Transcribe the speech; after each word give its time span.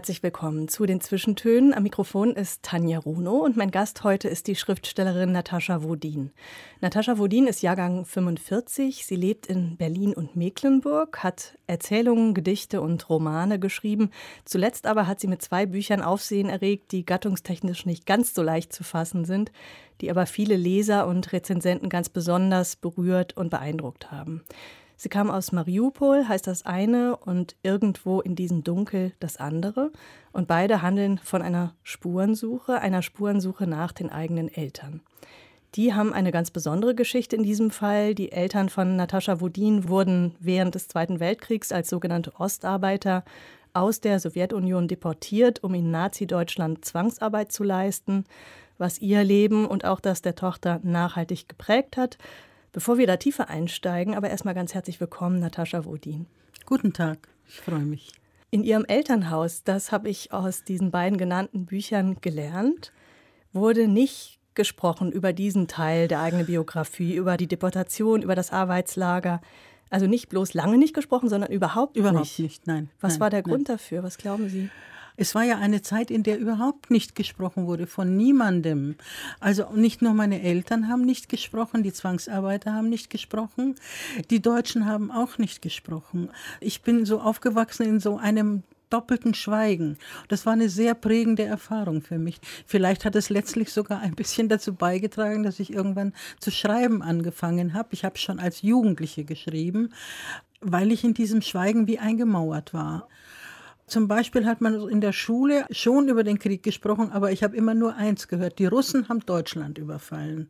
Herzlich 0.00 0.22
willkommen 0.22 0.66
zu 0.66 0.86
den 0.86 1.02
Zwischentönen. 1.02 1.74
Am 1.74 1.82
Mikrofon 1.82 2.34
ist 2.34 2.62
Tanja 2.62 2.98
Runo 3.00 3.32
und 3.32 3.58
mein 3.58 3.70
Gast 3.70 4.02
heute 4.02 4.28
ist 4.28 4.46
die 4.46 4.56
Schriftstellerin 4.56 5.30
Natascha 5.30 5.82
Wodin. 5.82 6.30
Natascha 6.80 7.18
Wodin 7.18 7.46
ist 7.46 7.60
Jahrgang 7.60 8.06
45. 8.06 9.04
Sie 9.04 9.14
lebt 9.14 9.44
in 9.44 9.76
Berlin 9.76 10.14
und 10.14 10.36
Mecklenburg, 10.36 11.22
hat 11.22 11.58
Erzählungen, 11.66 12.32
Gedichte 12.32 12.80
und 12.80 13.10
Romane 13.10 13.58
geschrieben. 13.58 14.10
Zuletzt 14.46 14.86
aber 14.86 15.06
hat 15.06 15.20
sie 15.20 15.26
mit 15.26 15.42
zwei 15.42 15.66
Büchern 15.66 16.00
Aufsehen 16.00 16.48
erregt, 16.48 16.92
die 16.92 17.04
gattungstechnisch 17.04 17.84
nicht 17.84 18.06
ganz 18.06 18.32
so 18.32 18.42
leicht 18.42 18.72
zu 18.72 18.84
fassen 18.84 19.26
sind, 19.26 19.52
die 20.00 20.10
aber 20.10 20.24
viele 20.24 20.56
Leser 20.56 21.06
und 21.08 21.30
Rezensenten 21.34 21.90
ganz 21.90 22.08
besonders 22.08 22.74
berührt 22.74 23.36
und 23.36 23.50
beeindruckt 23.50 24.10
haben. 24.10 24.44
Sie 25.02 25.08
kam 25.08 25.30
aus 25.30 25.50
Mariupol, 25.50 26.28
heißt 26.28 26.46
das 26.46 26.66
eine, 26.66 27.16
und 27.16 27.56
irgendwo 27.62 28.20
in 28.20 28.36
diesem 28.36 28.64
Dunkel 28.64 29.12
das 29.18 29.38
andere. 29.38 29.92
Und 30.30 30.46
beide 30.46 30.82
handeln 30.82 31.16
von 31.16 31.40
einer 31.40 31.72
Spurensuche, 31.82 32.82
einer 32.82 33.00
Spurensuche 33.00 33.66
nach 33.66 33.92
den 33.92 34.10
eigenen 34.10 34.52
Eltern. 34.52 35.00
Die 35.74 35.94
haben 35.94 36.12
eine 36.12 36.32
ganz 36.32 36.50
besondere 36.50 36.94
Geschichte 36.94 37.34
in 37.34 37.42
diesem 37.42 37.70
Fall. 37.70 38.14
Die 38.14 38.30
Eltern 38.30 38.68
von 38.68 38.96
Natascha 38.96 39.40
Wodin 39.40 39.88
wurden 39.88 40.34
während 40.38 40.74
des 40.74 40.88
Zweiten 40.88 41.18
Weltkriegs 41.18 41.72
als 41.72 41.88
sogenannte 41.88 42.38
Ostarbeiter 42.38 43.24
aus 43.72 44.02
der 44.02 44.20
Sowjetunion 44.20 44.86
deportiert, 44.86 45.64
um 45.64 45.72
in 45.72 45.90
Nazi-Deutschland 45.90 46.84
Zwangsarbeit 46.84 47.52
zu 47.52 47.64
leisten, 47.64 48.26
was 48.76 48.98
ihr 48.98 49.24
Leben 49.24 49.64
und 49.64 49.86
auch 49.86 50.00
das 50.00 50.20
der 50.20 50.34
Tochter 50.34 50.78
nachhaltig 50.82 51.48
geprägt 51.48 51.96
hat. 51.96 52.18
Bevor 52.72 52.98
wir 52.98 53.08
da 53.08 53.16
tiefer 53.16 53.48
einsteigen, 53.48 54.14
aber 54.14 54.30
erstmal 54.30 54.54
ganz 54.54 54.74
herzlich 54.74 55.00
willkommen, 55.00 55.40
Natascha 55.40 55.84
Wodin. 55.84 56.26
Guten 56.66 56.92
Tag, 56.92 57.26
ich 57.48 57.60
freue 57.60 57.80
mich. 57.80 58.12
In 58.52 58.62
Ihrem 58.62 58.84
Elternhaus, 58.84 59.64
das 59.64 59.90
habe 59.90 60.08
ich 60.08 60.32
aus 60.32 60.62
diesen 60.62 60.92
beiden 60.92 61.18
genannten 61.18 61.66
Büchern 61.66 62.20
gelernt, 62.20 62.92
wurde 63.52 63.88
nicht 63.88 64.38
gesprochen 64.54 65.10
über 65.10 65.32
diesen 65.32 65.66
Teil 65.66 66.06
der 66.06 66.20
eigenen 66.20 66.46
Biografie, 66.46 67.16
über 67.16 67.36
die 67.36 67.48
Deportation, 67.48 68.22
über 68.22 68.36
das 68.36 68.52
Arbeitslager. 68.52 69.40
Also 69.88 70.06
nicht 70.06 70.28
bloß 70.28 70.54
lange 70.54 70.78
nicht 70.78 70.94
gesprochen, 70.94 71.28
sondern 71.28 71.50
überhaupt, 71.50 71.96
überhaupt 71.96 72.20
nicht. 72.20 72.38
nicht. 72.38 72.66
Nein. 72.68 72.88
Was 73.00 73.14
nein, 73.14 73.20
war 73.20 73.30
der 73.30 73.40
nein. 73.40 73.50
Grund 73.50 73.68
dafür? 73.68 74.04
Was 74.04 74.16
glauben 74.16 74.48
Sie? 74.48 74.70
Es 75.20 75.34
war 75.34 75.42
ja 75.44 75.58
eine 75.58 75.82
Zeit, 75.82 76.10
in 76.10 76.22
der 76.22 76.38
überhaupt 76.38 76.90
nicht 76.90 77.14
gesprochen 77.14 77.66
wurde, 77.66 77.86
von 77.86 78.16
niemandem. 78.16 78.94
Also 79.38 79.66
nicht 79.74 80.00
nur 80.00 80.14
meine 80.14 80.40
Eltern 80.40 80.88
haben 80.88 81.02
nicht 81.02 81.28
gesprochen, 81.28 81.82
die 81.82 81.92
Zwangsarbeiter 81.92 82.72
haben 82.72 82.88
nicht 82.88 83.10
gesprochen, 83.10 83.74
die 84.30 84.40
Deutschen 84.40 84.86
haben 84.86 85.10
auch 85.10 85.36
nicht 85.36 85.60
gesprochen. 85.60 86.30
Ich 86.58 86.80
bin 86.80 87.04
so 87.04 87.20
aufgewachsen 87.20 87.82
in 87.82 88.00
so 88.00 88.16
einem 88.16 88.62
doppelten 88.88 89.34
Schweigen. 89.34 89.98
Das 90.28 90.46
war 90.46 90.54
eine 90.54 90.70
sehr 90.70 90.94
prägende 90.94 91.44
Erfahrung 91.44 92.00
für 92.00 92.18
mich. 92.18 92.40
Vielleicht 92.64 93.04
hat 93.04 93.14
es 93.14 93.28
letztlich 93.28 93.74
sogar 93.74 94.00
ein 94.00 94.14
bisschen 94.14 94.48
dazu 94.48 94.72
beigetragen, 94.72 95.42
dass 95.42 95.60
ich 95.60 95.70
irgendwann 95.70 96.14
zu 96.38 96.50
schreiben 96.50 97.02
angefangen 97.02 97.74
habe. 97.74 97.90
Ich 97.92 98.06
habe 98.06 98.16
schon 98.16 98.40
als 98.40 98.62
Jugendliche 98.62 99.24
geschrieben, 99.24 99.92
weil 100.62 100.90
ich 100.90 101.04
in 101.04 101.12
diesem 101.12 101.42
Schweigen 101.42 101.86
wie 101.86 101.98
eingemauert 101.98 102.72
war. 102.72 103.06
Zum 103.90 104.06
Beispiel 104.06 104.46
hat 104.46 104.60
man 104.60 104.88
in 104.88 105.00
der 105.00 105.12
Schule 105.12 105.66
schon 105.72 106.08
über 106.08 106.22
den 106.22 106.38
Krieg 106.38 106.62
gesprochen, 106.62 107.10
aber 107.10 107.32
ich 107.32 107.42
habe 107.42 107.56
immer 107.56 107.74
nur 107.74 107.96
eins 107.96 108.28
gehört. 108.28 108.60
Die 108.60 108.66
Russen 108.66 109.08
haben 109.08 109.18
Deutschland 109.26 109.78
überfallen. 109.78 110.48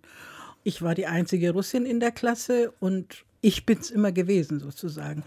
Ich 0.63 0.83
war 0.83 0.95
die 0.95 1.07
einzige 1.07 1.53
Russin 1.53 1.87
in 1.87 2.01
der 2.01 2.13
Klasse 2.13 2.75
und 2.81 3.25
ich 3.41 3.65
bin 3.65 3.79
es 3.79 3.91
immer 3.91 4.13
gewesen, 4.13 4.61
sozusagen. 4.61 5.25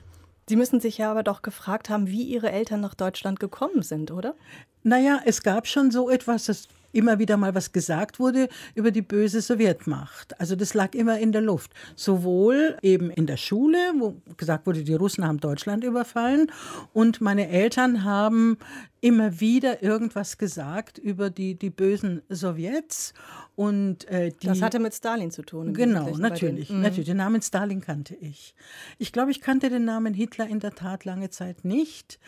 Sie 0.47 0.55
müssen 0.55 0.79
sich 0.79 0.99
ja 0.99 1.09
aber 1.09 1.23
doch 1.23 1.41
gefragt 1.41 1.89
haben, 1.89 2.07
wie 2.07 2.21
Ihre 2.21 2.51
Eltern 2.51 2.81
nach 2.81 2.93
Deutschland 2.93 3.39
gekommen 3.39 3.81
sind, 3.81 4.11
oder? 4.11 4.35
Naja, 4.83 5.19
es 5.25 5.41
gab 5.41 5.65
schon 5.65 5.89
so 5.89 6.11
etwas, 6.11 6.45
das 6.45 6.67
immer 6.93 7.19
wieder 7.19 7.35
mal 7.35 7.53
was 7.53 7.73
gesagt 7.73 8.19
wurde 8.19 8.47
über 8.75 8.91
die 8.91 9.01
böse 9.01 9.41
Sowjetmacht. 9.41 10.39
Also 10.39 10.55
das 10.55 10.73
lag 10.73 10.93
immer 10.95 11.19
in 11.19 11.31
der 11.31 11.41
Luft. 11.41 11.73
Sowohl 11.95 12.77
eben 12.81 13.09
in 13.09 13.27
der 13.27 13.37
Schule, 13.37 13.77
wo 13.99 14.15
gesagt 14.37 14.65
wurde, 14.65 14.83
die 14.83 14.93
Russen 14.93 15.27
haben 15.27 15.39
Deutschland 15.39 15.83
überfallen 15.83 16.51
und 16.93 17.19
meine 17.19 17.49
Eltern 17.49 18.03
haben 18.03 18.57
immer 19.01 19.41
wieder 19.41 19.83
irgendwas 19.83 20.37
gesagt 20.37 20.97
über 20.97 21.29
die, 21.29 21.55
die 21.55 21.69
bösen 21.69 22.21
Sowjets. 22.29 23.13
Und, 23.55 24.05
äh, 24.05 24.31
die, 24.31 24.47
das 24.47 24.63
hatte 24.63 24.79
mit 24.79 24.95
Stalin 24.95 25.29
zu 25.29 25.43
tun. 25.43 25.73
Genau, 25.73 26.17
natürlich, 26.17 26.69
den, 26.69 26.81
natürlich. 26.81 27.05
Den 27.05 27.17
Namen 27.17 27.41
Stalin 27.41 27.81
kannte 27.81 28.15
ich. 28.15 28.55
Ich 28.97 29.11
glaube, 29.11 29.29
ich 29.29 29.41
kannte 29.41 29.69
den 29.69 29.85
Namen 29.85 30.15
Hitler 30.15 30.47
in 30.47 30.59
der 30.59 30.73
Tat 30.73 31.05
lange 31.05 31.29
Zeit 31.29 31.63
nicht. 31.63 32.19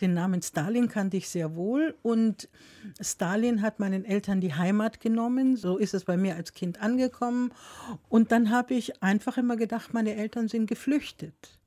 Den 0.00 0.12
Namen 0.12 0.42
Stalin 0.42 0.88
kannte 0.88 1.16
ich 1.16 1.28
sehr 1.28 1.54
wohl. 1.54 1.94
Und 2.02 2.48
Stalin 3.00 3.62
hat 3.62 3.78
meinen 3.78 4.04
Eltern 4.04 4.40
die 4.40 4.54
Heimat 4.54 4.98
genommen. 4.98 5.56
So 5.56 5.78
ist 5.78 5.94
es 5.94 6.04
bei 6.04 6.16
mir 6.16 6.34
als 6.34 6.52
Kind 6.52 6.82
angekommen. 6.82 7.52
Und 8.08 8.32
dann 8.32 8.50
habe 8.50 8.74
ich 8.74 9.02
einfach 9.02 9.38
immer 9.38 9.56
gedacht, 9.56 9.94
meine 9.94 10.16
Eltern 10.16 10.48
sind 10.48 10.66
geflüchtet 10.66 11.61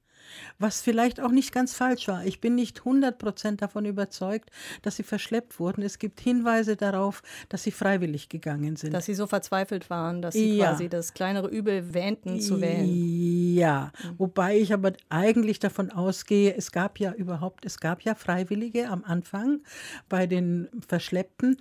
was 0.60 0.82
vielleicht 0.82 1.20
auch 1.20 1.32
nicht 1.32 1.52
ganz 1.52 1.74
falsch 1.74 2.08
war. 2.08 2.26
Ich 2.26 2.42
bin 2.42 2.56
nicht 2.56 2.82
100% 2.82 3.58
davon 3.58 3.86
überzeugt, 3.86 4.50
dass 4.82 4.96
sie 4.96 5.04
verschleppt 5.04 5.60
wurden. 5.60 5.82
Es 5.82 6.00
gibt 6.00 6.20
Hinweise 6.20 6.76
darauf, 6.76 7.22
dass 7.50 7.64
sie 7.64 7.72
freiwillig 7.72 8.30
gegangen 8.30 8.76
sind. 8.76 8.94
Dass 8.94 9.06
sie 9.06 9.16
so 9.16 9.28
verzweifelt 9.28 9.90
waren, 9.90 10.22
dass 10.22 10.34
sie 10.34 10.58
ja. 10.58 10.70
quasi 10.70 10.90
das 10.90 11.14
kleinere 11.14 11.48
Übel 11.48 11.94
wähnten 11.94 12.40
zu 12.40 12.62
wählen. 12.62 13.56
Ja, 13.56 13.92
mhm. 14.04 14.16
wobei 14.18 14.58
ich 14.58 14.74
aber 14.74 14.94
eigentlich 15.10 15.60
davon 15.60 15.92
ausgehe, 15.92 16.56
es 16.56 16.72
gab 16.72 17.00
ja 17.00 17.14
überhaupt, 17.14 17.66
es 17.66 17.80
gab 17.80 18.02
ja 18.02 18.16
Freiwillige 18.16 18.90
am 18.90 19.04
Anfang 19.04 19.62
bei 20.10 20.28
den 20.28 20.70
Verschleppten 20.88 21.58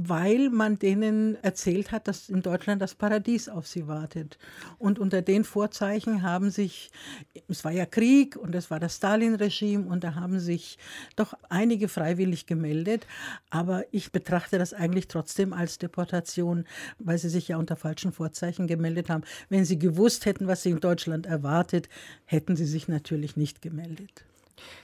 weil 0.00 0.48
man 0.50 0.78
denen 0.78 1.36
erzählt 1.42 1.90
hat, 1.90 2.06
dass 2.06 2.28
in 2.28 2.40
Deutschland 2.40 2.80
das 2.80 2.94
Paradies 2.94 3.48
auf 3.48 3.66
sie 3.66 3.88
wartet. 3.88 4.38
Und 4.78 5.00
unter 5.00 5.22
den 5.22 5.42
Vorzeichen 5.42 6.22
haben 6.22 6.50
sich, 6.50 6.92
es 7.48 7.64
war 7.64 7.72
ja 7.72 7.84
Krieg 7.84 8.36
und 8.36 8.54
es 8.54 8.70
war 8.70 8.78
das 8.78 8.96
Stalin-Regime 8.96 9.88
und 9.88 10.04
da 10.04 10.14
haben 10.14 10.38
sich 10.38 10.78
doch 11.16 11.34
einige 11.48 11.88
freiwillig 11.88 12.46
gemeldet. 12.46 13.08
Aber 13.50 13.84
ich 13.90 14.12
betrachte 14.12 14.56
das 14.56 14.72
eigentlich 14.72 15.08
trotzdem 15.08 15.52
als 15.52 15.78
Deportation, 15.78 16.64
weil 17.00 17.18
sie 17.18 17.28
sich 17.28 17.48
ja 17.48 17.56
unter 17.56 17.74
falschen 17.74 18.12
Vorzeichen 18.12 18.68
gemeldet 18.68 19.10
haben. 19.10 19.24
Wenn 19.48 19.64
sie 19.64 19.80
gewusst 19.80 20.26
hätten, 20.26 20.46
was 20.46 20.62
sie 20.62 20.70
in 20.70 20.80
Deutschland 20.80 21.26
erwartet, 21.26 21.88
hätten 22.24 22.54
sie 22.54 22.66
sich 22.66 22.86
natürlich 22.86 23.36
nicht 23.36 23.62
gemeldet. 23.62 24.24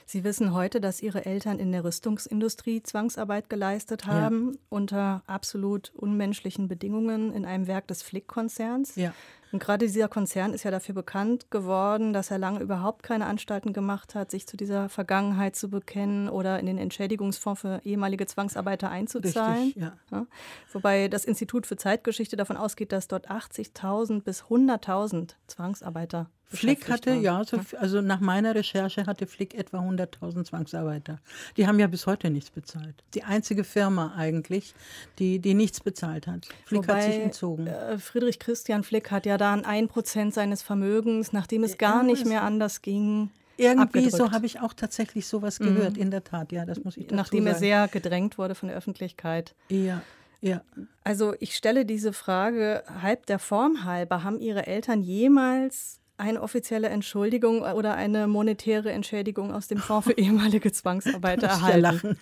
Sie 0.05 0.23
wissen 0.23 0.53
heute, 0.53 0.81
dass 0.81 1.01
Ihre 1.01 1.25
Eltern 1.25 1.59
in 1.59 1.71
der 1.71 1.83
Rüstungsindustrie 1.83 2.83
Zwangsarbeit 2.83 3.49
geleistet 3.49 4.05
haben, 4.05 4.51
ja. 4.53 4.59
unter 4.69 5.23
absolut 5.27 5.91
unmenschlichen 5.95 6.67
Bedingungen 6.67 7.33
in 7.33 7.45
einem 7.45 7.67
Werk 7.67 7.87
des 7.87 8.01
Flick-Konzerns. 8.01 8.95
Ja. 8.95 9.13
Und 9.51 9.59
gerade 9.59 9.85
dieser 9.85 10.09
Konzern 10.09 10.53
ist 10.53 10.63
ja 10.63 10.71
dafür 10.71 10.95
bekannt 10.95 11.49
geworden, 11.49 12.11
dass 12.11 12.29
er 12.29 12.37
lange 12.37 12.59
überhaupt 12.59 13.03
keine 13.03 13.25
Anstalten 13.25 13.71
gemacht 13.71 14.13
hat, 14.13 14.29
sich 14.29 14.47
zu 14.47 14.57
dieser 14.57 14.89
Vergangenheit 14.89 15.55
zu 15.55 15.69
bekennen 15.69 16.27
oder 16.27 16.59
in 16.59 16.65
den 16.65 16.77
Entschädigungsfonds 16.77 17.61
für 17.61 17.79
ehemalige 17.85 18.25
Zwangsarbeiter 18.25 18.89
einzuzahlen. 18.89 19.63
Richtig, 19.63 19.81
ja. 19.81 19.93
Ja. 20.11 20.27
Wobei 20.73 21.07
das 21.07 21.23
Institut 21.23 21.67
für 21.67 21.77
Zeitgeschichte 21.77 22.35
davon 22.35 22.57
ausgeht, 22.57 22.91
dass 22.91 23.07
dort 23.07 23.31
80.000 23.31 24.23
bis 24.23 24.43
100.000 24.43 25.35
Zwangsarbeiter 25.47 26.29
Flick 26.47 26.89
hatte, 26.89 27.11
waren. 27.11 27.21
ja, 27.21 27.43
so, 27.43 27.59
also 27.77 28.01
nach 28.01 28.19
meiner 28.19 28.55
Recherche 28.55 29.05
hatte 29.05 29.27
Flick 29.27 29.53
etwa 29.53 29.79
100.000 29.79 30.45
Zwangsarbeiter. 30.45 31.19
Die 31.57 31.67
haben 31.67 31.79
ja 31.79 31.87
bis 31.87 32.07
heute 32.07 32.29
nichts 32.29 32.51
bezahlt. 32.51 33.03
Die 33.13 33.23
einzige 33.23 33.63
Firma 33.63 34.13
eigentlich, 34.15 34.73
die, 35.19 35.39
die 35.39 35.53
nichts 35.53 35.79
bezahlt 35.79 36.27
hat. 36.27 36.47
Flick 36.65 36.83
Wobei, 36.83 36.95
hat 36.95 37.03
sich 37.03 37.21
entzogen. 37.21 37.67
Äh, 37.67 37.97
Friedrich 37.97 38.39
Christian 38.39 38.83
Flick 38.83 39.11
hat 39.11 39.25
ja 39.25 39.37
da 39.37 39.53
ein 39.53 39.87
Prozent 39.87 40.33
seines 40.33 40.61
Vermögens, 40.61 41.33
nachdem 41.33 41.63
es 41.63 41.77
gar 41.77 42.03
nicht 42.03 42.25
mehr 42.25 42.43
anders 42.43 42.81
ging. 42.81 43.29
Irgendwie 43.57 43.83
abgedrückt. 43.83 44.15
so 44.17 44.31
habe 44.31 44.45
ich 44.45 44.59
auch 44.59 44.73
tatsächlich 44.73 45.27
sowas 45.27 45.59
gehört, 45.59 45.95
mhm. 45.95 46.01
in 46.01 46.11
der 46.11 46.25
Tat, 46.25 46.51
ja, 46.51 46.65
das 46.65 46.83
muss 46.83 46.97
ich 46.97 47.05
dazu 47.05 47.15
Nachdem 47.15 47.45
sagen. 47.45 47.55
er 47.55 47.59
sehr 47.59 47.87
gedrängt 47.87 48.37
wurde 48.37 48.53
von 48.53 48.67
der 48.67 48.77
Öffentlichkeit. 48.77 49.55
Ja, 49.69 50.01
ja. 50.41 50.61
Also 51.03 51.33
ich 51.39 51.55
stelle 51.55 51.85
diese 51.85 52.13
Frage 52.13 52.83
halb 53.01 53.25
der 53.25 53.39
Form 53.39 53.83
halber. 53.83 54.23
Haben 54.23 54.39
Ihre 54.39 54.67
Eltern 54.67 55.01
jemals 55.01 56.01
eine 56.17 56.41
offizielle 56.41 56.89
Entschuldigung 56.89 57.61
oder 57.61 57.95
eine 57.95 58.27
monetäre 58.27 58.91
Entschädigung 58.91 59.51
aus 59.53 59.67
dem 59.67 59.77
Fonds 59.77 60.07
für 60.07 60.13
ehemalige 60.17 60.71
Zwangsarbeiter 60.71 61.47
erhalten? 61.47 62.17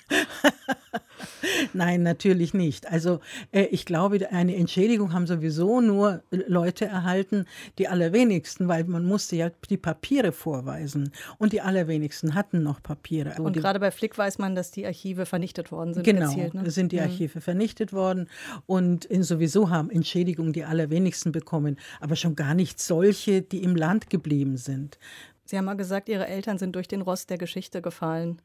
Nein, 1.74 2.04
natürlich 2.04 2.54
nicht. 2.54 2.90
Also 2.90 3.20
äh, 3.52 3.64
ich 3.66 3.86
glaube, 3.86 4.32
eine 4.32 4.56
Entschädigung 4.56 5.14
haben 5.14 5.28
sowieso 5.28 5.82
nur 5.82 6.24
Leute 6.32 6.86
erhalten, 6.86 7.46
die 7.78 7.88
allerwenigsten, 7.88 8.68
weil 8.68 8.84
man 8.86 9.06
musste 9.06 9.36
ja 9.36 9.50
die 9.70 9.78
Papiere 9.78 10.32
vorweisen 10.32 11.12
und 11.38 11.54
die 11.54 11.62
allerwenigsten 11.62 12.36
hatten 12.36 12.64
noch 12.64 12.82
Papiere. 12.82 13.42
Und 13.42 13.54
gerade 13.54 13.80
bei 13.80 13.92
Flick 13.92 14.18
weiß 14.18 14.40
man, 14.40 14.56
dass 14.56 14.72
die 14.72 14.86
Archive 14.86 15.26
vernichtet 15.26 15.72
worden 15.72 15.94
sind. 15.94 16.04
Genau, 16.04 16.30
gezielt, 16.30 16.54
ne? 16.54 16.70
sind 16.70 16.92
die 16.92 16.98
mhm. 16.98 17.04
Archive 17.04 17.38
mhm. 17.40 17.42
vernichtet 17.42 17.94
worden 17.94 18.30
und 18.66 19.08
sowieso 19.20 19.70
haben 19.70 19.90
Entschädigungen 19.90 20.54
die 20.54 20.64
allerwenigsten 20.64 21.32
bekommen, 21.32 21.78
aber 22.00 22.16
schon 22.16 22.36
gar 22.36 22.54
nicht 22.54 22.80
solche, 22.80 23.42
die 23.42 23.64
im 23.64 23.76
Land 23.76 24.10
geblieben 24.10 24.58
sind. 24.58 24.98
Sie 25.46 25.58
haben 25.58 25.66
mal 25.66 25.76
gesagt, 25.76 26.10
Ihre 26.10 26.28
Eltern 26.28 26.58
sind 26.58 26.76
durch 26.76 26.88
den 26.88 27.02
Rost 27.02 27.30
der 27.30 27.38
Geschichte 27.38 27.82
gefallen. 27.82 28.42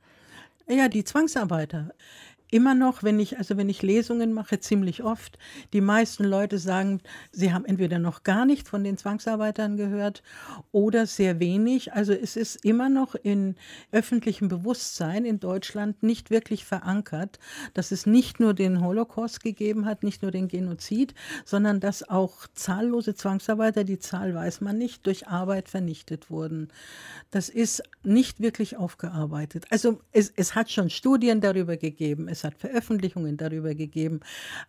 Ja, 0.68 0.88
die 0.88 1.04
Zwangsarbeiter 1.04 1.94
immer 2.50 2.74
noch, 2.74 3.02
wenn 3.02 3.20
ich, 3.20 3.38
also 3.38 3.56
wenn 3.56 3.68
ich 3.68 3.82
Lesungen 3.82 4.32
mache, 4.32 4.60
ziemlich 4.60 5.02
oft, 5.02 5.38
die 5.72 5.80
meisten 5.80 6.24
Leute 6.24 6.58
sagen, 6.58 7.00
sie 7.30 7.52
haben 7.52 7.64
entweder 7.64 7.98
noch 7.98 8.22
gar 8.22 8.46
nicht 8.46 8.68
von 8.68 8.84
den 8.84 8.96
Zwangsarbeitern 8.96 9.76
gehört 9.76 10.22
oder 10.72 11.06
sehr 11.06 11.40
wenig. 11.40 11.92
Also 11.92 12.12
es 12.12 12.36
ist 12.36 12.64
immer 12.64 12.88
noch 12.88 13.14
in 13.14 13.56
öffentlichem 13.92 14.48
Bewusstsein 14.48 15.24
in 15.24 15.40
Deutschland 15.40 16.02
nicht 16.02 16.30
wirklich 16.30 16.64
verankert, 16.64 17.38
dass 17.74 17.90
es 17.90 18.06
nicht 18.06 18.40
nur 18.40 18.54
den 18.54 18.80
Holocaust 18.80 19.42
gegeben 19.42 19.84
hat, 19.84 20.02
nicht 20.02 20.22
nur 20.22 20.30
den 20.30 20.48
Genozid, 20.48 21.14
sondern 21.44 21.80
dass 21.80 22.08
auch 22.08 22.46
zahllose 22.54 23.14
Zwangsarbeiter, 23.14 23.84
die 23.84 23.98
Zahl 23.98 24.34
weiß 24.34 24.62
man 24.62 24.78
nicht, 24.78 25.06
durch 25.06 25.28
Arbeit 25.28 25.68
vernichtet 25.68 26.30
wurden. 26.30 26.68
Das 27.30 27.48
ist 27.50 27.82
nicht 28.02 28.40
wirklich 28.40 28.76
aufgearbeitet. 28.76 29.66
Also 29.70 30.00
es, 30.12 30.32
es 30.34 30.54
hat 30.54 30.70
schon 30.70 30.88
Studien 30.88 31.40
darüber 31.40 31.76
gegeben 31.76 32.28
es 32.37 32.37
hat 32.44 32.58
Veröffentlichungen 32.58 33.36
darüber 33.36 33.74
gegeben, 33.74 34.20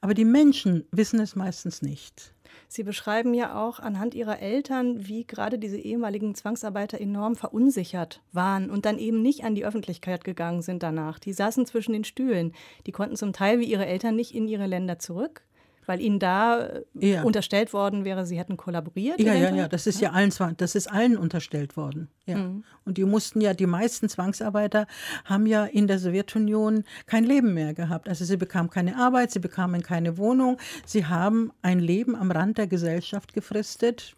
aber 0.01 0.13
die 0.13 0.25
Menschen 0.25 0.85
wissen 0.91 1.19
es 1.19 1.35
meistens 1.35 1.81
nicht. 1.81 2.33
Sie 2.67 2.83
beschreiben 2.83 3.33
ja 3.33 3.55
auch 3.55 3.79
anhand 3.79 4.13
Ihrer 4.15 4.39
Eltern, 4.39 5.07
wie 5.07 5.25
gerade 5.25 5.59
diese 5.59 5.77
ehemaligen 5.77 6.35
Zwangsarbeiter 6.35 6.99
enorm 6.99 7.35
verunsichert 7.35 8.21
waren 8.31 8.69
und 8.69 8.85
dann 8.85 8.97
eben 8.97 9.21
nicht 9.21 9.43
an 9.43 9.55
die 9.55 9.65
Öffentlichkeit 9.65 10.23
gegangen 10.23 10.61
sind 10.61 10.83
danach. 10.83 11.19
Die 11.19 11.33
saßen 11.33 11.65
zwischen 11.65 11.93
den 11.93 12.03
Stühlen. 12.03 12.53
Die 12.85 12.91
konnten 12.91 13.15
zum 13.15 13.33
Teil 13.33 13.59
wie 13.59 13.65
ihre 13.65 13.85
Eltern 13.85 14.15
nicht 14.15 14.35
in 14.35 14.47
ihre 14.47 14.67
Länder 14.67 14.99
zurück 14.99 15.43
weil 15.89 16.01
ihnen 16.01 16.19
da 16.19 16.67
äh, 16.67 16.83
ja. 16.93 17.23
unterstellt 17.23 17.73
worden 17.73 18.05
wäre, 18.05 18.23
sie 18.23 18.37
hätten 18.37 18.57
kollaboriert. 18.57 19.19
Ja, 19.19 19.33
ja, 19.33 19.49
ja, 19.49 19.67
das 19.67 19.87
ist 19.87 19.99
ja, 19.99 20.11
allen, 20.11 20.31
das 20.57 20.75
ist 20.75 20.89
allen 20.89 21.17
unterstellt 21.17 21.75
worden. 21.75 22.09
Ja. 22.27 22.37
Mhm. 22.37 22.63
Und 22.85 22.99
die 22.99 23.05
mussten 23.05 23.41
ja, 23.41 23.55
die 23.55 23.65
meisten 23.65 24.07
Zwangsarbeiter 24.07 24.85
haben 25.25 25.47
ja 25.47 25.65
in 25.65 25.87
der 25.87 25.97
Sowjetunion 25.97 26.83
kein 27.07 27.23
Leben 27.23 27.55
mehr 27.55 27.73
gehabt. 27.73 28.07
Also 28.07 28.23
sie 28.23 28.37
bekamen 28.37 28.69
keine 28.69 28.97
Arbeit, 28.97 29.31
sie 29.31 29.39
bekamen 29.39 29.81
keine 29.81 30.19
Wohnung, 30.19 30.57
sie 30.85 31.07
haben 31.07 31.51
ein 31.63 31.79
Leben 31.79 32.15
am 32.15 32.29
Rand 32.29 32.59
der 32.59 32.67
Gesellschaft 32.67 33.33
gefristet 33.33 34.15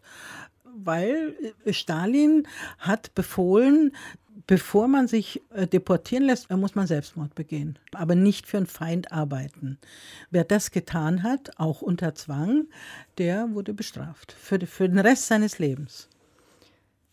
weil 0.84 1.36
äh, 1.66 1.74
Stalin 1.74 2.48
hat 2.80 3.14
befohlen, 3.14 3.92
bevor 4.52 4.90
man 4.90 5.08
sich 5.08 5.42
äh, 5.54 5.66
deportieren 5.66 6.26
lässt, 6.26 6.50
muss 6.52 6.76
man 6.76 6.86
Selbstmord 6.86 7.36
begehen, 7.36 7.80
aber 7.94 8.16
nicht 8.16 8.46
für 8.46 8.58
einen 8.58 8.68
Feind 8.68 9.10
arbeiten. 9.14 9.78
Wer 10.30 10.44
das 10.44 10.72
getan 10.72 11.24
hat, 11.24 11.58
auch 11.58 11.82
unter 11.82 12.16
Zwang, 12.16 12.66
der 13.18 13.48
wurde 13.54 13.74
bestraft 13.74 14.34
für, 14.34 14.60
für 14.68 14.90
den 14.90 15.00
Rest 15.00 15.28
seines 15.28 15.58
Lebens. 15.58 16.10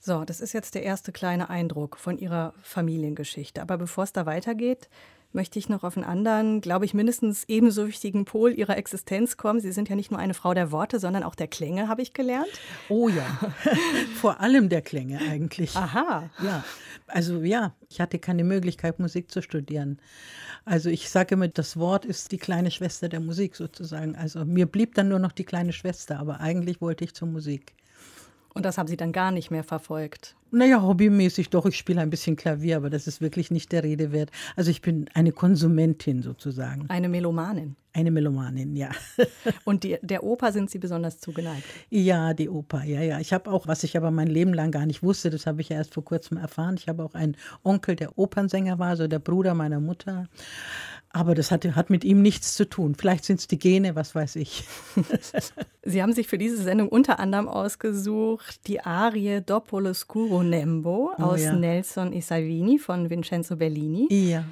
So, 0.00 0.24
das 0.24 0.40
ist 0.40 0.52
jetzt 0.52 0.74
der 0.74 0.82
erste 0.82 1.12
kleine 1.12 1.48
Eindruck 1.48 1.96
von 1.96 2.18
Ihrer 2.18 2.54
Familiengeschichte. 2.60 3.62
Aber 3.62 3.78
bevor 3.78 4.02
es 4.02 4.12
da 4.12 4.26
weitergeht, 4.26 4.88
möchte 5.32 5.58
ich 5.58 5.68
noch 5.68 5.84
auf 5.84 5.96
einen 5.96 6.06
anderen, 6.06 6.60
glaube 6.60 6.84
ich, 6.84 6.94
mindestens 6.94 7.44
ebenso 7.48 7.86
wichtigen 7.86 8.24
Pol 8.24 8.52
ihrer 8.52 8.76
Existenz 8.76 9.36
kommen. 9.36 9.60
Sie 9.60 9.72
sind 9.72 9.88
ja 9.88 9.96
nicht 9.96 10.10
nur 10.10 10.18
eine 10.18 10.34
Frau 10.34 10.54
der 10.54 10.72
Worte, 10.72 10.98
sondern 10.98 11.22
auch 11.22 11.34
der 11.34 11.48
Klänge, 11.48 11.88
habe 11.88 12.02
ich 12.02 12.12
gelernt. 12.12 12.48
Oh 12.88 13.08
ja, 13.08 13.26
vor 14.20 14.40
allem 14.40 14.68
der 14.68 14.82
Klänge 14.82 15.20
eigentlich. 15.20 15.76
Aha. 15.76 16.30
Ja, 16.42 16.64
also 17.06 17.42
ja, 17.42 17.74
ich 17.88 18.00
hatte 18.00 18.18
keine 18.18 18.44
Möglichkeit, 18.44 18.98
Musik 18.98 19.30
zu 19.30 19.42
studieren. 19.42 19.98
Also 20.64 20.90
ich 20.90 21.08
sage 21.08 21.34
immer, 21.34 21.48
das 21.48 21.76
Wort 21.78 22.04
ist 22.04 22.32
die 22.32 22.38
kleine 22.38 22.70
Schwester 22.70 23.08
der 23.08 23.20
Musik 23.20 23.56
sozusagen. 23.56 24.16
Also 24.16 24.44
mir 24.44 24.66
blieb 24.66 24.94
dann 24.94 25.08
nur 25.08 25.18
noch 25.18 25.32
die 25.32 25.44
kleine 25.44 25.72
Schwester, 25.72 26.18
aber 26.18 26.40
eigentlich 26.40 26.80
wollte 26.80 27.04
ich 27.04 27.14
zur 27.14 27.28
Musik. 27.28 27.74
Und 28.58 28.64
das 28.64 28.76
haben 28.76 28.88
Sie 28.88 28.96
dann 28.96 29.12
gar 29.12 29.30
nicht 29.30 29.52
mehr 29.52 29.62
verfolgt? 29.62 30.34
Naja, 30.50 30.82
hobbymäßig 30.82 31.48
doch. 31.50 31.64
Ich 31.66 31.76
spiele 31.76 32.00
ein 32.00 32.10
bisschen 32.10 32.34
Klavier, 32.34 32.76
aber 32.78 32.90
das 32.90 33.06
ist 33.06 33.20
wirklich 33.20 33.52
nicht 33.52 33.70
der 33.70 33.84
Rede 33.84 34.10
wert. 34.10 34.32
Also 34.56 34.72
ich 34.72 34.82
bin 34.82 35.08
eine 35.14 35.30
Konsumentin 35.30 36.22
sozusagen. 36.22 36.86
Eine 36.88 37.08
Melomanin. 37.08 37.76
Eine 37.92 38.10
Melomanin, 38.10 38.74
ja. 38.74 38.90
Und 39.64 39.84
die, 39.84 39.98
der 40.02 40.24
Oper 40.24 40.50
sind 40.50 40.70
Sie 40.70 40.80
besonders 40.80 41.20
zugeneigt? 41.20 41.62
Ja, 41.88 42.34
die 42.34 42.48
Oper, 42.48 42.82
ja, 42.82 43.00
ja. 43.00 43.20
Ich 43.20 43.32
habe 43.32 43.48
auch, 43.48 43.68
was 43.68 43.84
ich 43.84 43.96
aber 43.96 44.10
mein 44.10 44.26
Leben 44.26 44.52
lang 44.52 44.72
gar 44.72 44.86
nicht 44.86 45.04
wusste, 45.04 45.30
das 45.30 45.46
habe 45.46 45.60
ich 45.60 45.68
ja 45.68 45.76
erst 45.76 45.94
vor 45.94 46.04
kurzem 46.04 46.36
erfahren. 46.36 46.74
Ich 46.76 46.88
habe 46.88 47.04
auch 47.04 47.14
einen 47.14 47.36
Onkel, 47.62 47.94
der 47.94 48.18
Opernsänger 48.18 48.80
war, 48.80 48.96
so 48.96 49.06
der 49.06 49.20
Bruder 49.20 49.54
meiner 49.54 49.78
Mutter. 49.78 50.26
Aber 51.10 51.34
das 51.34 51.50
hat, 51.50 51.64
hat 51.64 51.90
mit 51.90 52.04
ihm 52.04 52.20
nichts 52.20 52.54
zu 52.54 52.68
tun. 52.68 52.94
Vielleicht 52.94 53.24
sind 53.24 53.40
es 53.40 53.46
die 53.46 53.58
Gene, 53.58 53.94
was 53.94 54.14
weiß 54.14 54.36
ich. 54.36 54.64
Sie 55.82 56.02
haben 56.02 56.12
sich 56.12 56.28
für 56.28 56.36
diese 56.36 56.62
Sendung 56.62 56.88
unter 56.88 57.18
anderem 57.18 57.48
ausgesucht 57.48 58.66
die 58.66 58.80
Arie 58.80 59.40
Dopo 59.40 59.92
Scuro 59.94 60.42
Nembo 60.42 61.12
oh, 61.16 61.22
aus 61.22 61.42
ja. 61.42 61.54
Nelson 61.54 62.12
e 62.12 62.20
Salvini 62.20 62.78
von 62.78 63.08
Vincenzo 63.08 63.56
Bellini. 63.56 64.06
Ja. 64.10 64.44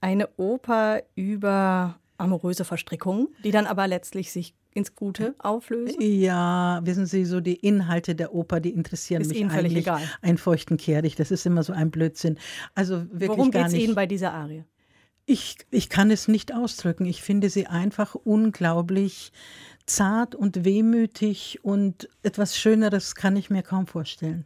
Eine 0.00 0.28
Oper 0.36 1.02
über 1.14 2.00
amoröse 2.18 2.64
Verstrickungen, 2.64 3.28
die 3.44 3.52
dann 3.52 3.66
aber 3.66 3.86
letztlich 3.86 4.32
sich 4.32 4.54
ins 4.74 4.94
Gute 4.94 5.34
auflösen? 5.38 6.00
Ja, 6.00 6.80
wissen 6.82 7.06
Sie, 7.06 7.24
so 7.24 7.40
die 7.40 7.54
Inhalte 7.54 8.14
der 8.14 8.34
Oper, 8.34 8.60
die 8.60 8.70
interessieren 8.70 9.22
ist 9.22 9.28
mich 9.28 9.38
Ihnen 9.38 9.50
völlig 9.50 9.72
eigentlich. 9.72 9.86
Egal. 9.86 10.02
Ein 10.22 10.38
feuchten 10.38 10.76
Kehricht, 10.76 11.20
das 11.20 11.30
ist 11.30 11.46
immer 11.46 11.62
so 11.62 11.72
ein 11.72 11.90
Blödsinn. 11.90 12.38
Also 12.74 13.04
wirklich 13.10 13.28
Worum 13.28 13.50
geht 13.50 13.66
es 13.66 13.74
Ihnen 13.74 13.94
bei 13.94 14.06
dieser 14.06 14.32
Arie? 14.32 14.64
Ich, 15.24 15.56
ich 15.70 15.88
kann 15.88 16.10
es 16.10 16.28
nicht 16.28 16.52
ausdrücken. 16.52 17.06
Ich 17.06 17.22
finde 17.22 17.48
sie 17.48 17.66
einfach 17.66 18.14
unglaublich 18.14 19.32
zart 19.86 20.34
und 20.34 20.64
wehmütig 20.64 21.60
und 21.62 22.08
etwas 22.22 22.56
Schöneres 22.58 23.14
kann 23.14 23.36
ich 23.36 23.50
mir 23.50 23.62
kaum 23.62 23.86
vorstellen. 23.86 24.44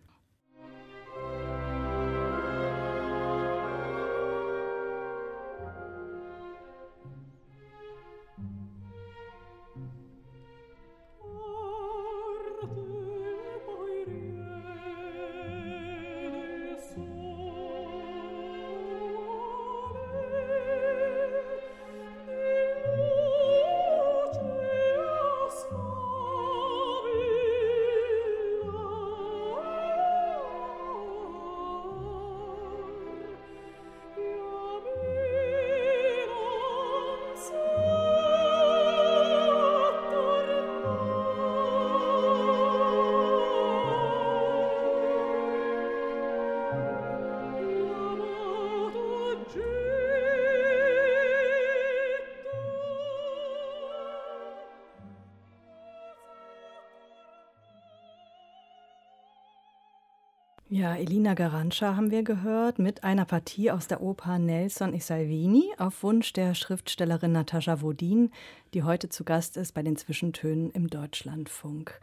Ja, 60.87 60.95
Elina 60.95 61.35
Garanscha 61.35 61.97
haben 61.97 62.13
wir 62.13 62.23
gehört 62.23 62.79
mit 62.79 63.03
einer 63.03 63.25
Partie 63.25 63.73
aus 63.73 63.89
der 63.89 64.01
Oper 64.01 64.39
Nelson 64.39 64.95
e 64.95 65.01
Salvini 65.01 65.65
auf 65.79 66.05
Wunsch 66.05 66.33
der 66.33 66.55
Schriftstellerin 66.55 67.33
Natascha 67.33 67.83
Wodin, 67.83 68.31
die 68.73 68.85
heute 68.85 69.09
zu 69.09 69.25
Gast 69.25 69.57
ist 69.57 69.75
bei 69.75 69.83
den 69.83 69.97
Zwischentönen 69.97 70.71
im 70.71 70.89
Deutschlandfunk. 70.89 71.99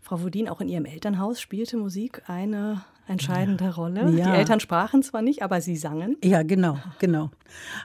Frau 0.00 0.22
Wodin, 0.22 0.48
auch 0.48 0.62
in 0.62 0.68
Ihrem 0.68 0.86
Elternhaus 0.86 1.42
spielte 1.42 1.76
Musik 1.76 2.22
eine 2.26 2.82
entscheidende 3.06 3.64
ja. 3.64 3.70
Rolle. 3.70 4.10
Ja. 4.12 4.32
Die 4.32 4.38
Eltern 4.38 4.60
sprachen 4.60 5.02
zwar 5.02 5.20
nicht, 5.20 5.42
aber 5.42 5.60
sie 5.60 5.76
sangen. 5.76 6.16
Ja, 6.24 6.42
genau, 6.42 6.78
genau. 7.00 7.30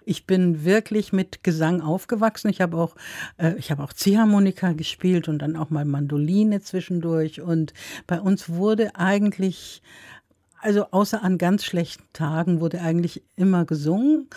Ich 0.05 0.25
bin 0.25 0.63
wirklich 0.63 1.11
mit 1.11 1.43
Gesang 1.43 1.81
aufgewachsen. 1.81 2.49
Ich 2.49 2.61
habe 2.61 2.77
auch, 2.77 2.95
äh, 3.37 3.55
ich 3.57 3.69
habe 3.69 3.83
auch 3.83 3.91
Ziehharmonika 3.91 4.71
gespielt 4.71 5.27
und 5.27 5.39
dann 5.39 5.57
auch 5.57 5.69
mal 5.69 5.83
Mandoline 5.83 6.61
zwischendurch. 6.61 7.41
Und 7.41 7.73
bei 8.07 8.21
uns 8.21 8.49
wurde 8.49 8.95
eigentlich 8.95 9.81
also 10.61 10.85
außer 10.91 11.23
an 11.23 11.37
ganz 11.37 11.63
schlechten 11.63 12.03
Tagen 12.13 12.59
wurde 12.59 12.81
eigentlich 12.81 13.23
immer 13.35 13.65
gesungen, 13.65 14.27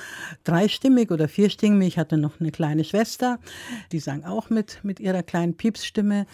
dreistimmig 0.45 1.11
oder 1.11 1.29
vierstimmig. 1.29 1.89
Ich 1.89 1.99
hatte 1.99 2.17
noch 2.17 2.41
eine 2.41 2.51
kleine 2.51 2.85
Schwester, 2.85 3.39
die 3.93 4.01
sang 4.01 4.25
auch 4.25 4.51
mit 4.51 4.81
mit 4.83 5.01
ihrer 5.01 5.23
kleinen 5.23 5.57
Piepsstimme. 5.57 6.27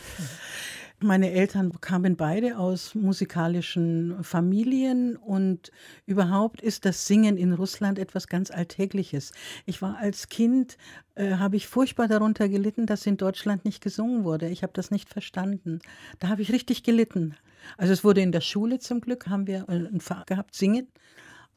Meine 1.00 1.30
Eltern 1.30 1.78
kamen 1.82 2.16
beide 2.16 2.56
aus 2.56 2.94
musikalischen 2.94 4.24
Familien 4.24 5.16
und 5.16 5.70
überhaupt 6.06 6.62
ist 6.62 6.86
das 6.86 7.06
Singen 7.06 7.36
in 7.36 7.52
Russland 7.52 7.98
etwas 7.98 8.28
ganz 8.28 8.50
Alltägliches. 8.50 9.32
Ich 9.66 9.82
war 9.82 9.98
als 9.98 10.30
Kind, 10.30 10.78
äh, 11.14 11.34
habe 11.34 11.56
ich 11.56 11.66
furchtbar 11.66 12.08
darunter 12.08 12.48
gelitten, 12.48 12.86
dass 12.86 13.04
in 13.04 13.18
Deutschland 13.18 13.66
nicht 13.66 13.82
gesungen 13.82 14.24
wurde. 14.24 14.48
Ich 14.48 14.62
habe 14.62 14.72
das 14.72 14.90
nicht 14.90 15.10
verstanden. 15.10 15.80
Da 16.18 16.28
habe 16.28 16.40
ich 16.40 16.50
richtig 16.50 16.82
gelitten. 16.82 17.34
Also 17.76 17.92
es 17.92 18.02
wurde 18.02 18.22
in 18.22 18.32
der 18.32 18.40
Schule 18.40 18.78
zum 18.78 19.02
Glück, 19.02 19.28
haben 19.28 19.46
wir 19.46 19.68
ein 19.68 20.00
Fach 20.00 20.24
gehabt, 20.24 20.54
Singen. 20.54 20.88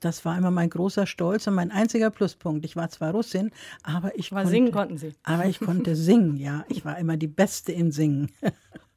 Das 0.01 0.25
war 0.25 0.37
immer 0.37 0.51
mein 0.51 0.69
großer 0.69 1.07
Stolz 1.07 1.47
und 1.47 1.55
mein 1.55 1.71
einziger 1.71 2.09
Pluspunkt. 2.09 2.65
Ich 2.65 2.75
war 2.75 2.89
zwar 2.89 3.11
Russin, 3.11 3.51
aber 3.83 4.17
ich 4.17 4.31
aber 4.31 4.41
konnte, 4.41 4.51
singen 4.51 4.71
konnten 4.73 4.97
Sie. 4.97 5.13
Aber 5.23 5.45
ich 5.45 5.59
konnte 5.59 5.95
singen, 5.95 6.35
ja. 6.35 6.65
Ich 6.67 6.83
war 6.83 6.97
immer 6.97 7.15
die 7.15 7.27
Beste 7.27 7.71
in 7.71 7.93
Singen. 7.93 8.31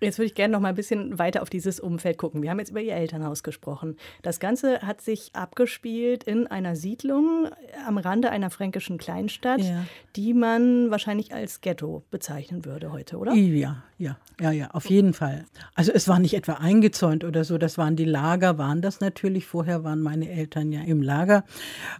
Jetzt 0.00 0.18
würde 0.18 0.26
ich 0.26 0.34
gerne 0.34 0.52
noch 0.52 0.60
mal 0.60 0.68
ein 0.68 0.74
bisschen 0.76 1.18
weiter 1.18 1.42
auf 1.42 1.50
dieses 1.50 1.80
Umfeld 1.80 2.18
gucken. 2.18 2.40
Wir 2.42 2.50
haben 2.50 2.60
jetzt 2.60 2.70
über 2.70 2.80
Ihr 2.80 2.94
Elternhaus 2.94 3.42
gesprochen. 3.42 3.96
Das 4.22 4.38
Ganze 4.38 4.82
hat 4.82 5.00
sich 5.00 5.30
abgespielt 5.34 6.22
in 6.22 6.46
einer 6.46 6.76
Siedlung 6.76 7.48
am 7.84 7.98
Rande 7.98 8.30
einer 8.30 8.50
fränkischen 8.50 8.98
Kleinstadt, 8.98 9.60
ja. 9.60 9.84
die 10.14 10.34
man 10.34 10.92
wahrscheinlich 10.92 11.34
als 11.34 11.60
Ghetto 11.62 12.04
bezeichnen 12.10 12.64
würde 12.64 12.92
heute, 12.92 13.16
oder? 13.18 13.34
Ja, 13.34 13.82
ja, 13.98 14.16
ja, 14.40 14.52
ja, 14.52 14.70
auf 14.70 14.88
jeden 14.88 15.12
Fall. 15.12 15.44
Also 15.74 15.90
es 15.92 16.06
war 16.06 16.20
nicht 16.20 16.34
etwa 16.34 16.54
eingezäunt 16.54 17.24
oder 17.24 17.42
so, 17.42 17.58
das 17.58 17.76
waren 17.78 17.96
die 17.96 18.04
Lager, 18.04 18.56
waren 18.56 18.80
das 18.80 19.00
natürlich. 19.00 19.46
Vorher 19.46 19.82
waren 19.82 20.00
meine 20.00 20.30
Eltern 20.30 20.70
ja 20.70 20.82
im 20.82 21.02
Lager, 21.02 21.44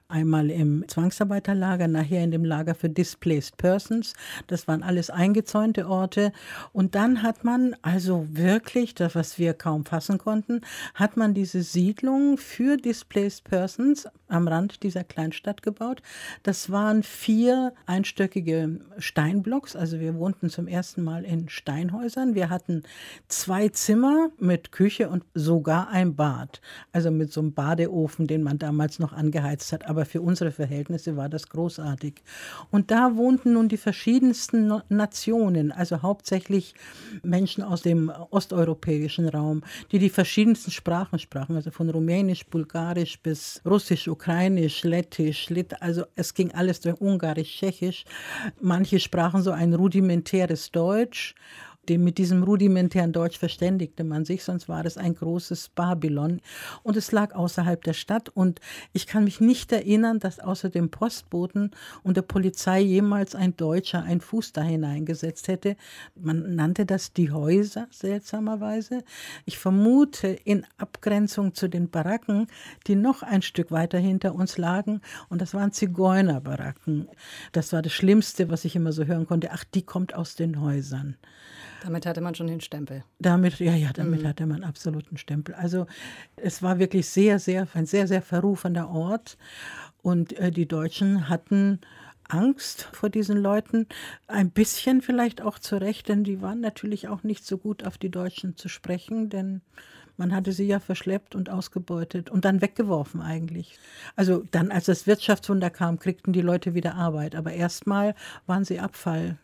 einmal 0.06 0.48
im 0.52 0.84
Zwangsarbeiterlager, 0.86 1.88
nachher 1.88 2.22
in 2.22 2.30
dem 2.30 2.44
Lager 2.44 2.76
für 2.76 2.88
Displaced 2.88 3.56
Persons. 3.56 4.12
Das 4.46 4.68
waren 4.68 4.84
alles 4.84 5.10
eingezäunte 5.10 5.88
Orte. 5.88 6.30
Und 6.72 6.94
dann 6.94 7.24
hat 7.24 7.42
man 7.42 7.74
also 7.82 8.28
wirklich, 8.30 8.94
das, 8.94 9.16
was 9.16 9.40
wir 9.40 9.52
kaum 9.54 9.84
fassen 9.84 10.18
konnten, 10.18 10.60
hat 10.94 11.16
man 11.16 11.34
diese 11.34 11.62
Siedlung 11.62 12.38
für 12.38 12.76
Displaced 12.76 13.42
Persons 13.42 14.06
am 14.28 14.46
Rand 14.46 14.82
dieser 14.82 15.04
Kleinstadt 15.04 15.62
gebaut. 15.62 16.02
Das 16.42 16.70
waren 16.70 17.02
vier 17.02 17.72
einstöckige 17.86 18.80
Steinblocks. 18.98 19.74
Also 19.74 19.98
wir 19.98 20.14
wohnten 20.14 20.50
zum 20.50 20.68
ersten 20.68 21.02
Mal 21.02 21.24
in 21.24 21.48
Steinhäusern. 21.88 22.34
Wir 22.34 22.50
hatten 22.50 22.82
zwei 23.28 23.68
Zimmer 23.68 24.30
mit 24.38 24.72
Küche 24.72 25.08
und 25.08 25.24
sogar 25.34 25.88
ein 25.88 26.14
Bad. 26.14 26.60
Also 26.92 27.10
mit 27.10 27.32
so 27.32 27.40
einem 27.40 27.52
Badeofen, 27.52 28.26
den 28.26 28.42
man 28.42 28.58
damals 28.58 28.98
noch 28.98 29.12
angeheizt 29.12 29.72
hat. 29.72 29.86
Aber 29.86 30.04
für 30.04 30.20
unsere 30.20 30.50
Verhältnisse 30.50 31.16
war 31.16 31.28
das 31.28 31.48
großartig. 31.48 32.22
Und 32.70 32.90
da 32.90 33.16
wohnten 33.16 33.54
nun 33.54 33.68
die 33.68 33.76
verschiedensten 33.76 34.72
Nationen, 34.88 35.72
also 35.72 36.02
hauptsächlich 36.02 36.74
Menschen 37.22 37.64
aus 37.64 37.82
dem 37.82 38.10
osteuropäischen 38.30 39.28
Raum, 39.28 39.62
die 39.90 39.98
die 39.98 40.10
verschiedensten 40.10 40.70
Sprachen 40.70 41.18
sprachen, 41.18 41.56
also 41.56 41.70
von 41.70 41.88
Rumänisch, 41.88 42.46
Bulgarisch 42.46 43.20
bis 43.20 43.62
Russisch, 43.64 44.08
Ukrainisch, 44.08 44.84
Lettisch, 44.84 45.48
Lit 45.50 45.80
also 45.80 46.04
es 46.16 46.34
ging 46.34 46.52
alles 46.52 46.80
durch 46.80 47.00
Ungarisch, 47.00 47.58
Tschechisch. 47.58 48.04
Manche 48.60 49.00
sprachen 49.00 49.42
so 49.42 49.50
ein 49.50 49.74
rudimentäres 49.74 50.70
Deutsch 50.70 51.34
dem, 51.88 52.04
mit 52.04 52.18
diesem 52.18 52.42
rudimentären 52.42 53.12
Deutsch 53.12 53.38
verständigte 53.38 54.04
man 54.04 54.24
sich, 54.24 54.44
sonst 54.44 54.68
war 54.68 54.84
es 54.84 54.96
ein 54.96 55.14
großes 55.14 55.70
Babylon. 55.70 56.40
Und 56.82 56.96
es 56.96 57.12
lag 57.12 57.34
außerhalb 57.34 57.82
der 57.82 57.92
Stadt. 57.92 58.28
Und 58.28 58.60
ich 58.92 59.06
kann 59.06 59.24
mich 59.24 59.40
nicht 59.40 59.72
erinnern, 59.72 60.18
dass 60.18 60.40
außer 60.40 60.70
dem 60.70 60.90
Postboten 60.90 61.70
und 62.02 62.16
der 62.16 62.22
Polizei 62.22 62.80
jemals 62.80 63.34
ein 63.34 63.56
Deutscher 63.56 64.02
einen 64.02 64.20
Fuß 64.20 64.52
da 64.52 64.62
hineingesetzt 64.62 65.48
hätte. 65.48 65.76
Man 66.14 66.54
nannte 66.54 66.86
das 66.86 67.12
die 67.12 67.30
Häuser, 67.30 67.88
seltsamerweise. 67.90 69.02
Ich 69.44 69.58
vermute 69.58 70.28
in 70.28 70.66
Abgrenzung 70.76 71.54
zu 71.54 71.68
den 71.68 71.90
Baracken, 71.90 72.46
die 72.86 72.94
noch 72.94 73.22
ein 73.22 73.42
Stück 73.42 73.70
weiter 73.70 73.98
hinter 73.98 74.34
uns 74.34 74.58
lagen. 74.58 75.00
Und 75.28 75.42
das 75.42 75.54
waren 75.54 75.72
Zigeunerbaracken. 75.72 77.08
Das 77.52 77.72
war 77.72 77.82
das 77.82 77.92
Schlimmste, 77.92 78.50
was 78.50 78.64
ich 78.64 78.76
immer 78.76 78.92
so 78.92 79.04
hören 79.04 79.26
konnte. 79.26 79.50
Ach, 79.52 79.64
die 79.64 79.82
kommt 79.82 80.14
aus 80.14 80.34
den 80.34 80.60
Häusern. 80.60 81.16
Damit 81.82 82.06
hatte 82.06 82.20
man 82.20 82.34
schon 82.34 82.48
den 82.48 82.60
Stempel. 82.60 83.04
Damit, 83.18 83.58
ja, 83.60 83.74
ja, 83.74 83.92
damit 83.92 84.22
mhm. 84.22 84.28
hatte 84.28 84.46
man 84.46 84.64
absoluten 84.64 85.16
Stempel. 85.16 85.54
Also 85.54 85.86
es 86.36 86.62
war 86.62 86.78
wirklich 86.78 87.08
sehr, 87.08 87.38
sehr, 87.38 87.68
ein 87.74 87.86
sehr, 87.86 88.08
sehr 88.08 88.22
verrufener 88.22 88.90
Ort. 88.90 89.38
Und 90.02 90.32
äh, 90.38 90.50
die 90.50 90.66
Deutschen 90.66 91.28
hatten 91.28 91.80
Angst 92.28 92.88
vor 92.92 93.08
diesen 93.10 93.38
Leuten. 93.38 93.86
Ein 94.26 94.50
bisschen 94.50 95.02
vielleicht 95.02 95.40
auch 95.40 95.58
zu 95.58 95.76
Recht, 95.76 96.08
denn 96.08 96.24
die 96.24 96.42
waren 96.42 96.60
natürlich 96.60 97.08
auch 97.08 97.22
nicht 97.22 97.44
so 97.44 97.58
gut 97.58 97.84
auf 97.84 97.98
die 97.98 98.10
Deutschen 98.10 98.56
zu 98.56 98.68
sprechen, 98.68 99.30
denn 99.30 99.62
man 100.16 100.34
hatte 100.34 100.52
sie 100.52 100.66
ja 100.66 100.80
verschleppt 100.80 101.34
und 101.34 101.48
ausgebeutet 101.48 102.28
und 102.28 102.44
dann 102.44 102.60
weggeworfen 102.60 103.20
eigentlich. 103.20 103.78
Also 104.16 104.44
dann, 104.50 104.72
als 104.72 104.86
das 104.86 105.06
Wirtschaftswunder 105.06 105.70
kam, 105.70 105.98
kriegten 105.98 106.32
die 106.32 106.40
Leute 106.40 106.74
wieder 106.74 106.96
Arbeit. 106.96 107.34
Aber 107.34 107.52
erstmal 107.52 108.14
waren 108.46 108.64
sie 108.64 108.80
Abfall. 108.80 109.38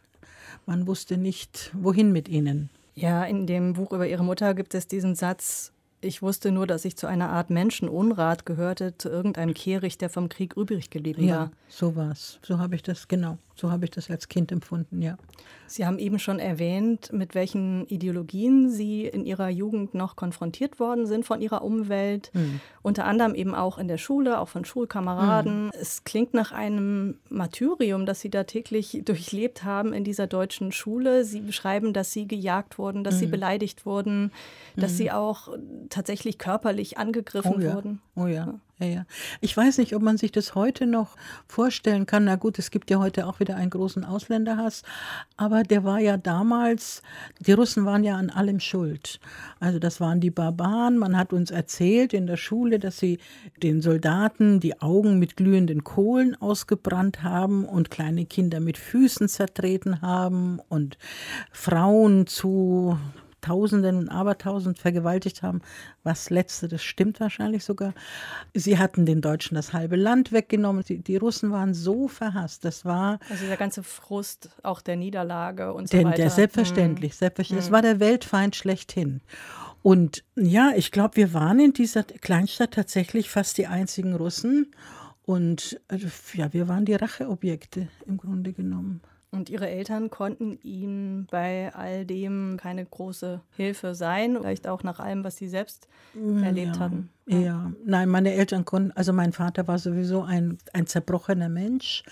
Man 0.66 0.87
wusste 0.87 1.16
nicht, 1.16 1.71
wohin 1.75 2.12
mit 2.12 2.28
ihnen. 2.28 2.71
Ja, 2.94 3.25
in 3.25 3.47
dem 3.47 3.75
Buch 3.75 3.92
über 3.92 4.06
ihre 4.06 4.25
Mutter 4.25 4.54
gibt 4.54 4.75
es 4.75 4.87
diesen 4.87 5.14
Satz, 5.14 5.73
ich 6.04 6.21
wusste 6.23 6.52
nur, 6.52 6.66
dass 6.66 6.85
ich 6.85 6.97
zu 6.97 7.06
einer 7.06 7.30
Art 7.30 7.50
Menschenunrat 7.50 8.44
gehörte, 8.44 8.97
zu 8.99 9.09
irgendeinem 9.09 9.54
Kehricht, 9.54 10.02
der 10.02 10.11
vom 10.11 10.28
Krieg 10.28 10.54
übrig 10.56 10.90
geblieben 10.90 11.23
war. 11.23 11.28
Ja, 11.28 11.50
so 11.68 11.97
war 11.97 12.11
es. 12.12 12.38
So 12.42 12.59
habe 12.59 12.75
ich 12.75 12.83
das, 12.83 13.09
genau. 13.09 13.38
So 13.56 13.70
habe 13.70 13.84
ich 13.84 13.90
das 13.90 14.11
als 14.11 14.28
Kind 14.28 14.50
empfunden, 14.50 15.00
ja. 15.00 15.16
Sie 15.66 15.87
haben 15.87 15.99
eben 15.99 16.18
schon 16.18 16.38
erwähnt, 16.38 17.12
mit 17.12 17.34
welchen 17.34 17.87
Ideologien 17.87 18.70
Sie 18.70 19.06
in 19.06 19.25
Ihrer 19.25 19.49
Jugend 19.49 19.94
noch 19.94 20.16
konfrontiert 20.16 20.78
worden 20.78 21.06
sind 21.06 21.25
von 21.25 21.40
Ihrer 21.40 21.62
Umwelt. 21.62 22.30
Mhm. 22.34 22.61
Unter 22.82 23.06
anderem 23.06 23.34
eben 23.34 23.54
auch 23.54 23.78
in 23.78 23.88
der 23.88 23.96
Schule, 23.96 24.40
auch 24.40 24.49
von 24.49 24.64
Schulkameraden. 24.64 25.66
Mhm. 25.66 25.73
Es 25.80 26.04
klingt 26.04 26.34
nach 26.34 26.52
einem 26.52 27.18
Martyrium, 27.28 28.06
das 28.06 28.20
Sie 28.20 28.30
da 28.30 28.44
täglich 28.44 29.02
durchlebt 29.04 29.64
haben 29.64 29.92
in 29.92 30.04
dieser 30.04 30.26
deutschen 30.26 30.70
Schule. 30.70 31.25
Sie 31.25 31.40
beschreiben, 31.40 31.92
dass 31.92 32.12
Sie 32.12 32.28
gejagt 32.28 32.78
wurden, 32.78 33.04
dass 33.04 33.14
mhm. 33.16 33.18
Sie 33.20 33.26
beleidigt 33.26 33.87
wurden, 33.87 34.32
dass 34.76 34.92
hm. 34.92 34.96
Sie 34.96 35.12
auch 35.12 35.49
tatsächlich 35.88 36.38
körperlich 36.38 36.99
angegriffen 36.99 37.54
oh 37.56 37.61
ja. 37.61 37.75
wurden. 37.75 38.00
Oh 38.16 38.26
ja. 38.26 38.46
Ja, 38.46 38.58
ja. 38.81 39.07
Ich 39.40 39.57
weiß 39.57 39.78
nicht, 39.78 39.95
ob 39.95 40.02
man 40.02 40.16
sich 40.16 40.33
das 40.33 40.54
heute 40.54 40.87
noch 40.87 41.16
vorstellen 41.47 42.07
kann. 42.07 42.25
Na 42.25 42.35
gut, 42.37 42.59
es 42.59 42.71
gibt 42.71 42.90
ja 42.90 42.99
heute 42.99 43.26
auch 43.26 43.38
wieder 43.38 43.57
einen 43.57 43.71
großen 43.71 44.04
Ausländerhass, 44.04 44.83
aber 45.37 45.62
der 45.62 45.85
war 45.85 46.00
ja 46.00 46.16
damals, 46.16 47.02
die 47.38 47.52
Russen 47.52 47.85
waren 47.85 48.02
ja 48.02 48.16
an 48.16 48.31
allem 48.31 48.59
schuld. 48.59 49.21
Also 49.61 49.78
das 49.78 50.00
waren 50.00 50.21
die 50.21 50.31
Barbaren. 50.31 50.99
Man 50.99 51.16
hat 51.16 51.33
uns 51.33 51.52
erzählt 51.52 52.12
in 52.12 52.26
der 52.26 52.37
Schule, 52.37 52.81
dass 52.81 52.99
sie 52.99 53.19
den 53.62 53.81
Soldaten 53.81 54.59
die 54.59 54.81
Augen 54.81 55.19
mit 55.21 55.37
glühenden 55.37 55.85
Kohlen 55.85 56.35
ausgebrannt 56.40 57.23
haben 57.23 57.64
und 57.64 57.90
kleine 57.90 58.26
Kinder 58.26 58.59
mit 58.59 58.76
Füßen 58.76 59.28
zertreten 59.28 60.02
haben 60.02 60.61
und 60.69 60.99
Frauen 61.52 62.26
zu 62.26 62.99
Tausenden 63.44 63.96
und 63.96 64.08
Abertausend 64.08 64.78
vergewaltigt 64.78 65.42
haben. 65.42 65.60
Was 66.02 66.30
letzte, 66.30 66.66
das 66.66 66.82
stimmt 66.82 67.20
wahrscheinlich 67.20 67.62
sogar. 67.62 67.92
Sie 68.54 68.78
hatten 68.78 69.04
den 69.04 69.20
Deutschen 69.20 69.54
das 69.54 69.74
halbe 69.74 69.96
Land 69.96 70.32
weggenommen. 70.32 70.82
Die, 70.88 70.98
die 70.98 71.16
Russen 71.16 71.52
waren 71.52 71.74
so 71.74 72.08
verhasst. 72.08 72.64
Das 72.64 72.86
war. 72.86 73.18
Also 73.28 73.46
der 73.46 73.58
ganze 73.58 73.82
Frust 73.82 74.48
auch 74.62 74.80
der 74.80 74.96
Niederlage 74.96 75.74
und 75.74 75.90
so 75.90 75.96
den, 75.96 76.06
weiter. 76.06 76.16
Der 76.16 76.30
selbstverständlich, 76.30 77.12
hm. 77.12 77.18
selbstverständlich. 77.18 77.66
Das 77.66 77.72
war 77.72 77.82
der 77.82 78.00
Weltfeind 78.00 78.56
schlechthin. 78.56 79.20
Und 79.82 80.24
ja, 80.34 80.72
ich 80.74 80.90
glaube, 80.90 81.16
wir 81.16 81.34
waren 81.34 81.60
in 81.60 81.74
dieser 81.74 82.04
Kleinstadt 82.04 82.72
tatsächlich 82.72 83.28
fast 83.28 83.58
die 83.58 83.66
einzigen 83.66 84.14
Russen. 84.14 84.74
Und 85.26 85.78
äh, 85.88 85.98
ja, 86.32 86.52
wir 86.54 86.68
waren 86.68 86.86
die 86.86 86.94
Racheobjekte 86.94 87.88
im 88.06 88.16
Grunde 88.16 88.54
genommen. 88.54 89.02
Und 89.35 89.50
Ihre 89.50 89.69
Eltern 89.69 90.11
konnten 90.11 90.59
Ihnen 90.62 91.26
bei 91.31 91.75
all 91.75 92.07
dem 92.07 92.57
keine 92.57 92.85
große 92.85 93.41
Hilfe 93.57 93.95
sein, 93.95 94.37
vielleicht 94.41 94.69
auch 94.69 94.83
nach 94.83 95.00
allem, 95.00 95.25
was 95.25 95.37
Sie 95.37 95.49
selbst 95.49 95.88
erlebt 96.14 96.76
ja, 96.76 96.81
hatten. 96.81 97.09
Ja. 97.26 97.38
ja, 97.38 97.73
nein, 97.85 98.09
meine 98.09 98.33
Eltern 98.33 98.64
konnten, 98.64 98.93
also 98.93 99.12
mein 99.12 99.33
Vater 99.33 99.67
war 99.67 99.79
sowieso 99.79 100.23
ein, 100.23 100.59
ein 100.73 100.87
zerbrochener 100.87 101.49
Mensch, 101.49 102.05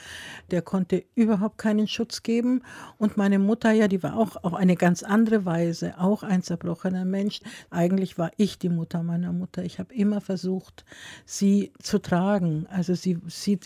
der 0.50 0.62
konnte 0.62 1.05
überhaupt 1.14 1.59
keinen 1.59 1.87
Schutz 1.87 2.23
geben. 2.23 2.62
Und 2.99 3.17
meine 3.17 3.38
Mutter, 3.38 3.71
ja, 3.73 3.88
die 3.88 4.02
war 4.02 4.17
auch 4.17 4.43
auf 4.43 4.55
eine 4.55 4.75
ganz 4.75 5.02
andere 5.02 5.45
Weise 5.45 5.99
auch 5.99 6.23
ein 6.23 6.43
zerbrochener 6.43 7.05
Mensch. 7.05 7.41
Eigentlich 7.71 8.19
war 8.19 8.33
ich 8.37 8.59
die 8.59 8.71
Mutter 8.71 9.02
meiner 9.02 9.33
Mutter. 9.33 9.62
Ich 9.64 9.79
habe 9.79 9.95
immer 9.95 10.21
versucht, 10.21 10.85
sie 11.25 11.73
zu 11.81 12.00
tragen. 12.00 12.67
Also 12.71 12.95
sie, 12.95 13.19
sie 13.29 13.61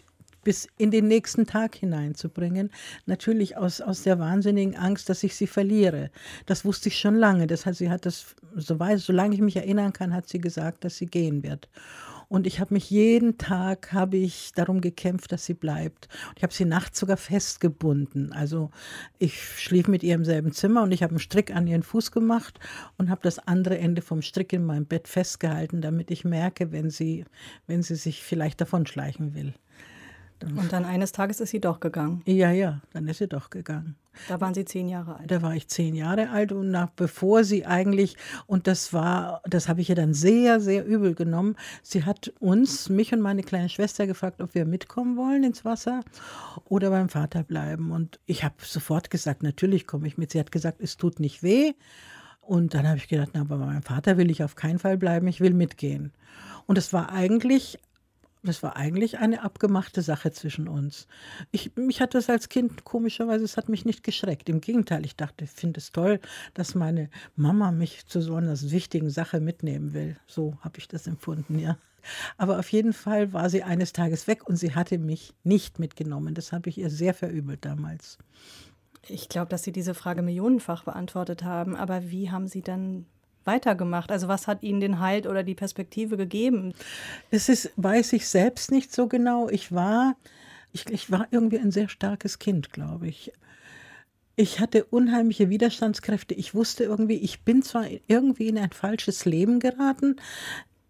bis 0.46 0.68
in 0.78 0.92
den 0.92 1.08
nächsten 1.08 1.44
Tag 1.44 1.74
hineinzubringen. 1.74 2.70
Natürlich 3.04 3.56
aus, 3.56 3.80
aus 3.80 4.04
der 4.04 4.20
wahnsinnigen 4.20 4.76
Angst, 4.76 5.08
dass 5.08 5.24
ich 5.24 5.34
sie 5.34 5.48
verliere. 5.48 6.12
Das 6.46 6.64
wusste 6.64 6.88
ich 6.88 7.00
schon 7.00 7.16
lange. 7.16 7.48
Das 7.48 7.66
heißt, 7.66 7.80
sie 7.80 7.90
hat 7.90 8.06
das, 8.06 8.36
so 8.54 8.78
weit, 8.78 9.00
solange 9.00 9.34
ich 9.34 9.40
mich 9.40 9.56
erinnern 9.56 9.92
kann, 9.92 10.14
hat 10.14 10.28
sie 10.28 10.38
gesagt, 10.38 10.84
dass 10.84 10.98
sie 10.98 11.06
gehen 11.06 11.42
wird. 11.42 11.68
Und 12.28 12.46
ich 12.46 12.60
habe 12.60 12.74
mich 12.74 12.90
jeden 12.90 13.38
Tag 13.38 13.92
habe 13.92 14.18
ich 14.18 14.52
darum 14.54 14.80
gekämpft, 14.80 15.32
dass 15.32 15.44
sie 15.44 15.54
bleibt. 15.54 16.06
Ich 16.36 16.44
habe 16.44 16.54
sie 16.54 16.64
nachts 16.64 17.00
sogar 17.00 17.16
festgebunden. 17.16 18.32
Also 18.32 18.70
ich 19.18 19.42
schlief 19.60 19.88
mit 19.88 20.04
ihr 20.04 20.14
im 20.14 20.24
selben 20.24 20.52
Zimmer 20.52 20.84
und 20.84 20.92
ich 20.92 21.02
habe 21.02 21.10
einen 21.10 21.18
Strick 21.18 21.52
an 21.52 21.66
ihren 21.66 21.82
Fuß 21.82 22.12
gemacht 22.12 22.60
und 22.98 23.10
habe 23.10 23.22
das 23.24 23.40
andere 23.40 23.78
Ende 23.78 24.00
vom 24.00 24.22
Strick 24.22 24.52
in 24.52 24.64
meinem 24.64 24.86
Bett 24.86 25.08
festgehalten, 25.08 25.80
damit 25.80 26.12
ich 26.12 26.24
merke, 26.24 26.70
wenn 26.70 26.88
sie, 26.88 27.24
wenn 27.66 27.82
sie 27.82 27.96
sich 27.96 28.22
vielleicht 28.22 28.60
davonschleichen 28.60 29.34
will. 29.34 29.52
Und 30.42 30.72
dann 30.72 30.84
eines 30.84 31.12
Tages 31.12 31.40
ist 31.40 31.50
sie 31.50 31.60
doch 31.60 31.80
gegangen. 31.80 32.22
Ja, 32.26 32.50
ja, 32.50 32.80
dann 32.92 33.08
ist 33.08 33.18
sie 33.18 33.28
doch 33.28 33.50
gegangen. 33.50 33.96
Da 34.28 34.40
waren 34.40 34.54
Sie 34.54 34.64
zehn 34.64 34.88
Jahre 34.88 35.16
alt. 35.18 35.30
Da 35.30 35.42
war 35.42 35.54
ich 35.54 35.68
zehn 35.68 35.94
Jahre 35.94 36.30
alt 36.30 36.52
und 36.52 36.70
nach, 36.70 36.90
bevor 36.90 37.44
sie 37.44 37.66
eigentlich, 37.66 38.16
und 38.46 38.66
das 38.66 38.92
war, 38.92 39.42
das 39.44 39.68
habe 39.68 39.80
ich 39.80 39.90
ihr 39.90 39.94
dann 39.94 40.14
sehr, 40.14 40.60
sehr 40.60 40.86
übel 40.86 41.14
genommen. 41.14 41.56
Sie 41.82 42.04
hat 42.04 42.32
uns, 42.40 42.88
mich 42.88 43.12
und 43.12 43.20
meine 43.20 43.42
kleine 43.42 43.68
Schwester 43.68 44.06
gefragt, 44.06 44.40
ob 44.40 44.54
wir 44.54 44.64
mitkommen 44.64 45.16
wollen 45.16 45.44
ins 45.44 45.64
Wasser 45.64 46.00
oder 46.64 46.90
beim 46.90 47.08
Vater 47.08 47.42
bleiben. 47.42 47.90
Und 47.90 48.18
ich 48.26 48.44
habe 48.44 48.54
sofort 48.62 49.10
gesagt, 49.10 49.42
natürlich 49.42 49.86
komme 49.86 50.06
ich 50.06 50.18
mit. 50.18 50.32
Sie 50.32 50.40
hat 50.40 50.52
gesagt, 50.52 50.80
es 50.80 50.96
tut 50.96 51.20
nicht 51.20 51.42
weh. 51.42 51.74
Und 52.40 52.74
dann 52.74 52.86
habe 52.86 52.98
ich 52.98 53.08
gedacht, 53.08 53.30
na, 53.34 53.40
aber 53.40 53.58
bei 53.58 53.66
meinem 53.66 53.82
Vater 53.82 54.16
will 54.16 54.30
ich 54.30 54.44
auf 54.44 54.54
keinen 54.54 54.78
Fall 54.78 54.96
bleiben, 54.96 55.26
ich 55.26 55.40
will 55.40 55.52
mitgehen. 55.52 56.12
Und 56.66 56.78
es 56.78 56.92
war 56.92 57.10
eigentlich 57.10 57.78
das 58.46 58.62
war 58.62 58.76
eigentlich 58.76 59.18
eine 59.18 59.42
abgemachte 59.42 60.02
Sache 60.02 60.32
zwischen 60.32 60.68
uns. 60.68 61.06
Ich, 61.50 61.76
mich 61.76 62.00
hat 62.00 62.14
das 62.14 62.30
als 62.30 62.48
Kind 62.48 62.84
komischerweise, 62.84 63.44
es 63.44 63.56
hat 63.56 63.68
mich 63.68 63.84
nicht 63.84 64.02
geschreckt. 64.02 64.48
Im 64.48 64.60
Gegenteil, 64.60 65.04
ich 65.04 65.16
dachte, 65.16 65.44
ich 65.44 65.50
finde 65.50 65.78
es 65.78 65.92
toll, 65.92 66.20
dass 66.54 66.74
meine 66.74 67.10
Mama 67.34 67.72
mich 67.72 68.06
zu 68.06 68.20
so 68.20 68.36
einer 68.36 68.58
wichtigen 68.60 69.10
Sache 69.10 69.40
mitnehmen 69.40 69.92
will. 69.92 70.16
So 70.26 70.56
habe 70.60 70.78
ich 70.78 70.88
das 70.88 71.06
empfunden, 71.06 71.58
ja. 71.58 71.76
Aber 72.36 72.58
auf 72.58 72.70
jeden 72.70 72.92
Fall 72.92 73.32
war 73.32 73.50
sie 73.50 73.62
eines 73.62 73.92
Tages 73.92 74.26
weg 74.26 74.48
und 74.48 74.56
sie 74.56 74.74
hatte 74.74 74.98
mich 74.98 75.34
nicht 75.42 75.78
mitgenommen. 75.78 76.34
Das 76.34 76.52
habe 76.52 76.68
ich 76.68 76.78
ihr 76.78 76.90
sehr 76.90 77.14
verübelt 77.14 77.64
damals. 77.64 78.18
Ich 79.08 79.28
glaube, 79.28 79.48
dass 79.48 79.62
Sie 79.62 79.72
diese 79.72 79.94
Frage 79.94 80.22
millionenfach 80.22 80.84
beantwortet 80.84 81.44
haben. 81.44 81.76
Aber 81.76 82.10
wie 82.10 82.30
haben 82.30 82.48
Sie 82.48 82.62
dann 82.62 83.06
weitergemacht? 83.46 84.10
Also 84.10 84.28
was 84.28 84.46
hat 84.46 84.62
Ihnen 84.62 84.80
den 84.80 85.00
Halt 85.00 85.26
oder 85.26 85.42
die 85.42 85.54
Perspektive 85.54 86.16
gegeben? 86.16 86.74
Es 87.30 87.48
ist, 87.48 87.70
weiß 87.76 88.12
ich 88.14 88.28
selbst 88.28 88.70
nicht 88.70 88.92
so 88.92 89.06
genau. 89.06 89.48
Ich 89.48 89.72
war, 89.72 90.16
ich, 90.72 90.86
ich 90.90 91.10
war 91.10 91.28
irgendwie 91.30 91.58
ein 91.58 91.70
sehr 91.70 91.88
starkes 91.88 92.38
Kind, 92.38 92.72
glaube 92.72 93.08
ich. 93.08 93.32
Ich 94.36 94.60
hatte 94.60 94.84
unheimliche 94.84 95.48
Widerstandskräfte. 95.48 96.34
Ich 96.34 96.54
wusste 96.54 96.84
irgendwie, 96.84 97.16
ich 97.16 97.42
bin 97.42 97.62
zwar 97.62 97.86
irgendwie 98.06 98.48
in 98.48 98.58
ein 98.58 98.70
falsches 98.70 99.24
Leben 99.24 99.60
geraten. 99.60 100.16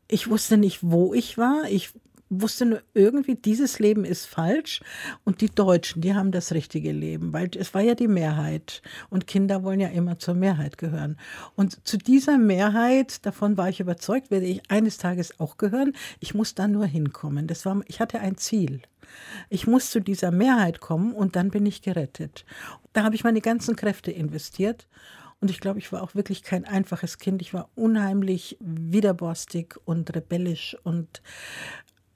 Ich 0.08 0.28
wusste 0.28 0.56
nicht, 0.56 0.80
wo 0.82 1.14
ich 1.14 1.38
war. 1.38 1.64
Ich 1.70 1.92
wusste 2.28 2.66
nur 2.66 2.82
irgendwie, 2.94 3.36
dieses 3.36 3.78
Leben 3.78 4.04
ist 4.04 4.26
falsch 4.26 4.80
und 5.24 5.40
die 5.40 5.48
Deutschen, 5.48 6.02
die 6.02 6.14
haben 6.14 6.32
das 6.32 6.52
richtige 6.52 6.92
Leben, 6.92 7.32
weil 7.32 7.50
es 7.56 7.72
war 7.74 7.82
ja 7.82 7.94
die 7.94 8.08
Mehrheit 8.08 8.82
und 9.10 9.26
Kinder 9.26 9.62
wollen 9.62 9.80
ja 9.80 9.88
immer 9.88 10.18
zur 10.18 10.34
Mehrheit 10.34 10.78
gehören. 10.78 11.16
Und 11.54 11.86
zu 11.86 11.96
dieser 11.96 12.38
Mehrheit, 12.38 13.24
davon 13.24 13.56
war 13.56 13.68
ich 13.68 13.80
überzeugt, 13.80 14.30
werde 14.30 14.46
ich 14.46 14.70
eines 14.70 14.98
Tages 14.98 15.38
auch 15.38 15.56
gehören. 15.56 15.92
Ich 16.20 16.34
muss 16.34 16.54
da 16.54 16.66
nur 16.68 16.86
hinkommen. 16.86 17.46
Das 17.46 17.64
war, 17.64 17.80
ich 17.86 18.00
hatte 18.00 18.20
ein 18.20 18.36
Ziel. 18.36 18.82
Ich 19.48 19.66
muss 19.66 19.90
zu 19.90 20.00
dieser 20.00 20.32
Mehrheit 20.32 20.80
kommen 20.80 21.12
und 21.12 21.36
dann 21.36 21.50
bin 21.50 21.64
ich 21.64 21.82
gerettet. 21.82 22.44
Da 22.92 23.04
habe 23.04 23.14
ich 23.14 23.24
meine 23.24 23.40
ganzen 23.40 23.76
Kräfte 23.76 24.10
investiert. 24.10 24.88
Und 25.38 25.50
ich 25.50 25.60
glaube, 25.60 25.78
ich 25.78 25.92
war 25.92 26.02
auch 26.02 26.14
wirklich 26.14 26.42
kein 26.42 26.64
einfaches 26.64 27.18
Kind. 27.18 27.42
Ich 27.42 27.52
war 27.52 27.68
unheimlich 27.74 28.56
widerborstig 28.60 29.76
und 29.84 30.14
rebellisch 30.14 30.76
und 30.82 31.20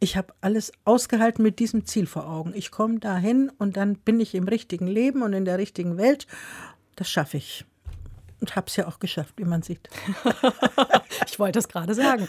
ich 0.00 0.16
habe 0.16 0.32
alles 0.40 0.72
ausgehalten 0.84 1.42
mit 1.42 1.58
diesem 1.58 1.84
Ziel 1.84 2.06
vor 2.06 2.26
Augen. 2.26 2.52
Ich 2.54 2.70
komme 2.70 2.98
dahin 2.98 3.52
und 3.58 3.76
dann 3.76 3.96
bin 3.96 4.18
ich 4.18 4.34
im 4.34 4.48
richtigen 4.48 4.86
Leben 4.86 5.22
und 5.22 5.34
in 5.34 5.44
der 5.44 5.58
richtigen 5.58 5.98
Welt. 5.98 6.26
Das 6.96 7.10
schaffe 7.10 7.36
ich. 7.36 7.66
Und 8.40 8.56
habe 8.56 8.68
es 8.68 8.76
ja 8.76 8.88
auch 8.88 8.98
geschafft, 8.98 9.34
wie 9.36 9.44
man 9.44 9.60
sieht. 9.60 9.90
ich 11.26 11.38
wollte 11.38 11.58
es 11.58 11.68
gerade 11.68 11.94
sagen. 11.94 12.26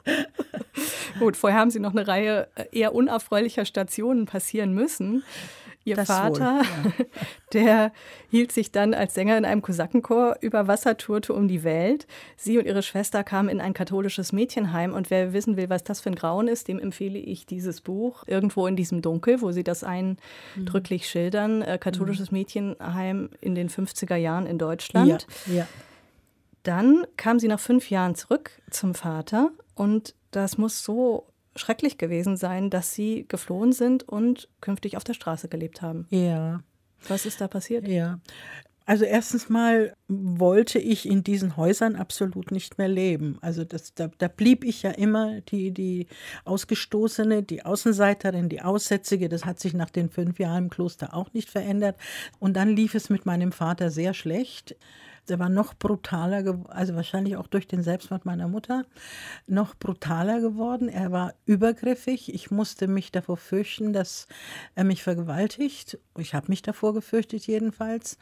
Gut, 1.18 1.36
vorher 1.36 1.60
haben 1.60 1.70
Sie 1.70 1.80
noch 1.80 1.92
eine 1.92 2.08
Reihe 2.08 2.48
eher 2.72 2.94
unerfreulicher 2.94 3.66
Stationen 3.66 4.24
passieren 4.24 4.72
müssen. 4.72 5.24
Ihr 5.88 5.96
das 5.96 6.08
Vater, 6.08 6.60
wohl, 6.60 6.92
ja. 6.98 7.04
der 7.52 7.92
hielt 8.30 8.52
sich 8.52 8.72
dann 8.72 8.94
als 8.94 9.14
Sänger 9.14 9.38
in 9.38 9.44
einem 9.44 9.62
Kosakenchor 9.62 10.36
über 10.40 10.66
Wasser, 10.66 10.96
tourte 10.96 11.32
um 11.32 11.48
die 11.48 11.64
Welt. 11.64 12.06
Sie 12.36 12.58
und 12.58 12.66
ihre 12.66 12.82
Schwester 12.82 13.24
kamen 13.24 13.48
in 13.48 13.60
ein 13.60 13.74
katholisches 13.74 14.32
Mädchenheim. 14.32 14.94
Und 14.94 15.10
wer 15.10 15.32
wissen 15.32 15.56
will, 15.56 15.70
was 15.70 15.84
das 15.84 16.00
für 16.00 16.10
ein 16.10 16.14
Grauen 16.14 16.48
ist, 16.48 16.68
dem 16.68 16.78
empfehle 16.78 17.18
ich 17.18 17.46
dieses 17.46 17.80
Buch 17.80 18.24
Irgendwo 18.26 18.66
in 18.66 18.76
diesem 18.76 19.02
Dunkel, 19.02 19.40
wo 19.40 19.52
sie 19.52 19.64
das 19.64 19.84
eindrücklich 19.84 21.02
mhm. 21.02 21.06
schildern. 21.06 21.62
Äh, 21.62 21.78
katholisches 21.78 22.30
mhm. 22.30 22.38
Mädchenheim 22.38 23.30
in 23.40 23.54
den 23.54 23.68
50er 23.68 24.16
Jahren 24.16 24.46
in 24.46 24.58
Deutschland. 24.58 25.26
Ja, 25.46 25.54
ja. 25.54 25.68
Dann 26.62 27.06
kam 27.16 27.38
sie 27.38 27.48
nach 27.48 27.60
fünf 27.60 27.88
Jahren 27.90 28.14
zurück 28.14 28.50
zum 28.70 28.94
Vater 28.94 29.50
und 29.74 30.14
das 30.30 30.58
muss 30.58 30.84
so 30.84 31.27
schrecklich 31.58 31.98
gewesen 31.98 32.36
sein, 32.36 32.70
dass 32.70 32.94
sie 32.94 33.26
geflohen 33.28 33.72
sind 33.72 34.08
und 34.08 34.48
künftig 34.60 34.96
auf 34.96 35.04
der 35.04 35.14
Straße 35.14 35.48
gelebt 35.48 35.82
haben. 35.82 36.06
Ja. 36.10 36.62
Was 37.06 37.26
ist 37.26 37.40
da 37.40 37.48
passiert? 37.48 37.86
Ja. 37.86 38.20
Also 38.88 39.04
erstens 39.04 39.50
mal 39.50 39.92
wollte 40.08 40.78
ich 40.78 41.06
in 41.06 41.22
diesen 41.22 41.58
Häusern 41.58 41.94
absolut 41.94 42.50
nicht 42.50 42.78
mehr 42.78 42.88
leben. 42.88 43.36
Also 43.42 43.62
das, 43.62 43.92
da, 43.92 44.08
da 44.16 44.28
blieb 44.28 44.64
ich 44.64 44.82
ja 44.82 44.92
immer 44.92 45.42
die, 45.42 45.72
die 45.72 46.06
Ausgestoßene, 46.46 47.42
die 47.42 47.66
Außenseiterin, 47.66 48.48
die 48.48 48.62
Aussätzige. 48.62 49.28
Das 49.28 49.44
hat 49.44 49.60
sich 49.60 49.74
nach 49.74 49.90
den 49.90 50.08
fünf 50.08 50.38
Jahren 50.38 50.64
im 50.64 50.70
Kloster 50.70 51.12
auch 51.12 51.30
nicht 51.34 51.50
verändert. 51.50 51.96
Und 52.38 52.56
dann 52.56 52.74
lief 52.74 52.94
es 52.94 53.10
mit 53.10 53.26
meinem 53.26 53.52
Vater 53.52 53.90
sehr 53.90 54.14
schlecht 54.14 54.74
der 55.28 55.38
war 55.38 55.48
noch 55.48 55.74
brutaler, 55.74 56.58
also 56.68 56.94
wahrscheinlich 56.94 57.36
auch 57.36 57.46
durch 57.46 57.66
den 57.66 57.82
Selbstmord 57.82 58.24
meiner 58.24 58.48
Mutter, 58.48 58.84
noch 59.46 59.74
brutaler 59.74 60.40
geworden. 60.40 60.88
Er 60.88 61.12
war 61.12 61.34
übergriffig. 61.46 62.32
Ich 62.34 62.50
musste 62.50 62.88
mich 62.88 63.12
davor 63.12 63.36
fürchten, 63.36 63.92
dass 63.92 64.26
er 64.74 64.84
mich 64.84 65.02
vergewaltigt. 65.02 65.98
Ich 66.16 66.34
habe 66.34 66.46
mich 66.48 66.62
davor 66.62 66.94
gefürchtet 66.94 67.46
jedenfalls. 67.46 68.18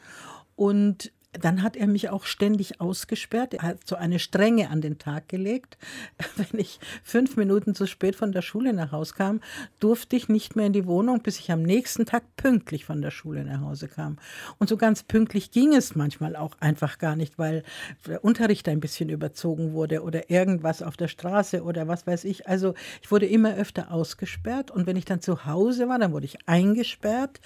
Und 0.55 1.11
dann 1.33 1.61
hat 1.61 1.75
er 1.75 1.87
mich 1.87 2.09
auch 2.09 2.25
ständig 2.25 2.81
ausgesperrt. 2.81 3.53
Er 3.53 3.61
hat 3.63 3.87
so 3.87 3.95
eine 3.95 4.19
Strenge 4.19 4.69
an 4.69 4.81
den 4.81 4.97
Tag 4.97 5.29
gelegt. 5.29 5.77
Wenn 6.35 6.59
ich 6.59 6.79
fünf 7.03 7.37
Minuten 7.37 7.75
zu 7.75 7.85
spät 7.85 8.15
von 8.15 8.31
der 8.31 8.41
Schule 8.41 8.73
nach 8.73 8.91
Hause 8.91 9.13
kam, 9.15 9.41
durfte 9.79 10.15
ich 10.15 10.29
nicht 10.29 10.55
mehr 10.55 10.67
in 10.67 10.73
die 10.73 10.85
Wohnung, 10.85 11.21
bis 11.21 11.39
ich 11.39 11.51
am 11.51 11.61
nächsten 11.61 12.05
Tag 12.05 12.23
pünktlich 12.37 12.85
von 12.85 13.01
der 13.01 13.11
Schule 13.11 13.43
nach 13.43 13.61
Hause 13.61 13.87
kam. 13.87 14.17
Und 14.57 14.69
so 14.69 14.77
ganz 14.77 15.03
pünktlich 15.03 15.51
ging 15.51 15.73
es 15.73 15.95
manchmal 15.95 16.35
auch 16.35 16.55
einfach 16.59 16.97
gar 16.97 17.15
nicht, 17.15 17.37
weil 17.37 17.63
der 18.05 18.23
Unterricht 18.23 18.67
ein 18.69 18.79
bisschen 18.79 19.09
überzogen 19.09 19.73
wurde 19.73 20.03
oder 20.03 20.29
irgendwas 20.29 20.81
auf 20.81 20.97
der 20.97 21.07
Straße 21.07 21.63
oder 21.63 21.87
was 21.87 22.07
weiß 22.07 22.23
ich. 22.23 22.47
Also 22.47 22.73
ich 23.01 23.11
wurde 23.11 23.25
immer 23.25 23.55
öfter 23.55 23.91
ausgesperrt 23.91 24.71
und 24.71 24.87
wenn 24.87 24.95
ich 24.95 25.05
dann 25.05 25.21
zu 25.21 25.45
Hause 25.45 25.87
war, 25.89 25.99
dann 25.99 26.13
wurde 26.13 26.25
ich 26.25 26.47
eingesperrt 26.47 27.41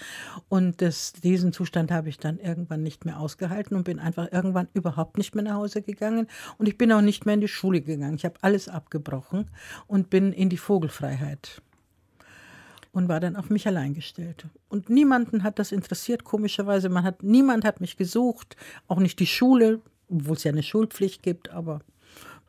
und 0.49 0.81
das, 0.81 1.13
diesen 1.13 1.51
Zustand 1.51 1.91
habe 1.91 2.09
ich 2.09 2.17
dann 2.17 2.39
irgendwann 2.39 2.83
nicht 2.83 3.05
mehr 3.05 3.19
ausgehalten 3.19 3.80
und 3.81 3.85
bin 3.85 3.99
einfach 3.99 4.31
irgendwann 4.31 4.67
überhaupt 4.73 5.17
nicht 5.17 5.33
mehr 5.33 5.43
nach 5.43 5.55
Hause 5.55 5.81
gegangen. 5.81 6.27
Und 6.59 6.69
ich 6.69 6.77
bin 6.77 6.91
auch 6.91 7.01
nicht 7.01 7.25
mehr 7.25 7.33
in 7.33 7.41
die 7.41 7.47
Schule 7.47 7.81
gegangen. 7.81 8.13
Ich 8.15 8.25
habe 8.25 8.35
alles 8.41 8.69
abgebrochen 8.69 9.49
und 9.87 10.11
bin 10.11 10.33
in 10.33 10.49
die 10.49 10.57
Vogelfreiheit 10.57 11.63
und 12.91 13.09
war 13.09 13.19
dann 13.19 13.35
auf 13.35 13.49
mich 13.49 13.65
allein 13.65 13.95
gestellt. 13.95 14.45
Und 14.69 14.89
niemanden 14.89 15.41
hat 15.43 15.57
das 15.57 15.71
interessiert, 15.71 16.23
komischerweise. 16.25 16.89
Man 16.89 17.03
hat, 17.03 17.23
niemand 17.23 17.65
hat 17.65 17.81
mich 17.81 17.97
gesucht, 17.97 18.55
auch 18.87 18.99
nicht 18.99 19.19
die 19.19 19.25
Schule, 19.25 19.79
obwohl 20.09 20.35
es 20.35 20.43
ja 20.43 20.51
eine 20.51 20.61
Schulpflicht 20.61 21.23
gibt, 21.23 21.49
aber 21.49 21.81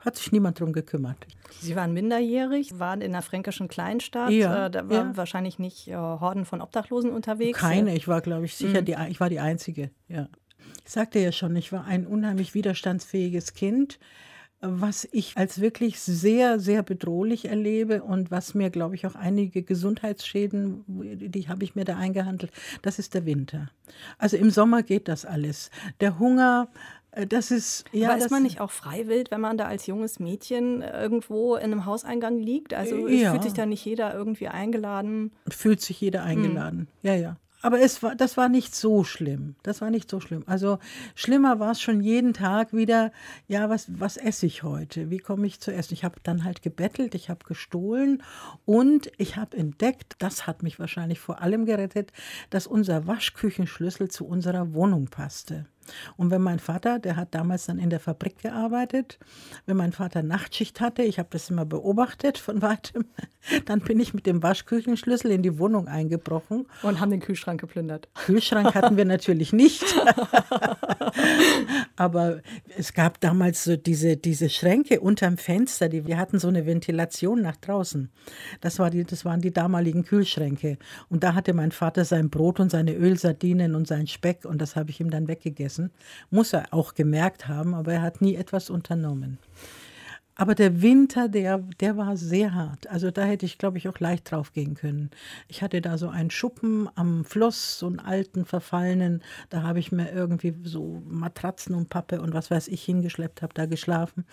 Hat 0.05 0.17
sich 0.17 0.33
niemand 0.33 0.59
drum 0.59 0.73
gekümmert. 0.73 1.27
Sie 1.61 1.77
waren 1.77 1.93
minderjährig, 1.93 2.77
waren 2.81 3.01
in 3.01 3.13
einer 3.13 3.23
fränkischen 3.23 3.69
Kleinstadt. 3.69 4.31
Ja, 4.31 4.67
äh, 4.67 4.71
da 4.71 4.89
waren 4.89 5.11
ja. 5.11 5.17
wahrscheinlich 5.17 5.61
nicht 5.61 5.87
äh, 5.87 5.95
Horden 5.95 6.45
von 6.45 6.61
Obdachlosen 6.61 7.13
unterwegs. 7.13 7.59
Keine, 7.59 7.95
ich 7.95 8.09
war, 8.09 8.21
glaube 8.21 8.45
ich, 8.47 8.57
sicher, 8.57 8.81
mhm. 8.81 8.85
die, 8.85 8.97
ich 9.11 9.21
war 9.21 9.29
die 9.29 9.39
Einzige. 9.39 9.91
Ja. 10.09 10.29
Ich 10.85 10.93
sagte 10.93 11.19
ja 11.19 11.33
schon, 11.33 11.55
ich 11.57 11.73
war 11.73 11.85
ein 11.85 12.07
unheimlich 12.07 12.55
widerstandsfähiges 12.55 13.55
Kind 13.55 13.99
was 14.63 15.09
ich 15.11 15.37
als 15.37 15.61
wirklich 15.61 15.99
sehr, 15.99 16.61
sehr 16.61 16.85
bedrohlich 16.85 17.47
erlebe 17.47 18.05
und 18.05 18.31
was 18.31 18.55
mir, 18.55 18.71
glaube 18.71 18.95
ich, 18.95 19.07
auch 19.07 19.17
einige 19.17 19.65
Gesundheitsschäden, 19.65 20.85
die 20.87 21.49
habe 21.49 21.65
ich 21.65 21.75
mir 21.75 21.85
da 21.85 21.97
eingehandelt, 21.97 22.53
das 22.81 23.01
ist 23.01 23.15
der 23.15 23.27
Winter. 23.27 23.71
Also 24.19 24.37
im 24.37 24.51
Sommer 24.51 24.85
geht 24.85 25.09
das 25.09 25.25
alles. 25.25 25.73
Der 26.01 26.21
Hunger, 26.21 26.69
äh, 27.11 27.27
das 27.27 27.51
ist 27.51 27.87
ja. 27.91 28.11
Aber 28.11 28.19
ist 28.19 28.31
man 28.31 28.45
nicht 28.45 28.61
auch 28.61 28.71
freiwillig, 28.71 29.33
wenn 29.33 29.41
man 29.41 29.59
da 29.59 29.65
als 29.65 29.89
junges 29.89 30.21
Mädchen 30.21 30.83
irgendwo 30.83 31.57
in 31.57 31.65
einem 31.65 31.85
Hauseingang 31.85 32.39
liegt? 32.39 32.73
Also 32.73 33.09
ja. 33.09 33.33
fühlt 33.33 33.43
sich 33.43 33.55
da 33.55 33.67
nicht 33.67 33.85
jeder 33.85 34.15
irgendwie 34.15 34.47
eingeladen? 34.47 35.33
Fühlt 35.49 35.81
sich 35.81 36.01
jeder 36.01 36.23
eingeladen. 36.23 36.79
Hm. 36.79 36.87
Ja, 37.03 37.15
ja. 37.17 37.37
Aber 37.63 37.81
es 37.81 38.03
war, 38.03 38.17
das 38.17 38.37
war 38.37 38.49
nicht 38.49 38.75
so 38.75 39.05
schlimm. 39.05 39.55
Das 39.63 39.81
war 39.81 39.91
nicht 39.91 40.11
so 40.11 40.21
schlimm. 40.21 40.43
Also 40.47 40.79
schlimmer 41.15 41.61
war 41.61 41.71
es 41.71 41.81
schon 41.81 42.01
jeden 42.01 42.35
Tag 42.35 42.73
wieder, 42.73 43.13
ja, 43.47 43.71
was, 43.71 43.87
was 43.89 44.17
esse 44.17 44.47
ich 44.47 44.65
heute? 44.65 45.11
Wie 45.11 45.19
komme 45.19 45.47
ich 45.47 45.61
zu 45.61 45.73
essen? 45.73 45.95
Ich 45.95 46.05
habe 46.05 46.17
dann 46.25 46.45
halt 46.45 46.63
gebettelt, 46.63 47.15
ich 47.15 47.31
habe 47.31 47.45
gestohlen 47.47 48.23
und 48.65 49.11
ich 49.17 49.37
habe 49.37 49.57
entdeckt, 49.57 50.17
das 50.19 50.47
hat 50.47 50.65
mich 50.65 50.81
wahrscheinlich 50.81 51.21
vor 51.21 51.41
allem 51.41 51.65
gerettet, 51.65 52.13
dass 52.51 52.67
unser 52.67 53.07
Waschküchenschlüssel 53.07 54.11
zu 54.11 54.27
unserer 54.27 54.75
Wohnung 54.75 55.07
passte. 55.07 55.67
Und 56.17 56.31
wenn 56.31 56.43
mein 56.43 56.59
Vater, 56.59 56.99
der 56.99 57.17
hat 57.17 57.35
damals 57.35 57.67
dann 57.67 57.79
in 57.79 57.91
der 57.91 58.01
Fabrik 58.01 58.39
gearbeitet, 58.39 59.19
wenn 59.67 59.77
mein 59.77 59.93
Vater 59.93 60.23
Nachtschicht 60.23 60.81
hatte, 60.81 61.03
ich 61.03 61.19
habe 61.19 61.29
das 61.31 61.51
immer 61.51 61.65
beobachtet 61.65 62.39
von 62.39 62.63
weitem, 62.63 63.05
dann 63.67 63.81
bin 63.81 63.99
ich 64.01 64.15
mit 64.15 64.27
dem 64.27 64.43
Waschküchenschlüssel 64.43 65.31
in 65.31 65.43
die 65.43 65.59
Wohnung 65.59 65.89
eingebrochen. 65.89 66.67
Und 66.83 67.01
haben 67.01 67.11
den 67.11 67.21
Kühlschrank 67.21 67.61
geplündert. 67.61 68.09
Kühlschrank 68.15 68.75
hatten 68.75 68.97
wir 68.97 69.05
natürlich 69.05 69.53
nicht. 69.53 69.83
Aber 71.97 72.41
es 72.77 72.93
gab 72.95 73.21
damals 73.21 73.65
so 73.65 73.77
diese, 73.77 74.17
diese 74.17 74.49
Schränke 74.49 75.01
unterm 75.01 75.37
Fenster, 75.37 75.89
die, 75.89 76.07
wir 76.07 76.19
hatten 76.19 76.39
so 76.39 76.49
eine 76.49 76.67
Ventilation 76.67 77.43
nach 77.43 77.57
draußen. 77.57 78.11
Das, 78.61 78.79
war 78.79 78.91
die, 78.91 79.05
das 79.05 79.25
waren 79.25 79.41
die 79.41 79.53
damaligen 79.53 80.05
Kühlschränke. 80.05 80.79
Und 81.09 81.25
da 81.25 81.35
hatte 81.35 81.53
mein 81.53 81.73
Vater 81.73 82.05
sein 82.05 82.31
Brot 82.31 82.61
und 82.61 82.71
seine 82.71 82.95
Ölsardinen 82.95 83.75
und 83.75 83.87
sein 83.87 84.07
Speck 84.07 84.45
und 84.45 84.61
das 84.61 84.77
habe 84.77 84.91
ich 84.91 85.01
ihm 85.01 85.11
dann 85.11 85.29
weggegessen 85.29 85.72
gewesen. 85.73 85.91
Muss 86.31 86.53
er 86.53 86.67
auch 86.71 86.95
gemerkt 86.95 87.49
haben, 87.49 87.75
aber 87.75 87.95
er 87.95 88.03
hat 88.03 88.21
nie 88.21 88.37
etwas 88.37 88.71
unternommen. 88.71 89.39
Aber 90.35 90.55
der 90.55 90.81
Winter, 90.81 91.29
der, 91.29 91.59
der 91.59 91.99
war 91.99 92.17
sehr 92.17 92.55
hart. 92.55 92.87
Also 92.89 93.11
da 93.11 93.23
hätte 93.23 93.45
ich, 93.45 93.59
glaube 93.59 93.77
ich, 93.77 93.87
auch 93.87 94.01
leicht 94.01 94.31
drauf 94.31 94.53
gehen 94.55 94.75
können. 94.75 95.11
Ich 95.47 95.63
hatte 95.63 95.83
da 95.83 95.99
so 95.99 96.09
einen 96.09 96.31
Schuppen 96.31 96.89
am 96.95 97.27
Fluss, 97.27 97.79
so 97.79 97.87
einen 97.87 98.01
alten, 98.01 98.47
verfallenen. 98.47 99.23
Da 99.51 99.63
habe 99.63 99.79
ich 99.79 99.93
mir 99.93 100.11
irgendwie 100.11 100.55
so 100.65 101.03
Matratzen 101.07 101.75
und 101.75 101.91
Pappe 101.91 102.21
und 102.23 102.33
was 102.33 102.51
weiß 102.51 102.69
ich 102.69 102.83
hingeschleppt, 102.83 103.43
habe 103.43 103.53
da 103.53 103.67
geschlafen. 103.67 104.25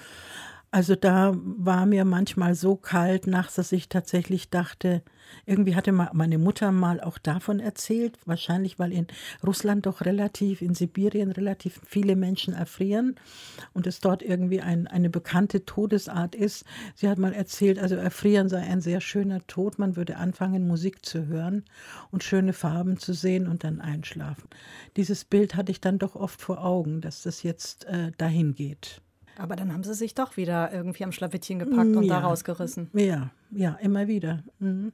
Also 0.72 0.96
da 0.96 1.34
war 1.36 1.88
mir 1.88 2.06
manchmal 2.06 2.54
so 2.54 2.76
kalt 2.76 3.26
nachts, 3.26 3.56
dass 3.56 3.72
ich 3.72 3.90
tatsächlich 3.90 4.52
dachte, 4.52 5.02
irgendwie 5.48 5.76
hatte 5.76 5.92
meine 5.92 6.38
Mutter 6.38 6.72
mal 6.72 7.02
auch 7.02 7.18
davon 7.18 7.60
erzählt, 7.60 8.20
wahrscheinlich 8.26 8.78
weil 8.78 8.94
in 8.94 9.08
Russland 9.44 9.88
doch 9.88 10.02
relativ, 10.02 10.62
in 10.62 10.76
Sibirien 10.76 11.32
relativ 11.32 11.82
viele 11.88 12.16
Menschen 12.16 12.54
erfrieren 12.54 13.16
und 13.74 13.88
es 13.88 14.00
dort 14.00 14.22
irgendwie 14.22 14.62
ein, 14.62 14.86
eine 14.86 15.10
bekannte 15.10 15.66
Todesart 15.66 16.36
ist. 16.36 16.66
Sie 16.94 17.10
hat 17.10 17.18
mal 17.18 17.34
erzählt, 17.34 17.80
also 17.80 17.96
erfrieren 17.96 18.48
sei 18.48 18.62
ein 18.62 18.82
sehr 18.82 19.02
schöner 19.02 19.46
Tod, 19.48 19.80
man 19.80 19.96
würde 19.96 20.18
anfangen, 20.18 20.68
Musik 20.68 21.04
zu 21.04 21.26
hören 21.26 21.66
und 22.12 22.24
schöne 22.24 22.54
Farben 22.54 23.00
zu 23.00 23.14
sehen 23.14 23.48
und 23.48 23.64
dann 23.64 23.82
einschlafen. 23.82 24.48
Dieses 24.98 25.26
Bild 25.26 25.56
hatte 25.56 25.72
ich 25.72 25.82
dann 25.82 25.98
doch 25.98 26.16
oft 26.16 26.40
vor 26.40 26.64
Augen, 26.64 27.02
dass 27.02 27.24
das 27.24 27.42
jetzt 27.42 27.86
äh, 27.86 28.12
dahin 28.18 28.54
geht. 28.54 29.02
Aber 29.39 29.56
dann 29.56 29.73
haben 29.73 29.84
sie 29.84 29.93
sich 29.93 30.13
doch 30.13 30.38
wieder 30.38 30.71
irgendwie 30.73 31.04
am 31.04 31.12
Schlawittchen 31.12 31.60
gepackt 31.60 31.95
und 31.95 32.04
ja. 32.04 32.19
da 32.19 32.28
rausgerissen. 32.28 32.89
Ja, 32.93 33.32
ja, 33.52 33.78
immer 33.82 34.08
wieder. 34.08 34.43
Mhm. 34.60 34.91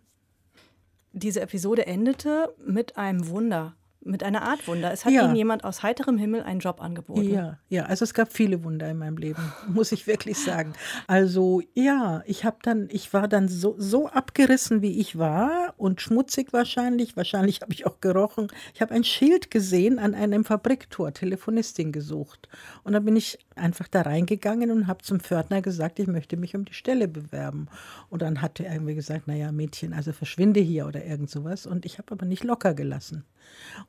Diese 1.14 1.42
Episode 1.42 1.88
endete 1.88 2.54
mit 2.66 2.98
einem 2.98 3.28
Wunder 3.28 3.76
mit 4.06 4.24
einer 4.24 4.44
Art 4.44 4.68
Wunder. 4.68 4.94
Es 4.94 5.04
hat 5.04 5.12
ja. 5.12 5.26
Ihnen 5.26 5.36
jemand 5.36 5.64
aus 5.64 5.82
heiterem 5.82 6.18
Himmel 6.18 6.44
einen 6.44 6.60
Job 6.60 6.82
angeboten. 6.82 7.28
Ja, 7.28 7.58
ja, 7.70 7.86
also 7.86 8.04
es 8.04 8.14
gab 8.14 8.32
viele 8.32 8.64
Wunder 8.64 8.90
in 8.90 8.98
meinem 8.98 9.18
Leben, 9.18 9.42
muss 9.68 9.92
ich 9.92 10.06
wirklich 10.08 10.38
sagen. 10.38 10.74
Also 11.08 11.62
ja, 11.74 12.22
ich 12.28 12.46
habe 12.46 12.58
dann, 12.62 12.88
ich 12.92 13.14
war 13.14 13.28
dann 13.28 13.48
so, 13.48 13.76
so 13.78 14.08
abgerissen, 14.08 14.82
wie 14.82 15.00
ich 15.00 15.18
war 15.18 15.74
und 15.78 16.02
schmutzig 16.02 16.54
wahrscheinlich. 16.54 17.18
Wahrscheinlich 17.18 17.62
habe 17.62 17.74
ich 17.74 17.88
auch 17.88 18.00
gerochen. 18.00 18.48
Ich 18.74 18.82
habe 18.82 18.94
ein 18.94 19.04
Schild 19.04 19.50
gesehen 19.50 19.98
an 19.98 20.14
einem 20.14 20.46
Fabriktor, 20.46 21.12
Telefonistin 21.12 21.92
gesucht. 21.92 22.48
Und 22.84 22.94
dann 22.94 23.04
bin 23.06 23.16
ich 23.16 23.40
einfach 23.56 23.88
da 23.88 24.02
reingegangen 24.02 24.72
und 24.72 24.88
habe 24.88 25.04
zum 25.04 25.20
Pförtner 25.20 25.62
gesagt, 25.62 26.00
ich 26.00 26.08
möchte 26.08 26.38
mich 26.38 26.56
um 26.56 26.66
die 26.66 26.74
Stelle 26.74 27.08
bewerben. 27.08 27.68
Und 28.10 28.22
dann 28.22 28.42
hat 28.42 28.60
er 28.60 28.72
irgendwie 28.72 28.96
gesagt, 28.96 29.28
naja, 29.28 29.52
Mädchen, 29.52 29.94
also 29.94 30.12
verschwinde 30.12 30.60
hier 30.60 30.88
oder 30.88 31.06
irgend 31.06 31.30
sowas. 31.30 31.66
Und 31.66 31.86
ich 31.86 31.98
habe 31.98 32.12
aber 32.12 32.26
nicht 32.26 32.44
locker 32.44 32.74
gelassen. 32.74 33.24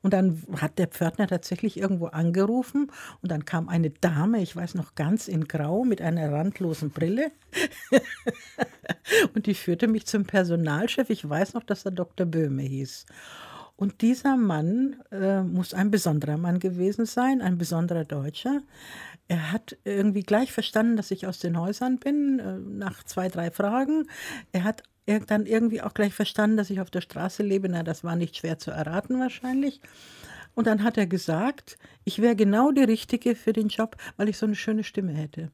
Und 0.03 0.13
dann 0.13 0.43
hat 0.61 0.79
der 0.79 0.87
Pförtner 0.87 1.27
tatsächlich 1.27 1.79
irgendwo 1.79 2.07
angerufen 2.07 2.91
und 3.23 3.33
dann 3.33 3.45
kam 3.45 3.69
eine 3.69 3.91
Dame, 3.91 4.43
ich 4.43 4.55
weiß 4.55 4.75
noch 4.75 4.95
ganz 4.95 5.29
in 5.29 5.49
Grau, 5.49 5.85
mit 5.85 6.03
einer 6.03 6.31
randlosen 6.31 6.91
Brille. 6.91 7.33
und 9.35 9.47
die 9.47 9.55
führte 9.55 9.89
mich 9.89 10.07
zum 10.07 10.25
Personalchef. 10.25 11.11
Ich 11.11 11.27
weiß 11.29 11.55
noch, 11.55 11.63
dass 11.63 11.85
er 11.85 11.93
Dr. 11.93 12.27
Böhme 12.27 12.63
hieß. 12.63 13.07
Und 13.77 14.01
dieser 14.01 14.37
Mann 14.37 14.97
äh, 15.13 15.43
muss 15.43 15.75
ein 15.75 15.91
besonderer 15.91 16.39
Mann 16.39 16.59
gewesen 16.59 17.05
sein, 17.05 17.43
ein 17.43 17.59
besonderer 17.59 18.05
Deutscher. 18.05 18.63
Er 19.29 19.53
hat 19.53 19.77
irgendwie 19.85 20.23
gleich 20.23 20.53
verstanden, 20.53 20.97
dass 20.97 21.11
ich 21.11 21.27
aus 21.27 21.39
den 21.41 21.61
Häusern 21.61 21.99
bin, 21.99 22.39
äh, 22.39 22.59
nach 22.59 23.05
zwei, 23.05 23.29
drei 23.29 23.51
Fragen. 23.51 24.07
Er 24.53 24.65
hat 24.65 24.83
dann 25.27 25.47
irgendwie 25.47 25.83
auch 25.83 25.95
gleich 25.95 26.15
verstanden, 26.15 26.57
dass 26.57 26.71
ich 26.71 26.81
auf 26.81 26.91
der 26.91 27.01
Straße 27.01 27.43
lebe. 27.43 27.69
Na, 27.69 27.83
das 27.83 28.03
war 28.03 28.17
nicht 28.17 28.37
schwer 28.37 28.59
zu 28.59 28.71
erraten 28.71 29.21
wahrscheinlich. 29.21 29.81
Und 30.55 30.67
dann 30.67 30.83
hat 30.83 30.97
er 30.97 31.07
gesagt, 31.07 31.77
ich 32.05 32.21
wäre 32.23 32.35
genau 32.35 32.73
die 32.73 32.83
Richtige 32.83 33.35
für 33.35 33.53
den 33.53 33.69
Job, 33.69 33.97
weil 34.17 34.31
ich 34.31 34.39
so 34.39 34.47
eine 34.47 34.57
schöne 34.57 34.85
Stimme 34.85 35.13
hätte. 35.13 35.51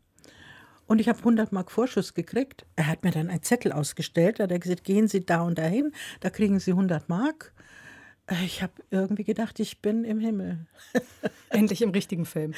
Und 0.86 1.00
ich 1.00 1.08
habe 1.08 1.18
100 1.18 1.52
Mark 1.52 1.70
Vorschuss 1.70 2.14
gekriegt. 2.14 2.66
Er 2.76 2.86
hat 2.86 3.02
mir 3.02 3.10
dann 3.10 3.28
einen 3.28 3.42
Zettel 3.42 3.72
ausgestellt. 3.72 4.38
Da 4.38 4.44
hat 4.44 4.52
er 4.52 4.58
gesagt, 4.58 4.84
gehen 4.84 5.08
Sie 5.08 5.24
da 5.26 5.42
und 5.42 5.58
dahin, 5.58 5.92
da 6.20 6.30
kriegen 6.30 6.60
Sie 6.60 6.70
100 6.70 7.08
Mark. 7.08 7.52
Ich 8.44 8.62
habe 8.62 8.72
irgendwie 8.90 9.24
gedacht, 9.24 9.58
ich 9.58 9.80
bin 9.80 10.04
im 10.04 10.20
Himmel. 10.20 10.66
Endlich 11.50 11.82
im 11.82 11.90
richtigen 11.90 12.24
Film. 12.24 12.54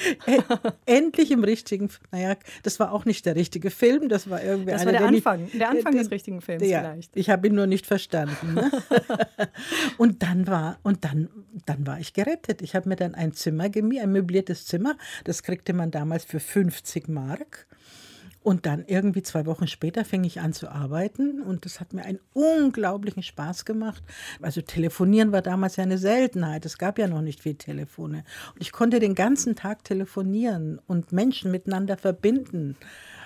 Endlich 0.84 1.30
im 1.30 1.42
richtigen 1.42 1.88
Film. 1.88 2.06
Naja, 2.12 2.36
das 2.62 2.78
war 2.78 2.92
auch 2.92 3.06
nicht 3.06 3.24
der 3.24 3.34
richtige 3.34 3.70
Film, 3.70 4.10
das 4.10 4.28
war 4.28 4.42
irgendwie 4.42 4.72
Das 4.72 4.84
war 4.84 4.92
der 4.92 5.06
Anfang, 5.06 5.50
der 5.52 5.70
Anfang 5.70 5.92
den, 5.92 6.02
des 6.02 6.10
richtigen 6.10 6.42
Films 6.42 6.66
ja, 6.68 6.80
vielleicht. 6.80 7.16
Ich 7.16 7.30
habe 7.30 7.46
ihn 7.46 7.54
nur 7.54 7.66
nicht 7.66 7.86
verstanden. 7.86 8.54
Ne? 8.54 8.70
und 9.98 10.22
dann 10.22 10.46
war 10.46 10.78
und 10.82 11.04
dann, 11.04 11.30
dann 11.64 11.86
war 11.86 11.98
ich 11.98 12.12
gerettet. 12.12 12.60
Ich 12.60 12.74
habe 12.74 12.88
mir 12.88 12.96
dann 12.96 13.14
ein 13.14 13.32
Zimmer 13.32 13.70
gemietet, 13.70 14.04
ein 14.04 14.12
möbliertes 14.12 14.66
Zimmer. 14.66 14.96
Das 15.24 15.42
kriegte 15.42 15.72
man 15.72 15.90
damals 15.90 16.24
für 16.24 16.40
50 16.40 17.08
Mark. 17.08 17.66
Und 18.44 18.66
dann 18.66 18.84
irgendwie 18.86 19.22
zwei 19.22 19.46
Wochen 19.46 19.66
später 19.66 20.04
fing 20.04 20.22
ich 20.22 20.38
an 20.38 20.52
zu 20.52 20.68
arbeiten 20.68 21.40
und 21.40 21.64
das 21.64 21.80
hat 21.80 21.94
mir 21.94 22.04
einen 22.04 22.20
unglaublichen 22.34 23.22
Spaß 23.22 23.64
gemacht. 23.64 24.02
Also 24.42 24.60
telefonieren 24.60 25.32
war 25.32 25.40
damals 25.40 25.76
ja 25.76 25.82
eine 25.82 25.96
Seltenheit. 25.96 26.66
Es 26.66 26.76
gab 26.76 26.98
ja 26.98 27.08
noch 27.08 27.22
nicht 27.22 27.40
viel 27.40 27.54
Telefone. 27.54 28.22
Und 28.52 28.60
ich 28.60 28.70
konnte 28.70 29.00
den 29.00 29.14
ganzen 29.14 29.56
Tag 29.56 29.82
telefonieren 29.82 30.78
und 30.86 31.10
Menschen 31.10 31.50
miteinander 31.50 31.96
verbinden. 31.96 32.76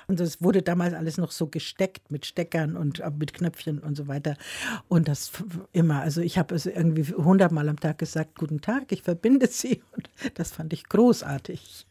Und 0.07 0.21
das 0.21 0.41
wurde 0.41 0.63
damals 0.63 0.95
alles 0.95 1.19
noch 1.19 1.33
so 1.33 1.49
gesteckt 1.49 2.13
mit 2.13 2.25
Steckern 2.25 2.77
und 2.77 3.01
äh, 3.01 3.11
mit 3.11 3.35
Knöpfchen 3.35 3.81
und 3.81 3.97
so 3.97 4.07
weiter. 4.07 4.37
Und 4.87 5.09
das 5.09 5.33
immer, 5.73 6.01
also 6.01 6.21
ich 6.21 6.39
habe 6.39 6.55
es 6.55 6.65
irgendwie 6.65 7.03
hundertmal 7.13 7.69
am 7.69 7.81
Tag 7.81 7.99
gesagt, 7.99 8.39
guten 8.39 8.61
Tag, 8.61 8.93
ich 8.93 9.03
verbinde 9.03 9.49
Sie. 9.49 9.83
Und 9.97 10.09
das 10.35 10.53
fand 10.53 10.73
ich 10.73 10.89
großartig. 10.89 11.87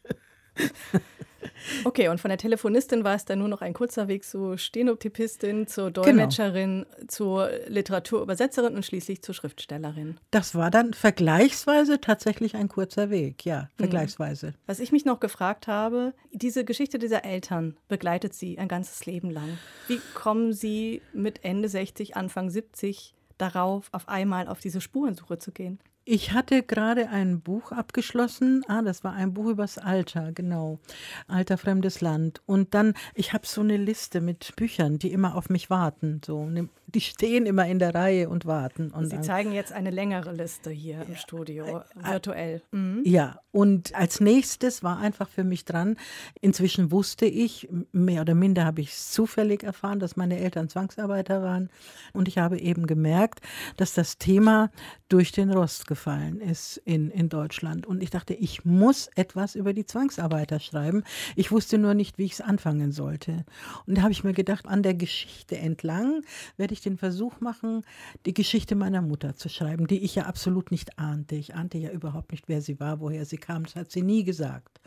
Okay, 1.84 2.08
und 2.08 2.20
von 2.20 2.28
der 2.28 2.38
Telefonistin 2.38 3.04
war 3.04 3.14
es 3.14 3.24
dann 3.24 3.38
nur 3.38 3.48
noch 3.48 3.60
ein 3.60 3.74
kurzer 3.74 4.08
Weg 4.08 4.24
zur 4.24 4.58
Stenotypistin, 4.58 5.66
zur 5.66 5.90
genau. 5.90 6.04
Dolmetscherin, 6.04 6.86
genau. 6.90 7.06
zur 7.08 7.50
Literaturübersetzerin 7.66 8.74
und 8.74 8.84
schließlich 8.84 9.22
zur 9.22 9.34
Schriftstellerin. 9.34 10.18
Das 10.30 10.54
war 10.54 10.70
dann 10.70 10.94
vergleichsweise 10.94 12.00
tatsächlich 12.00 12.56
ein 12.56 12.68
kurzer 12.68 13.10
Weg, 13.10 13.44
ja, 13.44 13.62
mhm. 13.62 13.82
vergleichsweise. 13.82 14.54
Was 14.66 14.80
ich 14.80 14.92
mich 14.92 15.04
noch 15.04 15.20
gefragt 15.20 15.66
habe, 15.66 16.14
diese 16.32 16.64
Geschichte 16.64 16.98
dieser 16.98 17.24
Eltern 17.24 17.76
begleitet 17.88 18.34
sie 18.34 18.58
ein 18.58 18.68
ganzes 18.68 19.06
Leben 19.06 19.30
lang. 19.30 19.58
Wie 19.86 20.00
kommen 20.14 20.52
sie 20.52 21.02
mit 21.12 21.44
Ende 21.44 21.68
60, 21.68 22.16
Anfang 22.16 22.50
70 22.50 23.14
darauf, 23.36 23.88
auf 23.92 24.08
einmal 24.08 24.48
auf 24.48 24.60
diese 24.60 24.80
Spurensuche 24.80 25.38
zu 25.38 25.52
gehen? 25.52 25.78
Ich 26.10 26.32
hatte 26.32 26.62
gerade 26.62 27.10
ein 27.10 27.42
Buch 27.42 27.70
abgeschlossen. 27.70 28.64
Ah, 28.66 28.80
das 28.80 29.04
war 29.04 29.12
ein 29.12 29.34
Buch 29.34 29.48
übers 29.50 29.76
Alter, 29.76 30.32
genau. 30.32 30.78
Alter 31.26 31.58
fremdes 31.58 32.00
Land. 32.00 32.40
Und 32.46 32.72
dann, 32.72 32.94
ich 33.14 33.34
habe 33.34 33.46
so 33.46 33.60
eine 33.60 33.76
Liste 33.76 34.22
mit 34.22 34.56
Büchern, 34.56 34.98
die 34.98 35.12
immer 35.12 35.34
auf 35.34 35.50
mich 35.50 35.68
warten. 35.68 36.22
So, 36.24 36.46
ne, 36.46 36.70
die 36.86 37.02
stehen 37.02 37.44
immer 37.44 37.66
in 37.66 37.78
der 37.78 37.94
Reihe 37.94 38.30
und 38.30 38.46
warten. 38.46 38.90
Und 38.90 39.10
Sie 39.10 39.20
zeigen 39.20 39.52
jetzt 39.52 39.70
eine 39.70 39.90
längere 39.90 40.32
Liste 40.32 40.70
hier 40.70 41.02
im 41.06 41.14
Studio, 41.14 41.82
virtuell. 41.94 42.62
Mhm. 42.70 43.02
Ja, 43.04 43.40
und 43.52 43.94
als 43.94 44.20
nächstes 44.20 44.82
war 44.82 44.98
einfach 44.98 45.28
für 45.28 45.44
mich 45.44 45.66
dran, 45.66 45.98
inzwischen 46.40 46.90
wusste 46.90 47.26
ich, 47.26 47.68
mehr 47.92 48.22
oder 48.22 48.34
minder 48.34 48.64
habe 48.64 48.80
ich 48.80 48.92
es 48.92 49.10
zufällig 49.10 49.62
erfahren, 49.62 50.00
dass 50.00 50.16
meine 50.16 50.38
Eltern 50.38 50.70
Zwangsarbeiter 50.70 51.42
waren. 51.42 51.68
Und 52.14 52.28
ich 52.28 52.38
habe 52.38 52.58
eben 52.58 52.86
gemerkt, 52.86 53.40
dass 53.76 53.92
das 53.92 54.16
Thema 54.16 54.70
durch 55.10 55.32
den 55.32 55.50
Rost 55.50 55.86
gefallen 55.86 55.97
ist 56.06 56.76
in, 56.84 57.10
in 57.10 57.28
Deutschland. 57.28 57.86
Und 57.86 58.02
ich 58.02 58.10
dachte, 58.10 58.34
ich 58.34 58.64
muss 58.64 59.08
etwas 59.14 59.54
über 59.54 59.72
die 59.72 59.86
Zwangsarbeiter 59.86 60.60
schreiben. 60.60 61.04
Ich 61.36 61.50
wusste 61.50 61.78
nur 61.78 61.94
nicht, 61.94 62.18
wie 62.18 62.24
ich 62.24 62.32
es 62.32 62.40
anfangen 62.40 62.92
sollte. 62.92 63.44
Und 63.86 63.98
da 63.98 64.02
habe 64.02 64.12
ich 64.12 64.24
mir 64.24 64.32
gedacht, 64.32 64.66
an 64.66 64.82
der 64.82 64.94
Geschichte 64.94 65.58
entlang 65.58 66.22
werde 66.56 66.74
ich 66.74 66.80
den 66.80 66.98
Versuch 66.98 67.40
machen, 67.40 67.84
die 68.26 68.34
Geschichte 68.34 68.74
meiner 68.74 69.02
Mutter 69.02 69.36
zu 69.36 69.48
schreiben, 69.48 69.86
die 69.86 70.04
ich 70.04 70.14
ja 70.14 70.24
absolut 70.24 70.70
nicht 70.70 70.98
ahnte. 70.98 71.36
Ich 71.36 71.54
ahnte 71.54 71.78
ja 71.78 71.90
überhaupt 71.90 72.32
nicht, 72.32 72.48
wer 72.48 72.62
sie 72.62 72.80
war, 72.80 73.00
woher 73.00 73.24
sie 73.24 73.38
kam. 73.38 73.64
Das 73.64 73.76
hat 73.76 73.90
sie 73.90 74.02
nie 74.02 74.24
gesagt. 74.24 74.80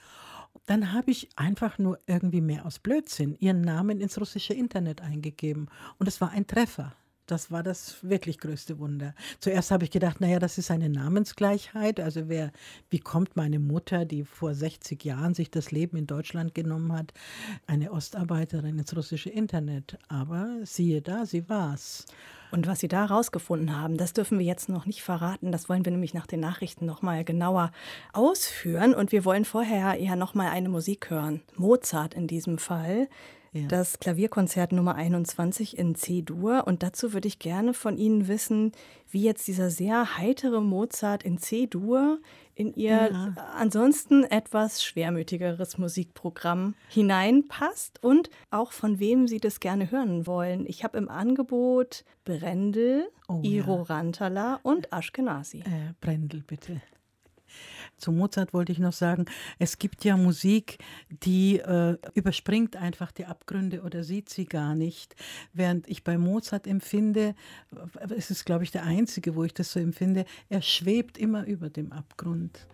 Dann 0.66 0.94
habe 0.94 1.12
ich 1.12 1.30
einfach 1.36 1.78
nur 1.78 2.00
irgendwie 2.08 2.42
mehr 2.42 2.66
aus 2.66 2.80
Blödsinn 2.80 3.36
ihren 3.40 3.62
Namen 3.62 4.00
ins 4.00 4.20
russische 4.20 4.54
Internet 4.54 5.02
eingegeben. 5.02 5.70
Und 5.98 6.08
es 6.08 6.22
war 6.22 6.32
ein 6.32 6.48
Treffer. 6.48 6.94
Das 7.32 7.50
war 7.50 7.64
das 7.64 7.96
wirklich 8.02 8.40
größte 8.40 8.78
Wunder. 8.78 9.16
Zuerst 9.40 9.72
habe 9.72 9.86
ich 9.86 9.92
gedacht, 9.92 10.20
naja, 10.20 10.38
das 10.38 10.58
ist 10.58 10.70
eine 10.70 10.90
Namensgleichheit. 10.90 12.02
Also 12.02 12.28
wer, 12.28 12.52
wie 12.90 13.00
kommt 13.00 13.38
meine 13.38 13.58
Mutter, 13.58 14.04
die 14.04 14.26
vor 14.26 14.54
60 14.54 15.02
Jahren 15.06 15.34
sich 15.34 15.50
das 15.50 15.72
Leben 15.72 15.96
in 15.96 16.08
Deutschland 16.08 16.54
genommen 16.54 16.92
hat, 16.92 17.14
eine 17.68 17.94
Ostarbeiterin 17.94 18.78
ins 18.78 18.94
russische 18.94 19.30
Internet? 19.30 19.98
Aber 20.10 20.58
siehe 20.66 21.02
da, 21.02 21.26
sie 21.26 21.48
war's. 21.48 22.06
Und 22.52 22.68
was 22.68 22.82
Sie 22.82 22.90
da 22.90 23.08
herausgefunden 23.08 23.78
haben, 23.78 23.96
das 23.96 24.12
dürfen 24.12 24.38
wir 24.38 24.46
jetzt 24.46 24.68
noch 24.68 24.86
nicht 24.86 25.02
verraten. 25.02 25.54
Das 25.54 25.70
wollen 25.70 25.86
wir 25.86 25.94
nämlich 25.94 26.14
nach 26.14 26.28
den 26.28 26.42
Nachrichten 26.42 26.86
noch 26.86 27.02
mal 27.02 27.24
genauer 27.24 27.72
ausführen. 28.12 28.94
Und 28.94 29.14
wir 29.14 29.24
wollen 29.24 29.46
vorher 29.46 29.98
ja 30.02 30.18
noch 30.18 30.34
mal 30.34 30.50
eine 30.50 30.68
Musik 30.68 31.10
hören. 31.10 31.40
Mozart 31.56 32.14
in 32.14 32.28
diesem 32.28 32.58
Fall. 32.58 33.08
Ja. 33.54 33.68
Das 33.68 34.00
Klavierkonzert 34.00 34.72
Nummer 34.72 34.96
21 34.96 35.78
in 35.78 35.94
C-Dur. 35.94 36.64
Und 36.68 36.84
dazu 36.84 37.12
würde 37.12 37.28
ich 37.28 37.38
gerne 37.38 37.74
von 37.74 37.98
Ihnen 37.98 38.30
wissen, 38.30 38.72
wie 39.10 39.24
jetzt 39.24 39.46
dieser 39.46 39.70
sehr 39.70 40.18
heitere 40.18 40.62
Mozart 40.62 41.24
in 41.24 41.38
C-Dur 41.38 42.20
in 42.56 42.74
Ihr 42.76 43.12
ja. 43.12 43.36
ansonsten 43.58 44.24
etwas 44.24 44.82
schwermütigeres 44.84 45.78
Musikprogramm 45.78 46.76
hineinpasst 46.88 48.02
und 48.02 48.30
auch 48.52 48.72
von 48.72 49.00
wem 49.00 49.28
Sie 49.28 49.40
das 49.40 49.60
gerne 49.60 49.92
hören 49.92 50.26
wollen. 50.28 50.66
Ich 50.66 50.86
habe 50.86 50.98
im 50.98 51.10
Angebot 51.10 52.06
Brendel, 52.24 53.10
oh, 53.28 53.42
Iro 53.44 53.78
ja. 53.78 53.82
Rantala 53.84 54.60
und 54.64 54.94
Ashkenazi. 54.94 55.60
Äh, 55.60 55.94
Brendel, 56.00 56.42
bitte. 56.48 56.82
Zu 58.02 58.12
Mozart 58.12 58.54
wollte 58.54 58.72
ich 58.72 58.80
noch 58.80 58.94
sagen, 58.94 59.26
es 59.60 59.78
gibt 59.78 60.04
ja 60.04 60.18
Musik, 60.18 60.80
die 61.24 61.60
äh, 61.60 61.98
überspringt 62.16 62.76
einfach 62.76 63.12
die 63.12 63.26
Abgründe 63.26 63.84
oder 63.84 64.04
sieht 64.04 64.30
sie 64.30 64.46
gar 64.46 64.74
nicht. 64.76 65.16
Während 65.54 65.88
ich 65.88 66.04
bei 66.04 66.18
Mozart 66.18 66.66
empfinde, 66.66 67.36
es 68.10 68.32
ist, 68.32 68.46
glaube 68.46 68.64
ich, 68.64 68.72
der 68.72 68.84
einzige, 68.84 69.36
wo 69.36 69.44
ich 69.44 69.54
das 69.54 69.72
so 69.72 69.80
empfinde, 69.80 70.26
er 70.50 70.62
schwebt 70.62 71.18
immer 71.18 71.46
über 71.46 71.70
dem 71.70 71.92
Abgrund. 71.92 72.68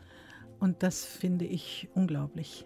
Und 0.60 0.82
das 0.82 1.06
finde 1.06 1.46
ich 1.46 1.90
unglaublich. 1.94 2.66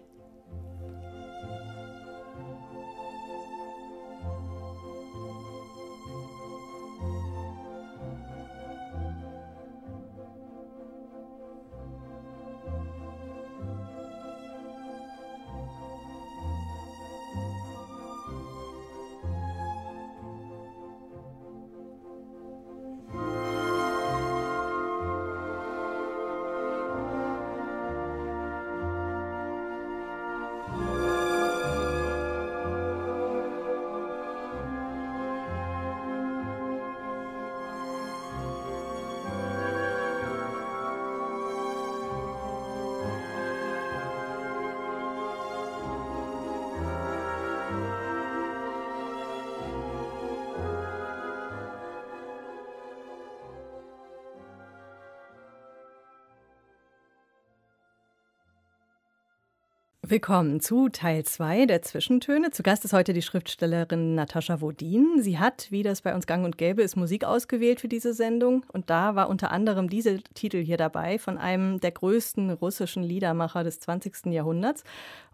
Willkommen 60.11 60.61
zu 60.61 60.87
Teil 60.87 61.25
2 61.25 61.65
der 61.65 61.81
Zwischentöne. 61.81 62.51
Zu 62.51 62.63
Gast 62.63 62.85
ist 62.85 62.93
heute 62.93 63.11
die 63.11 63.21
Schriftstellerin 63.21 64.15
Natascha 64.15 64.61
Wodin. 64.61 65.21
Sie 65.21 65.37
hat, 65.37 65.67
wie 65.69 65.83
das 65.83 66.01
bei 66.01 66.15
uns 66.15 66.25
gang 66.25 66.45
und 66.45 66.57
gäbe 66.57 66.81
ist, 66.81 66.95
Musik 66.95 67.25
ausgewählt 67.25 67.81
für 67.81 67.89
diese 67.89 68.13
Sendung. 68.13 68.65
Und 68.71 68.89
da 68.89 69.15
war 69.15 69.27
unter 69.27 69.51
anderem 69.51 69.89
dieser 69.89 70.17
Titel 70.33 70.63
hier 70.63 70.77
dabei 70.77 71.19
von 71.19 71.37
einem 71.37 71.81
der 71.81 71.91
größten 71.91 72.51
russischen 72.51 73.03
Liedermacher 73.03 73.65
des 73.65 73.81
20. 73.81 74.27
Jahrhunderts. 74.27 74.85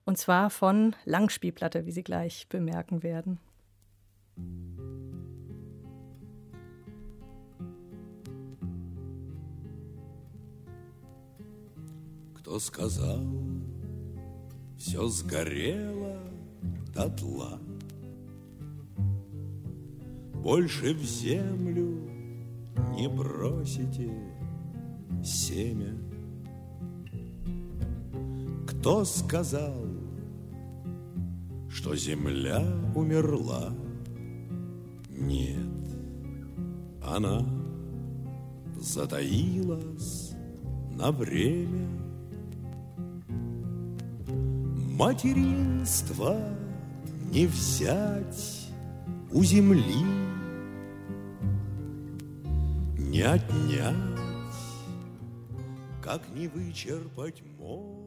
Und 0.06 0.18
zwar 0.18 0.50
von 0.50 0.96
Langspielplatte, 1.06 1.86
wie 1.86 1.92
Sie 1.92 2.04
gleich 2.04 2.48
bemerken 2.50 3.04
werden. 3.04 3.40
Кто 12.34 12.60
сказал, 12.60 13.26
все 14.79 15.09
сгорело 15.09 16.17
дотла. 16.95 17.59
Больше 20.35 20.95
в 20.95 21.03
землю 21.03 22.09
не 22.95 23.09
бросите 23.09 24.09
семя. 25.23 25.95
Кто 28.69 29.05
сказал, 29.05 29.85
что 31.69 31.97
земля 31.97 32.65
умерла? 32.95 33.75
Нет, 35.11 35.89
она 37.03 37.45
затаилась 38.81 40.35
на 40.93 41.11
время 41.11 41.98
Материнство 44.99 46.37
не 47.31 47.47
взять 47.47 48.69
у 49.31 49.45
земли, 49.45 50.05
Не 52.99 53.21
отнять, 53.21 53.95
как 56.03 56.29
не 56.35 56.49
вычерпать 56.49 57.45
море. 57.61 57.98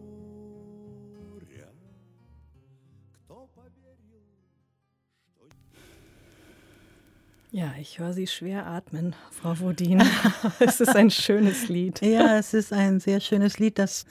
Ja, 7.53 7.73
ich 7.77 7.99
höre 7.99 8.13
Sie 8.13 8.27
schwer 8.27 8.65
atmen, 8.65 9.13
Frau 9.29 9.59
Wodin. 9.59 10.01
es 10.61 10.79
ist 10.79 10.95
ein 10.95 11.11
schönes 11.11 11.67
Lied. 11.67 12.01
Ja, 12.01 12.37
es 12.37 12.53
ist 12.53 12.71
ein 12.71 13.01
sehr 13.01 13.19
schönes 13.19 13.59
Lied, 13.59 13.77
das, 13.77 14.05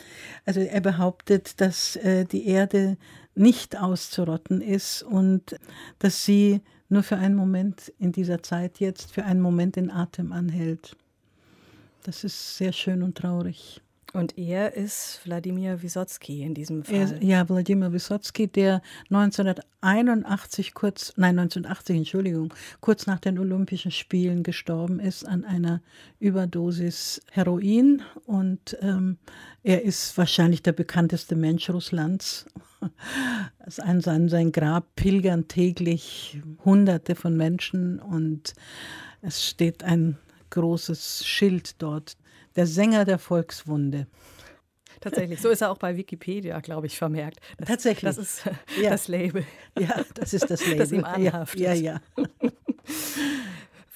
also 0.44 0.60
er 0.60 0.82
behauptet, 0.82 1.58
dass 1.58 1.96
äh, 1.96 2.26
die 2.26 2.46
Erde 2.46 2.98
nicht 3.34 3.78
auszurotten 3.78 4.60
ist 4.60 5.02
und 5.02 5.58
dass 6.00 6.22
sie 6.26 6.60
nur 6.90 7.02
für 7.02 7.16
einen 7.16 7.34
Moment 7.34 7.90
in 7.98 8.12
dieser 8.12 8.42
Zeit 8.42 8.78
jetzt, 8.78 9.10
für 9.10 9.24
einen 9.24 9.40
Moment 9.40 9.76
den 9.76 9.90
Atem 9.90 10.32
anhält. 10.32 10.94
Das 12.02 12.24
ist 12.24 12.58
sehr 12.58 12.72
schön 12.72 13.02
und 13.02 13.16
traurig. 13.16 13.80
Und 14.12 14.36
er 14.36 14.74
ist 14.74 15.20
Wladimir 15.24 15.82
Wysotsky 15.82 16.42
in 16.42 16.54
diesem 16.54 16.82
Fall. 16.82 17.12
Er, 17.12 17.22
ja, 17.22 17.48
Wladimir 17.48 17.92
Wysotsky, 17.92 18.48
der 18.48 18.82
1981 19.10 20.74
kurz, 20.74 21.12
nein, 21.16 21.38
1980, 21.38 21.96
Entschuldigung, 21.96 22.52
kurz 22.80 23.06
nach 23.06 23.20
den 23.20 23.38
Olympischen 23.38 23.92
Spielen 23.92 24.42
gestorben 24.42 24.98
ist 24.98 25.24
an 25.24 25.44
einer 25.44 25.80
Überdosis 26.18 27.20
Heroin. 27.30 28.02
Und 28.26 28.76
ähm, 28.80 29.18
er 29.62 29.82
ist 29.82 30.18
wahrscheinlich 30.18 30.62
der 30.62 30.72
bekannteste 30.72 31.36
Mensch 31.36 31.70
Russlands. 31.70 32.46
An 33.78 34.00
sein, 34.00 34.28
sein 34.28 34.52
Grab 34.52 34.96
pilgern 34.96 35.46
täglich 35.46 36.40
Hunderte 36.64 37.14
von 37.14 37.36
Menschen 37.36 38.00
und 38.00 38.54
es 39.20 39.46
steht 39.46 39.84
ein 39.84 40.16
großes 40.48 41.24
Schild 41.26 41.80
dort. 41.82 42.16
Der 42.56 42.66
Sänger 42.66 43.04
der 43.04 43.18
Volkswunde. 43.18 44.06
Tatsächlich, 45.00 45.40
so 45.40 45.48
ist 45.48 45.62
er 45.62 45.70
auch 45.70 45.78
bei 45.78 45.96
Wikipedia, 45.96 46.60
glaube 46.60 46.86
ich, 46.86 46.98
vermerkt. 46.98 47.40
Das, 47.56 47.68
Tatsächlich. 47.68 48.02
Das 48.02 48.18
ist 48.18 48.44
ja. 48.80 48.90
das 48.90 49.08
Label. 49.08 49.44
Ja, 49.78 50.04
das 50.14 50.34
ist 50.34 50.50
das 50.50 50.66
Label. 50.66 50.78
Das 50.78 50.92
ihm 50.92 51.04
anhaftet. 51.04 51.60
Ja, 51.60 51.72
ja. 51.72 52.00
ja. 52.16 52.50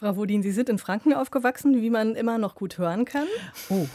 Frau 0.05 0.17
Wodin, 0.17 0.43
Sie 0.43 0.51
sind 0.51 0.69
in 0.69 0.77
Franken 0.77 1.15
aufgewachsen, 1.15 1.81
wie 1.81 1.89
man 1.89 2.15
immer 2.15 2.37
noch 2.37 2.57
gut 2.57 2.77
hören 2.77 3.07
kann. 3.07 3.27
Oh. 3.71 3.87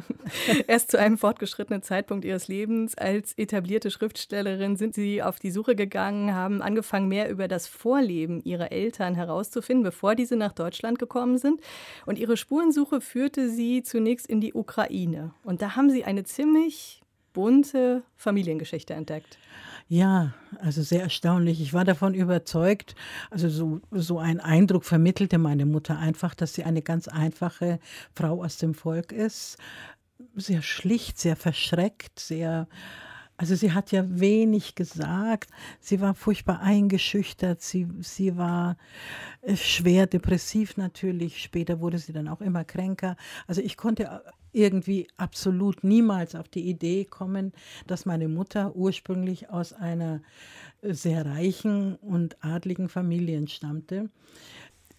Erst 0.66 0.90
zu 0.90 0.98
einem 0.98 1.16
fortgeschrittenen 1.16 1.82
Zeitpunkt 1.82 2.26
Ihres 2.26 2.46
Lebens 2.46 2.94
als 2.98 3.32
etablierte 3.38 3.90
Schriftstellerin 3.90 4.76
sind 4.76 4.94
Sie 4.94 5.22
auf 5.22 5.38
die 5.38 5.50
Suche 5.50 5.74
gegangen, 5.74 6.34
haben 6.34 6.60
angefangen, 6.60 7.08
mehr 7.08 7.30
über 7.30 7.48
das 7.48 7.68
Vorleben 7.68 8.42
Ihrer 8.44 8.70
Eltern 8.70 9.14
herauszufinden, 9.14 9.82
bevor 9.82 10.14
diese 10.14 10.36
nach 10.36 10.52
Deutschland 10.52 10.98
gekommen 10.98 11.38
sind. 11.38 11.62
Und 12.04 12.18
Ihre 12.18 12.36
Spurensuche 12.36 13.00
führte 13.00 13.48
Sie 13.48 13.82
zunächst 13.82 14.26
in 14.26 14.42
die 14.42 14.52
Ukraine. 14.52 15.32
Und 15.42 15.62
da 15.62 15.74
haben 15.74 15.88
Sie 15.88 16.04
eine 16.04 16.24
ziemlich 16.24 17.00
bunte 17.32 18.02
Familiengeschichte 18.16 18.92
entdeckt. 18.92 19.38
Ja, 19.88 20.34
also 20.58 20.82
sehr 20.82 21.02
erstaunlich. 21.02 21.60
Ich 21.60 21.72
war 21.72 21.84
davon 21.84 22.14
überzeugt, 22.14 22.96
also 23.30 23.48
so, 23.48 23.80
so 23.92 24.18
ein 24.18 24.40
Eindruck 24.40 24.84
vermittelte 24.84 25.38
meine 25.38 25.64
Mutter 25.64 25.96
einfach, 25.96 26.34
dass 26.34 26.54
sie 26.54 26.64
eine 26.64 26.82
ganz 26.82 27.06
einfache 27.06 27.78
Frau 28.12 28.42
aus 28.42 28.56
dem 28.58 28.74
Volk 28.74 29.12
ist. 29.12 29.58
Sehr 30.34 30.62
schlicht, 30.62 31.18
sehr 31.18 31.36
verschreckt, 31.36 32.18
sehr 32.18 32.66
also 33.38 33.54
sie 33.54 33.72
hat 33.72 33.92
ja 33.92 34.02
wenig 34.08 34.76
gesagt. 34.76 35.50
Sie 35.78 36.00
war 36.00 36.14
furchtbar 36.14 36.60
eingeschüchtert. 36.60 37.60
Sie, 37.60 37.86
sie 38.00 38.36
war 38.38 38.78
äh, 39.42 39.56
schwer 39.56 40.06
depressiv 40.06 40.78
natürlich. 40.78 41.42
Später 41.42 41.80
wurde 41.80 41.98
sie 41.98 42.14
dann 42.14 42.28
auch 42.28 42.40
immer 42.40 42.64
kränker. 42.64 43.16
Also 43.46 43.60
ich 43.60 43.76
konnte 43.76 44.22
irgendwie 44.56 45.06
absolut 45.16 45.84
niemals 45.84 46.34
auf 46.34 46.48
die 46.48 46.68
Idee 46.68 47.04
kommen, 47.04 47.52
dass 47.86 48.06
meine 48.06 48.28
Mutter 48.28 48.74
ursprünglich 48.74 49.50
aus 49.50 49.72
einer 49.72 50.22
sehr 50.82 51.26
reichen 51.26 51.96
und 51.96 52.42
adligen 52.42 52.88
Familie 52.88 53.46
stammte. 53.48 54.08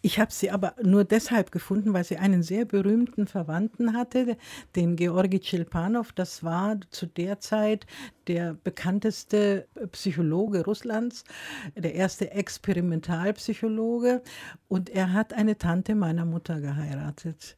Ich 0.02 0.20
habe 0.20 0.32
sie 0.32 0.52
aber 0.52 0.76
nur 0.84 1.04
deshalb 1.04 1.52
gefunden, 1.52 1.92
weil 1.92 2.04
sie 2.04 2.18
einen 2.18 2.44
sehr 2.44 2.66
berühmten 2.66 3.26
Verwandten 3.26 3.94
hatte, 3.94 4.38
den 4.76 4.96
Georgi 4.96 5.40
Tschilpanow. 5.40 6.12
Das 6.14 6.44
war 6.44 6.80
zu 6.92 7.08
der 7.08 7.40
Zeit 7.40 7.88
der 8.28 8.54
bekannteste 8.54 9.68
Psychologe 9.92 10.64
Russlands, 10.64 11.24
der 11.76 11.96
erste 11.96 12.30
Experimentalpsychologe. 12.32 14.22
Und 14.68 14.90
er 14.90 15.14
hat 15.14 15.34
eine 15.34 15.58
Tante 15.58 15.96
meiner 15.96 16.26
Mutter 16.26 16.62
geheiratet. 16.62 17.56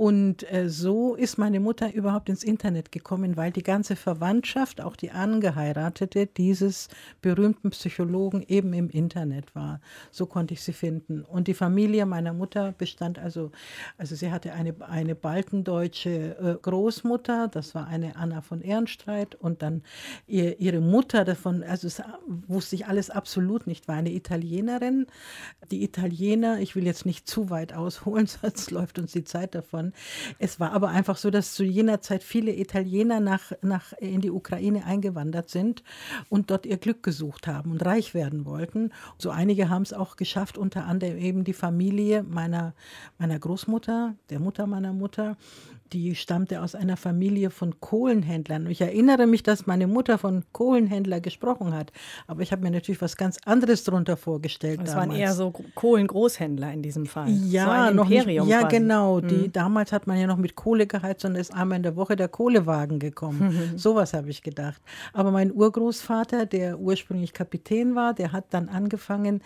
Und 0.00 0.50
äh, 0.50 0.70
so 0.70 1.14
ist 1.14 1.36
meine 1.36 1.60
Mutter 1.60 1.92
überhaupt 1.92 2.30
ins 2.30 2.42
Internet 2.42 2.90
gekommen, 2.90 3.36
weil 3.36 3.52
die 3.52 3.62
ganze 3.62 3.96
Verwandtschaft, 3.96 4.80
auch 4.80 4.96
die 4.96 5.10
Angeheiratete 5.10 6.26
dieses 6.26 6.88
berühmten 7.20 7.68
Psychologen 7.68 8.42
eben 8.48 8.72
im 8.72 8.88
Internet 8.88 9.54
war. 9.54 9.78
So 10.10 10.24
konnte 10.24 10.54
ich 10.54 10.62
sie 10.62 10.72
finden. 10.72 11.20
Und 11.20 11.48
die 11.48 11.54
Familie 11.54 12.06
meiner 12.06 12.32
Mutter 12.32 12.72
bestand 12.72 13.18
also, 13.18 13.52
also 13.98 14.14
sie 14.14 14.32
hatte 14.32 14.54
eine, 14.54 14.74
eine 14.88 15.14
baltendeutsche 15.14 16.34
äh, 16.38 16.54
Großmutter, 16.62 17.48
das 17.48 17.74
war 17.74 17.86
eine 17.86 18.16
Anna 18.16 18.40
von 18.40 18.62
Ehrenstreit 18.62 19.34
und 19.34 19.60
dann 19.60 19.82
ihr, 20.26 20.60
ihre 20.60 20.80
Mutter 20.80 21.26
davon, 21.26 21.62
also 21.62 21.86
es 21.86 22.02
wusste 22.48 22.74
ich 22.74 22.86
alles 22.86 23.10
absolut 23.10 23.66
nicht, 23.66 23.86
war 23.86 23.96
eine 23.96 24.12
Italienerin. 24.12 25.08
Die 25.70 25.84
Italiener, 25.84 26.58
ich 26.58 26.74
will 26.74 26.86
jetzt 26.86 27.04
nicht 27.04 27.28
zu 27.28 27.50
weit 27.50 27.74
ausholen, 27.74 28.26
sonst 28.42 28.70
läuft 28.70 28.98
uns 28.98 29.12
die 29.12 29.24
Zeit 29.24 29.54
davon, 29.54 29.89
es 30.38 30.60
war 30.60 30.72
aber 30.72 30.88
einfach 30.88 31.16
so, 31.16 31.30
dass 31.30 31.54
zu 31.54 31.64
jener 31.64 32.00
Zeit 32.00 32.22
viele 32.22 32.54
Italiener 32.54 33.20
nach, 33.20 33.52
nach, 33.62 33.92
in 33.94 34.20
die 34.20 34.30
Ukraine 34.30 34.84
eingewandert 34.84 35.50
sind 35.50 35.82
und 36.28 36.50
dort 36.50 36.66
ihr 36.66 36.76
Glück 36.76 37.02
gesucht 37.02 37.46
haben 37.46 37.70
und 37.70 37.84
reich 37.84 38.14
werden 38.14 38.44
wollten. 38.44 38.90
So 39.18 39.30
einige 39.30 39.68
haben 39.68 39.82
es 39.82 39.92
auch 39.92 40.16
geschafft, 40.16 40.58
unter 40.58 40.86
anderem 40.86 41.18
eben 41.18 41.44
die 41.44 41.52
Familie 41.52 42.22
meiner, 42.22 42.74
meiner 43.18 43.38
Großmutter, 43.38 44.14
der 44.30 44.40
Mutter 44.40 44.66
meiner 44.66 44.92
Mutter 44.92 45.36
die 45.92 46.14
stammte 46.14 46.62
aus 46.62 46.74
einer 46.74 46.96
Familie 46.96 47.50
von 47.50 47.80
Kohlenhändlern. 47.80 48.66
Ich 48.68 48.80
erinnere 48.80 49.26
mich, 49.26 49.42
dass 49.42 49.66
meine 49.66 49.86
Mutter 49.86 50.18
von 50.18 50.44
Kohlenhändler 50.52 51.20
gesprochen 51.20 51.74
hat, 51.74 51.92
aber 52.26 52.42
ich 52.42 52.52
habe 52.52 52.62
mir 52.62 52.70
natürlich 52.70 53.00
was 53.02 53.16
ganz 53.16 53.38
anderes 53.44 53.84
darunter 53.84 54.16
vorgestellt. 54.16 54.80
Es 54.84 54.92
damals. 54.92 55.08
waren 55.10 55.18
eher 55.18 55.32
so 55.32 55.52
Kohlengroßhändler 55.74 56.72
in 56.72 56.82
diesem 56.82 57.06
Fall. 57.06 57.30
Ja, 57.30 57.88
so 57.88 57.94
noch 57.94 58.10
Imperium 58.10 58.46
nicht, 58.46 58.52
ja 58.54 58.60
quasi. 58.62 58.76
genau. 58.76 59.20
Die, 59.20 59.34
Mhm. 59.40 59.52
Damals 59.52 59.92
hat 59.92 60.06
man 60.06 60.18
ja 60.18 60.26
noch 60.26 60.36
mit 60.36 60.54
Kohle 60.54 60.86
geheizt 60.86 61.24
und 61.24 61.34
ist 61.34 61.52
einmal 61.52 61.76
in 61.76 61.82
der 61.82 61.96
Woche 61.96 62.14
der 62.16 62.28
Kohlewagen 62.28 62.98
gekommen. 62.98 63.72
Sowas 63.76 64.12
habe 64.12 64.30
ich 64.30 64.42
gedacht. 64.42 64.80
Aber 65.12 65.30
mein 65.30 65.52
Urgroßvater, 65.52 66.46
der 66.46 66.78
ursprünglich 66.78 67.32
Kapitän 67.32 67.94
war, 67.94 68.14
der 68.14 68.32
hat 68.32 68.46
dann 68.50 68.68
angefangen, 68.68 69.42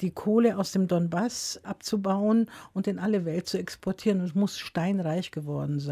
die 0.00 0.10
Kohle 0.10 0.56
aus 0.58 0.72
dem 0.72 0.86
Donbass 0.86 1.60
abzubauen 1.64 2.46
und 2.72 2.86
in 2.86 2.98
alle 2.98 3.24
Welt 3.24 3.48
zu 3.48 3.58
exportieren 3.58 4.20
und 4.20 4.36
muss 4.36 4.58
steinreich 4.58 5.30
geworden 5.30 5.80
sein. 5.80 5.87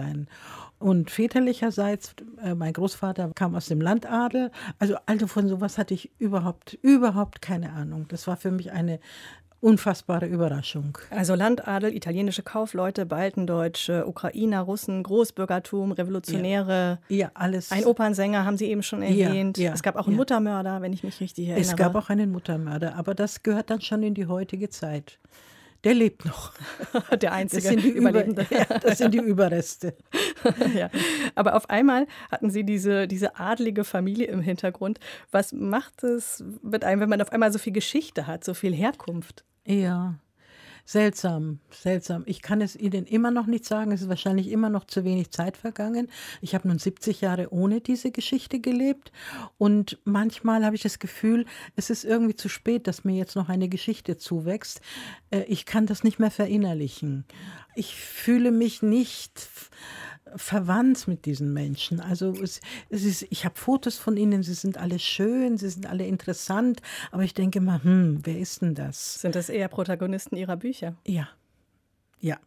Und 0.78 1.10
väterlicherseits, 1.10 2.14
äh, 2.42 2.54
mein 2.54 2.72
Großvater 2.72 3.30
kam 3.34 3.54
aus 3.54 3.66
dem 3.66 3.80
Landadel. 3.80 4.50
Also, 4.78 4.96
also 5.06 5.26
von 5.26 5.48
sowas 5.48 5.78
hatte 5.78 5.94
ich 5.94 6.10
überhaupt, 6.18 6.74
überhaupt 6.82 7.40
keine 7.40 7.72
Ahnung. 7.72 8.06
Das 8.08 8.26
war 8.26 8.36
für 8.36 8.50
mich 8.50 8.72
eine 8.72 9.00
unfassbare 9.60 10.26
Überraschung. 10.26 10.98
Also 11.10 11.34
Landadel, 11.34 11.94
italienische 11.94 12.42
Kaufleute, 12.42 13.06
Baltendeutsche, 13.06 14.06
Ukrainer, 14.06 14.60
Russen, 14.60 15.02
Großbürgertum, 15.02 15.92
Revolutionäre. 15.92 16.98
Ja, 17.08 17.30
alles. 17.34 17.72
Ein 17.72 17.84
Opernsänger 17.86 18.44
haben 18.44 18.58
Sie 18.58 18.66
eben 18.66 18.82
schon 18.82 19.02
Ja, 19.02 19.28
erwähnt. 19.28 19.56
ja, 19.58 19.72
es 19.72 19.82
gab 19.82 19.96
auch 19.96 20.06
einen 20.06 20.12
ja. 20.16 20.18
Muttermörder, 20.18 20.82
wenn 20.82 20.92
ich 20.92 21.02
mich 21.02 21.20
richtig 21.20 21.48
erinnere. 21.48 21.62
Es 21.70 21.74
gab 21.76 21.94
auch 21.94 22.10
einen 22.10 22.30
Muttermörder, 22.30 22.96
aber 22.96 23.14
das 23.14 23.42
gehört 23.42 23.70
dann 23.70 23.80
schon 23.80 24.02
in 24.02 24.14
die 24.14 24.26
heutige 24.26 24.68
Zeit. 24.68 25.18
Der 25.86 25.94
lebt 25.94 26.24
noch. 26.24 26.52
der 27.12 27.16
Das 27.16 27.30
einzige 27.30 27.62
sind 27.62 27.84
die, 27.84 27.90
Über 27.90 28.10
Überlebende. 28.10 28.44
ja, 28.50 28.64
das 28.64 28.98
sind 28.98 29.14
die 29.14 29.18
Überreste. 29.18 29.94
ja. 30.74 30.90
Aber 31.36 31.54
auf 31.54 31.70
einmal 31.70 32.08
hatten 32.28 32.50
Sie 32.50 32.64
diese, 32.64 33.06
diese 33.06 33.38
adlige 33.38 33.84
Familie 33.84 34.26
im 34.26 34.40
Hintergrund. 34.40 34.98
Was 35.30 35.52
macht 35.52 36.02
es 36.02 36.42
mit 36.60 36.82
einem, 36.82 37.00
wenn 37.00 37.08
man 37.08 37.22
auf 37.22 37.30
einmal 37.30 37.52
so 37.52 37.60
viel 37.60 37.72
Geschichte 37.72 38.26
hat, 38.26 38.42
so 38.42 38.52
viel 38.52 38.74
Herkunft? 38.74 39.44
Ja, 39.64 40.16
seltsam, 40.86 41.58
seltsam. 41.70 42.22
Ich 42.26 42.40
kann 42.40 42.60
es 42.62 42.76
Ihnen 42.76 43.04
immer 43.04 43.32
noch 43.32 43.46
nicht 43.46 43.64
sagen. 43.64 43.90
Es 43.90 44.02
ist 44.02 44.08
wahrscheinlich 44.08 44.48
immer 44.50 44.70
noch 44.70 44.84
zu 44.84 45.04
wenig 45.04 45.30
Zeit 45.32 45.56
vergangen. 45.56 46.08
Ich 46.40 46.54
habe 46.54 46.68
nun 46.68 46.78
70 46.78 47.20
Jahre 47.20 47.52
ohne 47.52 47.80
diese 47.80 48.12
Geschichte 48.12 48.60
gelebt 48.60 49.12
und 49.58 49.98
manchmal 50.04 50.64
habe 50.64 50.76
ich 50.76 50.82
das 50.82 51.00
Gefühl, 51.00 51.44
es 51.74 51.90
ist 51.90 52.04
irgendwie 52.04 52.36
zu 52.36 52.48
spät, 52.48 52.86
dass 52.86 53.04
mir 53.04 53.16
jetzt 53.16 53.34
noch 53.34 53.48
eine 53.48 53.68
Geschichte 53.68 54.16
zuwächst. 54.16 54.80
Äh, 55.30 55.42
Ich 55.48 55.66
kann 55.66 55.86
das 55.86 56.04
nicht 56.04 56.18
mehr 56.20 56.30
verinnerlichen. 56.30 57.24
Ich 57.74 57.96
fühle 57.96 58.52
mich 58.52 58.80
nicht 58.80 59.48
verwandt 60.34 61.06
mit 61.06 61.24
diesen 61.24 61.52
Menschen. 61.52 62.00
Also 62.00 62.32
es, 62.32 62.60
es 62.88 63.04
ist, 63.04 63.26
ich 63.30 63.44
habe 63.44 63.56
Fotos 63.56 63.96
von 63.96 64.16
ihnen, 64.16 64.42
sie 64.42 64.54
sind 64.54 64.78
alle 64.78 64.98
schön, 64.98 65.56
sie 65.56 65.68
sind 65.68 65.86
alle 65.86 66.06
interessant, 66.06 66.82
aber 67.12 67.22
ich 67.22 67.34
denke 67.34 67.60
mal, 67.60 67.82
hm, 67.82 68.20
wer 68.24 68.38
ist 68.38 68.62
denn 68.62 68.74
das? 68.74 69.20
Sind 69.20 69.34
das 69.34 69.48
eher 69.48 69.68
Protagonisten 69.68 70.36
Ihrer 70.36 70.56
Bücher? 70.56 70.96
Ja, 71.06 71.28
ja. 72.20 72.38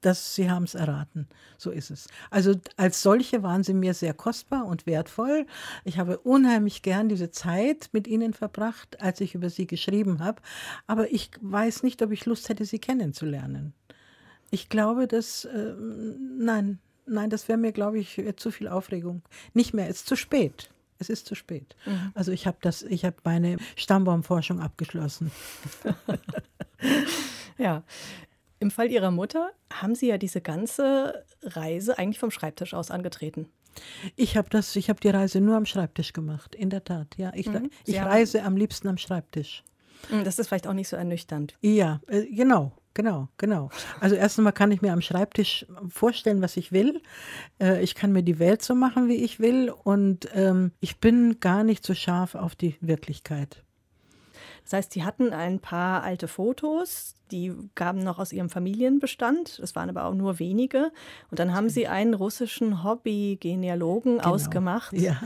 Das, 0.00 0.36
Sie 0.36 0.48
haben 0.48 0.62
es 0.62 0.76
erraten. 0.76 1.26
So 1.56 1.72
ist 1.72 1.90
es. 1.90 2.06
Also 2.30 2.54
als 2.76 3.02
solche 3.02 3.42
waren 3.42 3.64
sie 3.64 3.74
mir 3.74 3.94
sehr 3.94 4.14
kostbar 4.14 4.64
und 4.64 4.86
wertvoll. 4.86 5.44
Ich 5.84 5.98
habe 5.98 6.18
unheimlich 6.18 6.82
gern 6.82 7.08
diese 7.08 7.32
Zeit 7.32 7.88
mit 7.90 8.06
ihnen 8.06 8.32
verbracht, 8.32 9.00
als 9.02 9.20
ich 9.20 9.34
über 9.34 9.50
sie 9.50 9.66
geschrieben 9.66 10.22
habe. 10.22 10.40
Aber 10.86 11.12
ich 11.12 11.32
weiß 11.40 11.82
nicht, 11.82 12.00
ob 12.00 12.12
ich 12.12 12.26
Lust 12.26 12.48
hätte, 12.48 12.64
sie 12.64 12.78
kennenzulernen. 12.78 13.74
Ich 14.50 14.68
glaube, 14.68 15.08
dass, 15.08 15.46
äh, 15.46 15.74
nein, 16.38 16.78
nein, 17.08 17.30
das 17.30 17.48
wäre 17.48 17.58
mir, 17.58 17.72
glaube 17.72 17.98
ich, 17.98 18.22
zu 18.36 18.50
viel 18.50 18.68
Aufregung. 18.68 19.22
Nicht 19.54 19.74
mehr, 19.74 19.88
es 19.88 19.98
ist 19.98 20.06
zu 20.08 20.16
spät. 20.16 20.70
Es 21.00 21.08
ist 21.08 21.26
zu 21.26 21.34
spät. 21.36 21.76
Also 22.14 22.32
ich 22.32 22.46
habe 22.48 22.58
das, 22.60 22.82
ich 22.82 23.04
habe 23.04 23.16
meine 23.22 23.56
Stammbaumforschung 23.76 24.60
abgeschlossen. 24.60 25.30
Ja. 27.58 27.82
Im 28.60 28.70
Fall 28.70 28.90
Ihrer 28.90 29.10
Mutter 29.10 29.50
haben 29.72 29.94
Sie 29.94 30.06
ja 30.08 30.18
diese 30.18 30.40
ganze 30.40 31.24
Reise 31.42 31.98
eigentlich 31.98 32.18
vom 32.18 32.30
Schreibtisch 32.30 32.74
aus 32.74 32.90
angetreten. 32.90 33.48
Ich 34.16 34.36
habe 34.36 34.48
das, 34.50 34.74
ich 34.76 34.88
habe 34.88 34.98
die 35.00 35.08
Reise 35.10 35.40
nur 35.40 35.56
am 35.56 35.66
Schreibtisch 35.66 36.12
gemacht, 36.12 36.54
in 36.54 36.70
der 36.70 36.82
Tat. 36.84 37.16
Ja, 37.16 37.32
ich, 37.34 37.46
Mhm. 37.46 37.70
ich 37.84 38.00
reise 38.00 38.42
am 38.42 38.56
liebsten 38.56 38.88
am 38.88 38.98
Schreibtisch. 38.98 39.62
Hm, 40.08 40.24
Das 40.24 40.38
ist 40.38 40.48
vielleicht 40.48 40.66
auch 40.66 40.72
nicht 40.72 40.88
so 40.88 40.96
ernüchternd. 40.96 41.56
Ja, 41.60 42.00
äh, 42.08 42.26
genau, 42.26 42.72
genau, 42.98 43.28
genau. 43.38 43.70
Also 44.00 44.16
erst 44.16 44.38
einmal 44.38 44.52
kann 44.52 44.72
ich 44.72 44.82
mir 44.82 44.92
am 44.92 45.00
Schreibtisch 45.00 45.64
vorstellen, 45.88 46.42
was 46.42 46.56
ich 46.56 46.72
will. 46.72 47.00
Äh, 47.60 47.80
ich 47.82 47.94
kann 47.94 48.12
mir 48.12 48.24
die 48.24 48.40
Welt 48.40 48.60
so 48.60 48.74
machen, 48.74 49.08
wie 49.08 49.24
ich 49.24 49.38
will. 49.38 49.70
Und 49.70 50.28
ähm, 50.34 50.72
ich 50.80 50.98
bin 50.98 51.38
gar 51.38 51.62
nicht 51.62 51.86
so 51.86 51.94
scharf 51.94 52.34
auf 52.34 52.56
die 52.56 52.76
Wirklichkeit. 52.80 53.62
Das 54.64 54.72
heißt, 54.72 54.92
Sie 54.92 55.04
hatten 55.04 55.32
ein 55.32 55.60
paar 55.60 56.02
alte 56.02 56.26
Fotos, 56.28 57.14
die 57.30 57.54
gaben 57.76 58.02
noch 58.02 58.18
aus 58.18 58.32
Ihrem 58.32 58.50
Familienbestand. 58.50 59.60
Es 59.60 59.76
waren 59.76 59.88
aber 59.88 60.04
auch 60.04 60.14
nur 60.14 60.40
wenige. 60.40 60.90
Und 61.30 61.38
dann 61.38 61.54
haben 61.54 61.68
Sie 61.70 61.86
einen 61.86 62.14
russischen 62.14 62.82
Hobby-Genealogen 62.82 64.20
ausgemacht, 64.20 64.90
Genau. 64.90 65.04
Ja. 65.04 65.20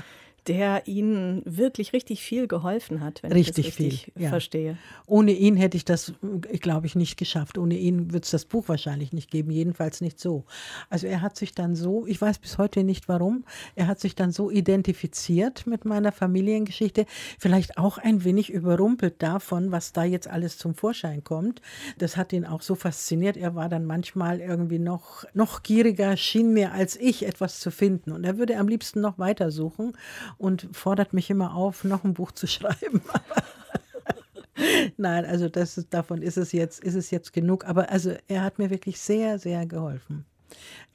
Der 0.48 0.88
Ihnen 0.88 1.42
wirklich 1.44 1.92
richtig 1.92 2.22
viel 2.22 2.48
geholfen 2.48 3.00
hat, 3.00 3.22
wenn 3.22 3.32
Richtig 3.32 3.66
ich 3.66 3.74
das 3.74 3.78
richtig 3.78 4.12
viel, 4.12 4.22
ja. 4.24 4.28
verstehe. 4.28 4.76
Ohne 5.06 5.32
ihn 5.32 5.56
hätte 5.56 5.76
ich 5.76 5.84
das, 5.84 6.14
äh, 6.50 6.58
glaube 6.58 6.86
ich, 6.86 6.96
nicht 6.96 7.16
geschafft. 7.16 7.58
Ohne 7.58 7.76
ihn 7.76 8.12
wird 8.12 8.24
es 8.24 8.32
das 8.32 8.44
Buch 8.44 8.68
wahrscheinlich 8.68 9.12
nicht 9.12 9.30
geben, 9.30 9.50
jedenfalls 9.50 10.00
nicht 10.00 10.18
so. 10.18 10.44
Also 10.90 11.06
er 11.06 11.20
hat 11.20 11.36
sich 11.36 11.52
dann 11.52 11.76
so, 11.76 12.06
ich 12.06 12.20
weiß 12.20 12.38
bis 12.38 12.58
heute 12.58 12.82
nicht 12.82 13.08
warum, 13.08 13.44
er 13.76 13.86
hat 13.86 14.00
sich 14.00 14.16
dann 14.16 14.32
so 14.32 14.50
identifiziert 14.50 15.66
mit 15.66 15.84
meiner 15.84 16.10
Familiengeschichte, 16.10 17.06
vielleicht 17.38 17.78
auch 17.78 17.98
ein 17.98 18.24
wenig 18.24 18.50
überrumpelt 18.50 19.22
davon, 19.22 19.70
was 19.70 19.92
da 19.92 20.02
jetzt 20.02 20.28
alles 20.28 20.58
zum 20.58 20.74
Vorschein 20.74 21.22
kommt. 21.22 21.62
Das 21.98 22.16
hat 22.16 22.32
ihn 22.32 22.44
auch 22.44 22.62
so 22.62 22.74
fasziniert. 22.74 23.36
Er 23.36 23.54
war 23.54 23.68
dann 23.68 23.84
manchmal 23.84 24.40
irgendwie 24.40 24.80
noch, 24.80 25.24
noch 25.34 25.62
gieriger, 25.62 26.16
schien 26.16 26.52
mir 26.52 26.72
als 26.72 26.96
ich 26.96 27.26
etwas 27.26 27.60
zu 27.60 27.70
finden. 27.70 28.10
Und 28.10 28.24
er 28.24 28.38
würde 28.38 28.58
am 28.58 28.66
liebsten 28.66 29.00
noch 29.00 29.18
weitersuchen 29.18 29.92
und 30.38 30.68
fordert 30.72 31.12
mich 31.12 31.30
immer 31.30 31.54
auf, 31.54 31.84
noch 31.84 32.04
ein 32.04 32.14
Buch 32.14 32.32
zu 32.32 32.46
schreiben. 32.46 33.02
Nein, 34.96 35.24
also 35.24 35.48
das 35.48 35.78
ist, 35.78 35.92
davon 35.94 36.22
ist 36.22 36.36
es 36.36 36.52
jetzt, 36.52 36.82
ist 36.82 36.94
es 36.94 37.10
jetzt 37.10 37.32
genug. 37.32 37.64
Aber 37.64 37.90
also 37.90 38.14
er 38.28 38.42
hat 38.42 38.58
mir 38.58 38.70
wirklich 38.70 39.00
sehr, 39.00 39.38
sehr 39.38 39.66
geholfen. 39.66 40.24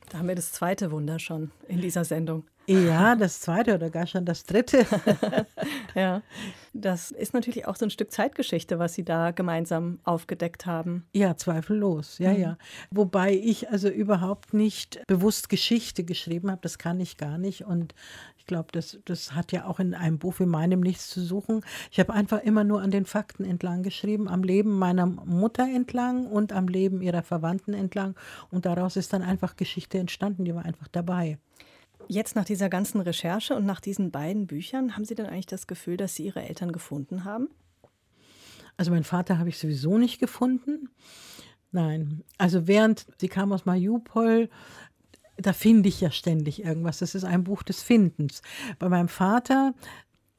Da 0.10 0.20
haben 0.20 0.28
wir 0.28 0.36
das 0.36 0.54
zweite 0.54 0.92
Wunder 0.92 1.20
schon 1.20 1.52
in 1.68 1.82
dieser 1.82 2.06
Sendung. 2.06 2.46
Ja, 2.70 3.16
das 3.16 3.40
zweite 3.40 3.76
oder 3.76 3.90
gar 3.90 4.08
schon 4.08 4.26
das 4.26 4.44
dritte. 4.44 4.86
Ja, 5.96 6.22
das 6.74 7.10
ist 7.10 7.34
natürlich 7.34 7.66
auch 7.66 7.76
so 7.76 7.86
ein 7.86 7.90
Stück 7.90 8.12
Zeitgeschichte, 8.12 8.78
was 8.78 8.94
Sie 8.94 9.04
da 9.04 9.32
gemeinsam 9.32 10.00
aufgedeckt 10.04 10.68
haben. 10.68 11.08
Ja, 11.12 11.36
zweifellos. 11.36 12.20
Ja, 12.20 12.32
ja. 12.34 12.58
Wobei 12.92 13.34
ich 13.34 13.72
also 13.72 13.90
überhaupt 13.90 14.54
nicht 14.54 15.02
bewusst 15.08 15.50
Geschichte 15.50 16.04
geschrieben 16.04 16.52
habe. 16.52 16.62
Das 16.62 16.78
kann 16.78 17.00
ich 17.00 17.18
gar 17.18 17.40
nicht. 17.40 17.66
Und 17.66 17.96
glaube, 18.48 18.70
das, 18.72 19.00
das 19.06 19.34
hat 19.34 19.52
ja 19.52 19.66
auch 19.66 19.80
in 19.80 19.94
einem 19.94 20.18
Buch 20.18 20.40
wie 20.40 20.46
meinem 20.46 20.80
nichts 20.80 21.10
zu 21.10 21.22
suchen. 21.22 21.62
Ich 21.92 22.00
habe 22.00 22.14
einfach 22.14 22.42
immer 22.42 22.64
nur 22.64 22.82
an 22.82 22.92
den 22.92 23.06
Fakten 23.06 23.44
entlang 23.46 23.84
geschrieben, 23.84 24.28
am 24.28 24.44
Leben 24.44 24.80
meiner 24.80 25.06
Mutter 25.06 25.64
entlang 25.64 26.26
und 26.26 26.54
am 26.54 26.68
Leben 26.68 27.02
ihrer 27.02 27.24
Verwandten 27.24 27.74
entlang. 27.74 28.16
Und 28.50 28.66
daraus 28.66 28.96
ist 28.96 29.14
dann 29.14 29.22
einfach 29.22 29.56
Geschichte 29.56 30.00
entstanden. 30.00 30.46
Die 30.46 30.56
war 30.56 30.66
einfach 30.66 30.88
dabei. 30.88 31.38
Jetzt 32.08 32.36
nach 32.36 32.46
dieser 32.46 32.70
ganzen 32.70 33.02
Recherche 33.02 33.54
und 33.56 33.66
nach 33.66 33.82
diesen 33.82 34.12
beiden 34.12 34.48
Büchern, 34.48 34.96
haben 34.96 35.06
Sie 35.06 35.16
denn 35.16 35.26
eigentlich 35.26 35.46
das 35.46 35.68
Gefühl, 35.68 35.98
dass 35.98 36.16
Sie 36.16 36.26
Ihre 36.26 36.42
Eltern 36.42 36.72
gefunden 36.72 37.26
haben? 37.26 37.50
Also 38.78 38.92
meinen 38.92 39.04
Vater 39.04 39.40
habe 39.40 39.50
ich 39.50 39.58
sowieso 39.58 39.98
nicht 39.98 40.20
gefunden. 40.20 40.90
Nein, 41.72 42.24
also 42.38 42.68
während 42.68 43.06
sie 43.20 43.28
kam 43.28 43.52
aus 43.52 43.66
Mariupol, 43.66 44.50
da 45.38 45.54
finde 45.54 45.90
ich 45.90 46.02
ja 46.02 46.12
ständig 46.12 46.64
irgendwas. 46.64 47.00
Das 47.00 47.16
ist 47.16 47.24
ein 47.24 47.44
Buch 47.44 47.64
des 47.64 47.82
Findens. 47.82 48.42
Bei 48.80 48.90
meinem 48.90 49.08
Vater 49.08 49.74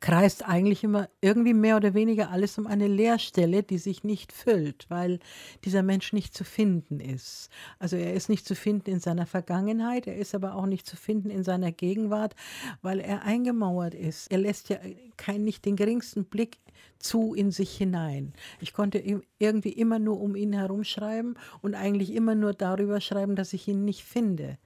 kreist 0.01 0.47
eigentlich 0.47 0.85
immer 0.85 1.09
irgendwie 1.21 1.55
mehr 1.55 1.77
oder 1.77 1.93
weniger 1.93 2.31
alles 2.31 2.57
um 2.59 2.67
eine 2.67 2.87
Leerstelle, 2.87 3.63
die 3.63 3.79
sich 3.79 4.05
nicht 4.05 4.33
füllt, 4.33 4.87
weil 4.89 5.19
dieser 5.65 5.83
Mensch 5.83 6.13
nicht 6.13 6.35
zu 6.35 6.45
finden 6.45 7.01
ist. 7.01 7.51
Also 7.79 7.97
er 7.97 8.15
ist 8.15 8.29
nicht 8.29 8.47
zu 8.47 8.55
finden 8.55 8.91
in 8.91 9.01
seiner 9.01 9.27
Vergangenheit, 9.27 10.07
er 10.07 10.17
ist 10.17 10.35
aber 10.35 10.55
auch 10.55 10.67
nicht 10.67 10.87
zu 10.87 10.97
finden 10.97 11.31
in 11.31 11.43
seiner 11.43 11.73
Gegenwart, 11.73 12.37
weil 12.81 13.01
er 13.01 13.23
eingemauert 13.23 13.95
ist. 13.95 14.31
Er 14.31 14.39
lässt 14.39 14.69
ja 14.69 14.79
kein, 15.17 15.43
nicht 15.43 15.65
den 15.65 15.77
geringsten 15.77 16.25
Blick 16.25 16.59
zu 17.01 17.35
in 17.35 17.51
sich 17.51 17.77
hinein. 17.77 18.33
Ich 18.61 18.73
konnte 18.73 19.03
irgendwie 19.39 19.73
immer 19.73 19.99
nur 19.99 20.21
um 20.21 20.37
ihn 20.37 20.53
herum 20.53 20.85
schreiben 20.85 21.35
und 21.61 21.75
eigentlich 21.75 22.13
immer 22.13 22.35
nur 22.35 22.55
darüber 22.55 23.01
schreiben, 23.01 23.35
dass 23.35 23.53
ich 23.53 23.67
ihn 23.67 23.85
nicht 23.85 24.05
finde 24.05 24.59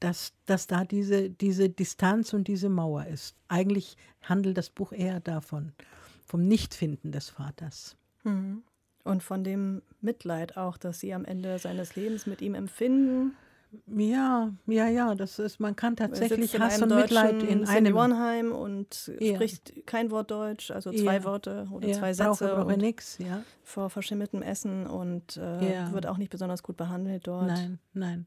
dass, 0.00 0.32
dass 0.46 0.66
da 0.66 0.84
diese, 0.84 1.30
diese 1.30 1.68
Distanz 1.68 2.32
und 2.32 2.48
diese 2.48 2.68
Mauer 2.68 3.06
ist. 3.06 3.36
Eigentlich 3.48 3.96
handelt 4.22 4.58
das 4.58 4.70
Buch 4.70 4.92
eher 4.92 5.20
davon, 5.20 5.72
vom 6.26 6.46
Nichtfinden 6.46 7.12
des 7.12 7.28
Vaters. 7.28 7.96
Und 9.04 9.22
von 9.22 9.44
dem 9.44 9.82
Mitleid 10.00 10.56
auch, 10.56 10.76
das 10.76 11.00
Sie 11.00 11.14
am 11.14 11.24
Ende 11.24 11.58
seines 11.58 11.96
Lebens 11.96 12.26
mit 12.26 12.42
ihm 12.42 12.54
empfinden. 12.54 13.36
Ja, 13.86 14.52
ja, 14.66 14.88
ja, 14.88 15.14
das 15.14 15.38
ist, 15.38 15.60
man 15.60 15.76
kann 15.76 15.94
tatsächlich 15.94 16.58
Hass 16.58 16.82
und 16.82 16.92
Mitleid 16.94 17.42
in 17.42 17.64
einem. 17.64 17.84
Seniorenheim 17.86 18.52
und 18.52 19.12
Ja. 19.20 19.34
spricht 19.34 19.86
kein 19.86 20.10
Wort 20.10 20.30
Deutsch, 20.30 20.70
also 20.72 20.90
zwei 20.90 21.16
Ja. 21.16 21.24
Worte 21.24 21.68
oder 21.70 21.86
Ja, 21.88 21.94
zwei 21.94 22.12
brauche, 22.12 22.34
Sätze 22.34 22.54
brauche 22.54 22.64
und 22.74 22.78
nichts, 22.80 23.18
ja. 23.18 23.42
vor 23.62 23.88
verschimmeltem 23.88 24.42
Essen 24.42 24.86
und 24.88 25.36
äh, 25.36 25.92
wird 25.92 26.06
auch 26.06 26.16
nicht 26.18 26.30
besonders 26.30 26.64
gut 26.64 26.76
behandelt 26.76 27.28
dort. 27.28 27.46
Nein, 27.46 27.78
nein, 27.92 28.26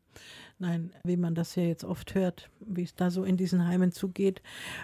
nein, 0.59 0.93
wie 1.03 1.17
man 1.17 1.35
das 1.35 1.55
ja 1.55 1.63
jetzt 1.63 1.83
oft 1.83 2.15
hört, 2.15 2.49
wie 2.61 2.83
es 2.83 2.95
da 2.95 3.11
so 3.11 3.25
in 3.25 3.35
diesen 3.35 3.67
Heimen 3.67 3.91
zugeht. 3.91 4.41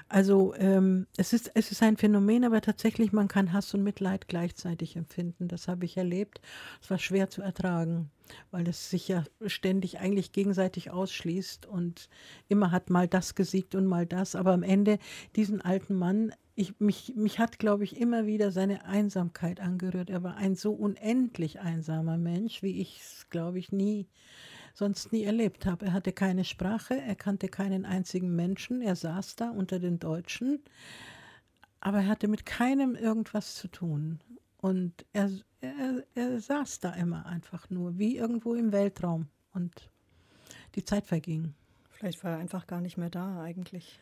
Also 0.10 0.53
ähm, 0.55 1.07
es, 1.16 1.32
ist, 1.32 1.51
es 1.53 1.72
ist 1.72 1.82
ein 1.84 1.95
Phänomen, 1.95 2.43
aber 2.43 2.60
tatsächlich, 2.60 3.14
man 3.14 3.30
kann 3.30 3.53
Hass 3.53 3.74
und 3.74 3.84
Mitleid 3.84 4.28
gleichzeitig 4.28 4.97
empfinden. 4.97 5.47
Das 5.47 5.70
habe 5.70 5.86
ich 5.86 5.95
erlebt. 5.95 6.41
Es 6.82 6.89
war 6.89 6.97
schwer 6.99 7.30
zu 7.30 7.41
ertragen, 7.41 8.12
weil 8.51 8.67
es 8.67 8.89
sich 8.89 9.07
ja 9.07 9.23
ständig 9.45 9.99
eigentlich 9.99 10.32
gegenseitig 10.32 10.91
ausschließt 10.91 11.65
und 11.65 12.09
immer 12.47 12.71
hat 12.71 12.89
mal 12.89 13.07
das 13.07 13.36
gesiegt 13.36 13.75
und 13.75 13.86
mal 13.86 14.05
das. 14.05 14.36
Aber 14.36 14.53
am 14.53 14.63
Ende 14.63 14.99
diesen 15.36 15.61
alten 15.61 15.95
Mann 15.95 16.32
ich, 16.59 16.77
mich, 16.82 17.13
mich 17.15 17.39
hat, 17.39 17.57
glaube 17.57 17.86
ich, 17.86 17.95
immer 17.95 18.25
wieder 18.25 18.51
seine 18.51 18.84
Einsamkeit 18.84 19.61
angerührt. 19.61 20.09
Er 20.09 20.23
war 20.23 20.36
ein 20.36 20.55
so 20.55 20.73
unendlich 20.73 21.61
einsamer 21.61 22.17
Mensch, 22.17 22.61
wie 22.61 22.82
ich 22.82 22.99
es, 22.99 23.30
glaube 23.30 23.59
ich, 23.59 23.71
nie, 23.71 24.07
sonst 24.73 25.13
nie 25.13 25.23
erlebt 25.23 25.65
habe. 25.65 25.86
Er 25.86 25.93
hatte 25.93 26.11
keine 26.11 26.43
Sprache, 26.43 26.99
er 26.99 27.15
kannte 27.15 27.47
keinen 27.47 27.86
einzigen 27.86 28.36
Menschen, 28.36 28.82
er 28.82 28.97
saß 28.97 29.38
da 29.38 29.51
unter 29.51 29.80
den 29.80 29.99
Deutschen, 29.99 30.59
aber 31.80 31.99
er 31.99 32.07
hatte 32.07 32.27
mit 32.27 32.45
keinem 32.45 32.93
irgendwas 32.93 33.55
zu 33.55 33.69
tun. 33.69 34.19
Und 34.62 35.05
er, 35.14 35.32
er, 35.62 36.03
er 36.16 36.39
saß 36.39 36.80
da 36.80 36.93
immer 36.93 37.26
einfach 37.26 37.70
nur, 37.70 37.97
wie 37.97 38.18
irgendwo 38.18 38.53
im 38.53 38.72
Weltraum. 38.72 39.28
Und 39.53 39.89
die 40.76 40.84
Zeit 40.86 41.05
verging. 41.05 41.53
Vielleicht 41.89 42.24
war 42.24 42.32
er 42.32 42.38
einfach 42.38 42.68
gar 42.68 42.82
nicht 42.82 42.97
mehr 42.97 43.10
da 43.10 43.41
eigentlich. 43.41 43.99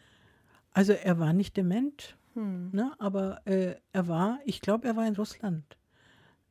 Also 0.72 0.94
er 0.94 1.20
war 1.20 1.34
nicht 1.34 1.58
dement, 1.58 2.18
Hm. 2.38 2.70
ne, 2.72 2.94
aber 3.00 3.42
äh, 3.46 3.76
er 3.94 4.08
war, 4.08 4.40
ich 4.46 4.62
glaube, 4.62 4.88
er 4.88 4.96
war 4.96 5.08
in 5.08 5.16
Russland. 5.16 5.78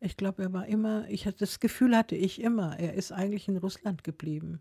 Ich 0.00 0.16
glaube, 0.16 0.42
er 0.42 0.52
war 0.52 0.66
immer, 0.66 1.08
ich 1.08 1.26
hatte 1.26 1.38
das 1.38 1.60
Gefühl 1.60 1.96
hatte 1.96 2.16
ich 2.16 2.40
immer, 2.40 2.76
er 2.76 2.94
ist 2.94 3.12
eigentlich 3.12 3.46
in 3.46 3.56
Russland 3.56 4.02
geblieben. 4.02 4.60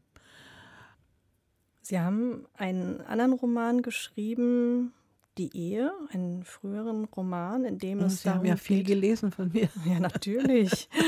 Sie 1.82 2.00
haben 2.00 2.46
einen 2.54 3.02
anderen 3.02 3.34
Roman 3.34 3.82
geschrieben, 3.82 4.94
Die 5.38 5.56
Ehe, 5.56 5.92
einen 6.12 6.44
früheren 6.44 7.06
Roman, 7.06 7.66
in 7.66 7.78
dem 7.78 8.00
es 8.00 8.22
Sie 8.22 8.30
haben 8.30 8.36
darum 8.36 8.48
ja 8.48 8.56
viel 8.56 8.78
geht, 8.78 8.88
gelesen 8.88 9.32
von 9.32 9.52
mir. 9.52 9.70
Ja, 9.86 10.00
natürlich. 10.00 10.90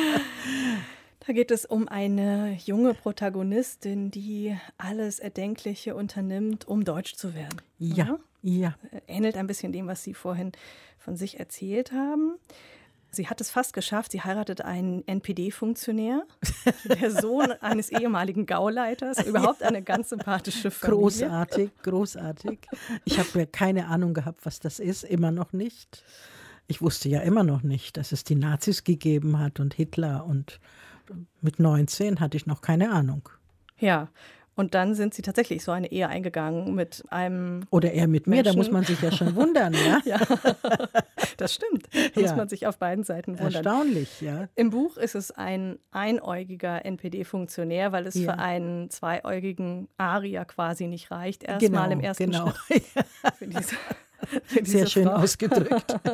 Da 1.25 1.33
geht 1.33 1.51
es 1.51 1.65
um 1.65 1.89
eine 1.89 2.57
junge 2.63 2.93
Protagonistin, 2.93 4.11
die 4.11 4.55
alles 4.77 5.19
Erdenkliche 5.19 5.93
unternimmt, 5.93 6.65
um 6.65 6.85
deutsch 6.85 7.15
zu 7.15 7.35
werden. 7.35 7.61
Ja, 7.79 8.17
ja. 8.43 8.75
Ähnelt 9.07 9.35
ein 9.35 9.45
bisschen 9.45 9.73
dem, 9.73 9.87
was 9.87 10.05
Sie 10.05 10.13
vorhin 10.13 10.53
von 10.97 11.17
sich 11.17 11.37
erzählt 11.37 11.91
haben. 11.91 12.35
Sie 13.17 13.27
hat 13.27 13.41
es 13.41 13.49
fast 13.49 13.73
geschafft. 13.73 14.11
Sie 14.11 14.21
heiratet 14.21 14.61
einen 14.61 15.05
NPD-Funktionär, 15.07 16.23
der 16.85 17.11
Sohn 17.11 17.51
eines 17.61 17.89
ehemaligen 17.89 18.45
Gauleiters. 18.45 19.25
Überhaupt 19.25 19.63
eine 19.63 19.81
ganz 19.81 20.09
sympathische 20.09 20.71
Familie. 20.71 21.01
Großartig, 21.01 21.71
großartig. 21.81 22.59
Ich 23.05 23.17
habe 23.17 23.39
ja 23.39 23.45
keine 23.45 23.87
Ahnung 23.87 24.13
gehabt, 24.13 24.45
was 24.45 24.59
das 24.59 24.79
ist, 24.79 25.03
immer 25.03 25.31
noch 25.31 25.51
nicht. 25.51 26.03
Ich 26.67 26.81
wusste 26.81 27.09
ja 27.09 27.21
immer 27.21 27.43
noch 27.43 27.63
nicht, 27.63 27.97
dass 27.97 28.11
es 28.11 28.23
die 28.23 28.35
Nazis 28.35 28.83
gegeben 28.83 29.39
hat 29.39 29.59
und 29.59 29.73
Hitler 29.73 30.25
und 30.25 30.59
mit 31.41 31.59
19 31.59 32.19
hatte 32.19 32.37
ich 32.37 32.45
noch 32.45 32.61
keine 32.61 32.91
Ahnung. 32.91 33.29
Ja, 33.79 34.09
Und 34.57 34.73
dann 34.73 34.95
sind 34.95 35.13
sie 35.13 35.21
tatsächlich 35.21 35.63
so 35.63 35.71
eine 35.71 35.91
Ehe 35.91 36.09
eingegangen 36.09 36.73
mit 36.75 37.03
einem. 37.09 37.61
Oder 37.69 37.93
er 37.93 38.07
mit 38.07 38.25
mir, 38.27 38.37
Menschen. 38.37 38.53
da 38.53 38.57
muss 38.57 38.71
man 38.71 38.83
sich 38.83 38.99
ja 39.01 39.11
schon 39.11 39.35
wundern, 39.35 39.73
ja? 39.73 40.01
ja, 40.05 40.19
das 41.37 41.53
stimmt. 41.53 41.87
Da 41.93 41.99
Ja. 42.21 42.27
muss 42.27 42.35
man 42.35 42.49
sich 42.49 42.65
auf 42.67 42.77
beiden 42.79 43.03
Seiten 43.03 43.33
wundern. 43.39 43.53
Erstaunlich, 43.53 44.19
ja. 44.19 44.47
Im 44.55 44.71
Buch 44.71 44.97
ist 44.97 45.13
es 45.15 45.31
ein 45.31 45.77
einäugiger 45.91 46.83
NPD-Funktionär, 46.85 47.91
weil 47.91 48.07
es 48.07 48.15
Ja. 48.15 48.33
für 48.33 48.39
einen 48.39 48.89
zweiäugigen 48.89 49.87
Arier 49.97 50.43
quasi 50.45 50.87
nicht 50.87 51.11
reicht. 51.11 51.43
Erstmal 51.43 51.91
im 51.91 51.99
ersten 51.99 52.31
genau. 52.31 52.51
Schritt. 52.65 52.83
Für 53.37 53.45
diese, 53.47 53.75
für 54.45 54.63
diese 54.63 54.77
Sehr 54.79 54.87
schön 54.87 55.05
Frau. 55.05 55.17
ausgedrückt. 55.17 55.95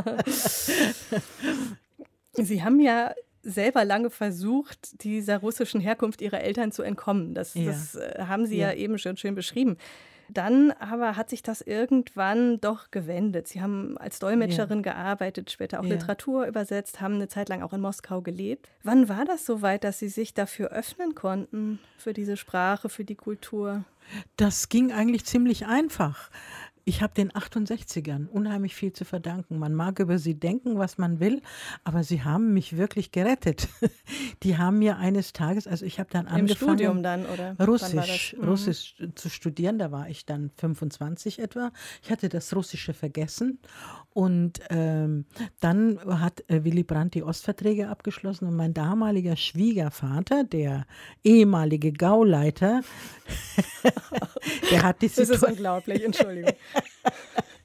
Sie 2.34 2.64
haben 2.64 2.80
ja 2.80 3.14
selber 3.44 3.86
lange 3.86 4.10
versucht, 4.10 5.04
dieser 5.04 5.38
russischen 5.40 5.82
Herkunft 5.82 6.22
ihrer 6.22 6.42
Eltern 6.42 6.72
zu 6.72 6.82
entkommen. 6.84 7.34
Das, 7.34 7.54
Ja. 7.54 7.66
das 7.66 7.96
äh, 7.96 8.24
haben 8.28 8.46
Sie 8.46 8.58
ja. 8.58 8.70
Ja. 8.72 8.78
eben 8.78 8.98
schon 8.98 9.18
schön 9.18 9.36
beschrieben. 9.36 9.78
Dann 10.30 10.72
aber 10.80 11.18
hat 11.18 11.30
sich 11.30 11.44
das 11.44 11.60
irgendwann 11.62 12.60
doch 12.62 12.90
gewendet. 12.92 13.50
Sie 13.50 13.62
haben 13.62 13.98
als 13.98 14.20
Dolmetscherin 14.20 14.82
gearbeitet, 14.82 15.52
später 15.52 15.80
auch 15.80 15.84
Ja. 15.84 15.92
Literatur 15.92 16.48
übersetzt, 16.48 17.02
haben 17.02 17.16
eine 17.16 17.28
Zeit 17.28 17.50
lang 17.50 17.62
auch 17.62 17.74
in 17.74 17.82
Moskau 17.82 18.22
gelebt. 18.22 18.70
Wann 18.84 19.10
war 19.10 19.26
das 19.26 19.46
soweit, 19.46 19.84
dass 19.84 20.00
Sie 20.00 20.08
sich 20.08 20.34
dafür 20.34 20.70
öffnen 20.70 21.14
konnten, 21.14 21.80
für 21.98 22.14
diese 22.14 22.38
Sprache, 22.38 22.88
für 22.88 23.04
die 23.04 23.16
Kultur? 23.16 23.84
Das 24.38 24.70
ging 24.70 24.92
eigentlich 24.94 25.26
ziemlich 25.26 25.66
einfach. 25.68 26.30
Ich 26.86 27.02
habe 27.02 27.14
den 27.14 27.32
68ern 27.32 28.28
unheimlich 28.28 28.76
viel 28.76 28.92
zu 28.92 29.06
verdanken. 29.06 29.58
Man 29.58 29.74
mag 29.74 30.00
über 30.00 30.20
sie 30.20 30.36
denken, 30.38 30.78
was 30.78 30.98
man 30.98 31.20
will, 31.20 31.42
aber 31.84 32.04
sie 32.04 32.24
haben 32.24 32.54
mich 32.54 32.76
wirklich 32.76 33.12
gerettet. 33.12 33.70
Die 34.44 34.58
haben 34.58 34.80
mir 34.80 34.98
eines 34.98 35.32
Tages, 35.32 35.66
also 35.66 35.86
ich 35.86 36.00
habe 36.00 36.10
dann 36.12 36.28
Im 36.28 36.34
angefangen, 36.34 36.78
Studium 36.78 37.04
dann, 37.04 37.26
oder? 37.26 37.56
Russisch? 37.66 38.36
Mhm. 38.38 38.44
Russisch 38.44 38.96
zu 39.16 39.30
studieren. 39.30 39.80
Da 39.80 39.92
war 39.92 40.10
ich 40.10 40.26
dann 40.26 40.52
25 40.58 41.40
etwa. 41.40 41.72
Ich 42.04 42.12
hatte 42.12 42.28
das 42.28 42.54
Russische 42.56 42.94
vergessen. 42.94 43.60
Und 44.14 44.60
ähm, 44.70 45.26
dann 45.60 46.00
hat 46.20 46.44
äh, 46.48 46.64
Willy 46.64 46.84
Brandt 46.84 47.16
die 47.16 47.24
Ostverträge 47.24 47.90
abgeschlossen 47.90 48.48
und 48.48 48.56
mein 48.56 48.74
damaliger 48.74 49.36
Schwiegervater, 49.36 50.44
der 50.44 50.86
ehemalige 51.24 51.92
Gauleiter, 51.92 52.82
der 54.72 54.84
hat 54.84 55.02
die 55.02 55.08
Das 55.08 55.18
ist 55.18 55.28
Situation 55.28 55.52
unglaublich, 55.54 56.04
Entschuldigung. 56.04 56.54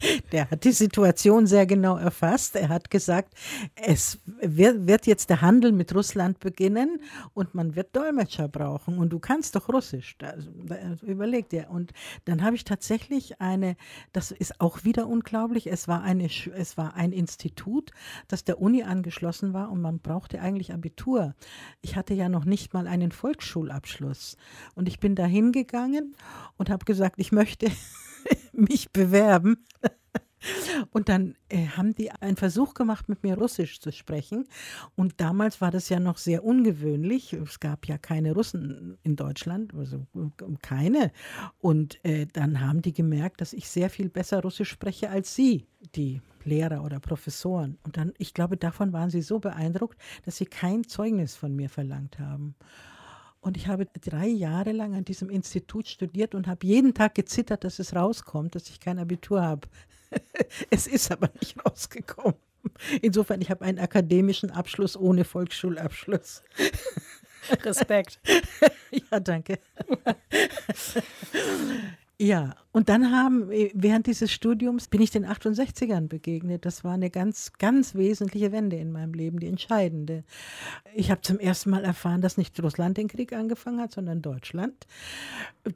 der 0.33 0.51
hat 0.51 0.65
die 0.65 0.73
Situation 0.73 1.47
sehr 1.47 1.67
genau 1.67 1.97
erfasst. 1.97 2.57
Er 2.57 2.69
hat 2.69 2.91
gesagt, 2.91 3.35
es 3.75 4.21
wird, 4.41 5.07
jetzt 5.07 5.31
der 5.31 5.41
Handel 5.41 5.73
mit 5.73 5.95
Russland 5.95 6.41
beginnen 6.41 7.01
und 7.35 7.55
man 7.55 7.77
wird 7.77 7.95
Dolmetscher 7.95 8.49
brauchen. 8.49 8.99
Und 8.99 9.11
du 9.11 9.19
kannst 9.19 9.57
doch 9.57 9.69
Russisch. 9.69 10.17
Da, 10.19 10.35
da 10.65 10.77
überlegt 11.03 11.53
er. 11.53 11.71
Und 11.71 11.93
dann 12.25 12.43
habe 12.43 12.57
ich 12.57 12.65
tatsächlich 12.65 13.41
eine, 13.41 13.77
das 14.13 14.31
ist 14.31 14.61
auch 14.61 14.85
wieder 14.85 15.07
unglaublich, 15.07 15.67
es 15.67 15.89
war, 15.89 16.03
eine, 16.03 16.27
es 16.27 16.77
war 16.77 16.95
ein 16.95 17.13
Institut, 17.13 17.91
das 18.29 18.45
der 18.45 18.61
Uni 18.61 18.83
angeschlossen 18.83 19.53
war 19.53 19.71
und 19.71 19.81
man 19.81 20.01
brauchte 20.01 20.41
eigentlich 20.41 20.73
Abitur. 20.73 21.35
Ich 21.81 21.97
hatte 21.97 22.15
ja 22.15 22.29
noch 22.29 22.45
nicht 22.45 22.75
mal 22.75 22.87
einen 22.87 23.13
Volksschulabschluss. 23.13 24.37
Und 24.75 24.89
ich 24.89 25.01
bin 25.01 25.15
da 25.15 25.25
hingegangen 25.25 26.15
und 26.57 26.71
habe 26.71 26.85
gesagt, 26.85 27.17
ich 27.19 27.33
möchte 27.33 27.71
mich 28.59 28.91
bewerben. 28.93 29.65
Und 30.91 31.09
dann 31.09 31.35
äh, 31.49 31.67
haben 31.67 31.95
die 31.95 32.11
einen 32.13 32.37
Versuch 32.37 32.75
gemacht, 32.75 33.09
mit 33.09 33.23
mir 33.23 33.37
Russisch 33.37 33.81
zu 33.81 33.91
sprechen. 33.91 34.47
Und 34.95 35.21
damals 35.21 35.61
war 35.61 35.71
das 35.71 35.89
ja 35.89 35.99
noch 35.99 36.17
sehr 36.17 36.45
ungewöhnlich. 36.45 37.33
Es 37.33 37.59
gab 37.59 37.87
ja 37.87 37.99
keine 37.99 38.35
Russen 38.35 38.99
in 39.03 39.17
Deutschland, 39.17 39.75
also 39.75 40.07
äh, 40.15 40.57
keine. 40.63 41.11
Und 41.59 42.05
äh, 42.05 42.27
dann 42.33 42.61
haben 42.61 42.83
die 42.83 42.93
gemerkt, 42.93 43.41
dass 43.41 43.53
ich 43.53 43.69
sehr 43.69 43.91
viel 43.91 44.09
besser 44.09 44.41
Russisch 44.41 44.71
spreche 44.71 45.11
als 45.11 45.35
sie, 45.35 45.67
die 45.97 46.21
Lehrer 46.45 46.85
oder 46.85 47.01
Professoren. 47.01 47.79
Und 47.83 47.97
dann, 47.97 48.13
ich 48.19 48.33
glaube, 48.33 48.57
davon 48.57 48.93
waren 48.93 49.11
sie 49.11 49.23
so 49.23 49.41
beeindruckt, 49.41 49.99
dass 50.25 50.37
sie 50.37 50.47
kein 50.47 50.85
Zeugnis 50.85 51.35
von 51.35 51.55
mir 51.55 51.69
verlangt 51.69 52.19
haben. 52.21 52.55
Und 53.41 53.57
ich 53.57 53.69
habe 53.69 53.87
drei 54.01 54.27
Jahre 54.27 54.73
lang 54.73 54.95
an 54.95 55.05
diesem 55.05 55.31
Institut 55.31 55.87
studiert 55.89 56.35
und 56.35 56.47
habe 56.47 56.67
jeden 56.67 56.93
Tag 56.95 57.15
gezittert, 57.15 57.65
dass 57.65 57.79
es 57.79 57.95
rauskommt, 57.95 58.55
dass 58.55 58.69
ich 58.69 58.81
kein 58.81 58.99
Abitur 58.99 59.43
habe. 59.43 59.69
es 60.71 60.87
ist 60.87 61.13
aber 61.13 61.31
nicht 61.41 61.57
rausgekommen. 61.65 62.35
Insofern, 63.01 63.41
ich 63.41 63.51
habe 63.51 63.65
einen 63.65 63.79
akademischen 63.79 64.51
Abschluss 64.51 64.97
ohne 64.97 65.25
Volksschulabschluss. 65.25 66.43
Respekt. 67.65 68.21
Ja, 69.11 69.21
danke. 69.21 69.59
Ja, 72.21 72.57
und 72.73 72.89
dann 72.89 73.13
haben, 73.13 73.51
äh, 73.51 73.71
während 73.75 74.07
dieses 74.09 74.31
Studiums 74.33 74.89
bin 74.89 75.01
ich 75.01 75.11
den 75.11 75.25
68ern 75.25 76.09
begegnet. 76.09 76.65
Das 76.65 76.85
war 76.85 76.93
eine 76.95 77.11
ganz, 77.11 77.53
ganz 77.59 77.95
wesentliche 77.95 78.53
Wende 78.53 78.77
in 78.77 78.93
meinem 78.93 79.15
Leben, 79.15 79.39
die 79.41 79.47
entscheidende. 79.47 80.25
Ich 80.95 81.11
habe 81.11 81.23
zum 81.23 81.39
ersten 81.39 81.71
Mal 81.71 81.85
erfahren, 81.85 82.21
dass 82.21 82.37
nicht 82.37 82.61
Russland 82.63 82.97
den 82.97 83.09
Krieg 83.09 83.33
angefangen 83.33 83.81
hat, 83.81 83.93
sondern 83.93 84.21
Deutschland. 84.21 84.87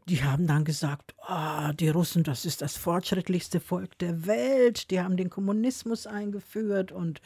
Die 0.08 0.22
haben 0.22 0.46
dann 0.46 0.64
gesagt, 0.64 1.14
ah, 1.26 1.72
die 1.72 1.88
Russen, 1.88 2.24
das 2.24 2.44
ist 2.44 2.60
das 2.60 2.76
fortschrittlichste 2.76 3.60
Volk 3.60 3.96
der 3.98 4.26
Welt. 4.26 4.90
Die 4.90 5.00
haben 5.00 5.16
den 5.16 5.30
Kommunismus 5.30 6.06
eingeführt 6.06 6.92
und 6.92 7.20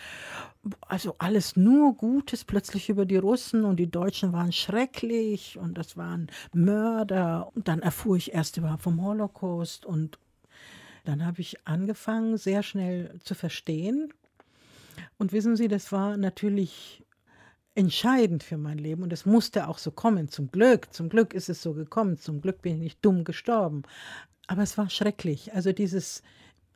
also 0.81 1.15
alles 1.19 1.57
nur 1.57 1.95
Gutes 1.95 2.45
plötzlich 2.45 2.89
über 2.89 3.05
die 3.05 3.17
Russen 3.17 3.65
und 3.65 3.77
die 3.77 3.91
Deutschen 3.91 4.33
waren 4.33 4.53
schrecklich 4.53 5.59
und 5.59 5.79
das 5.79 5.97
waren 5.97 6.29
Mörder. 6.53 7.51
Und 7.55 7.69
dann 7.69 7.81
erfuhr 7.81 8.17
ich 8.17 8.33
erst 8.33 8.57
überhaupt 8.57 8.83
vom 8.83 9.01
Holocaust 9.07 9.87
und 9.87 10.19
dann 11.05 11.25
habe 11.25 11.41
ich 11.41 11.67
angefangen, 11.67 12.37
sehr 12.37 12.63
schnell 12.63 13.19
zu 13.23 13.35
verstehen. 13.35 14.13
Und 15.19 15.33
wissen 15.33 15.57
Sie, 15.57 15.69
das 15.69 15.93
war 15.93 16.17
natürlich 16.17 17.05
entscheidend 17.75 18.43
für 18.43 18.57
mein 18.57 18.79
Leben 18.79 19.03
und 19.03 19.13
es 19.13 19.27
musste 19.27 19.69
auch 19.69 19.79
so 19.79 19.91
kommen. 19.91 20.29
Zum 20.29 20.51
Glück, 20.51 20.93
zum 20.93 21.09
Glück 21.09 21.35
ist 21.35 21.49
es 21.49 21.63
so 21.63 21.75
gekommen. 21.75 22.19
Zum 22.19 22.41
Glück 22.41 22.63
bin 22.63 22.75
ich 22.75 22.81
nicht 22.81 23.05
dumm 23.05 23.25
gestorben. 23.25 23.83
Aber 24.47 24.63
es 24.63 24.77
war 24.79 24.91
schrecklich. 24.91 25.55
Also 25.55 25.73
dieses 25.73 26.23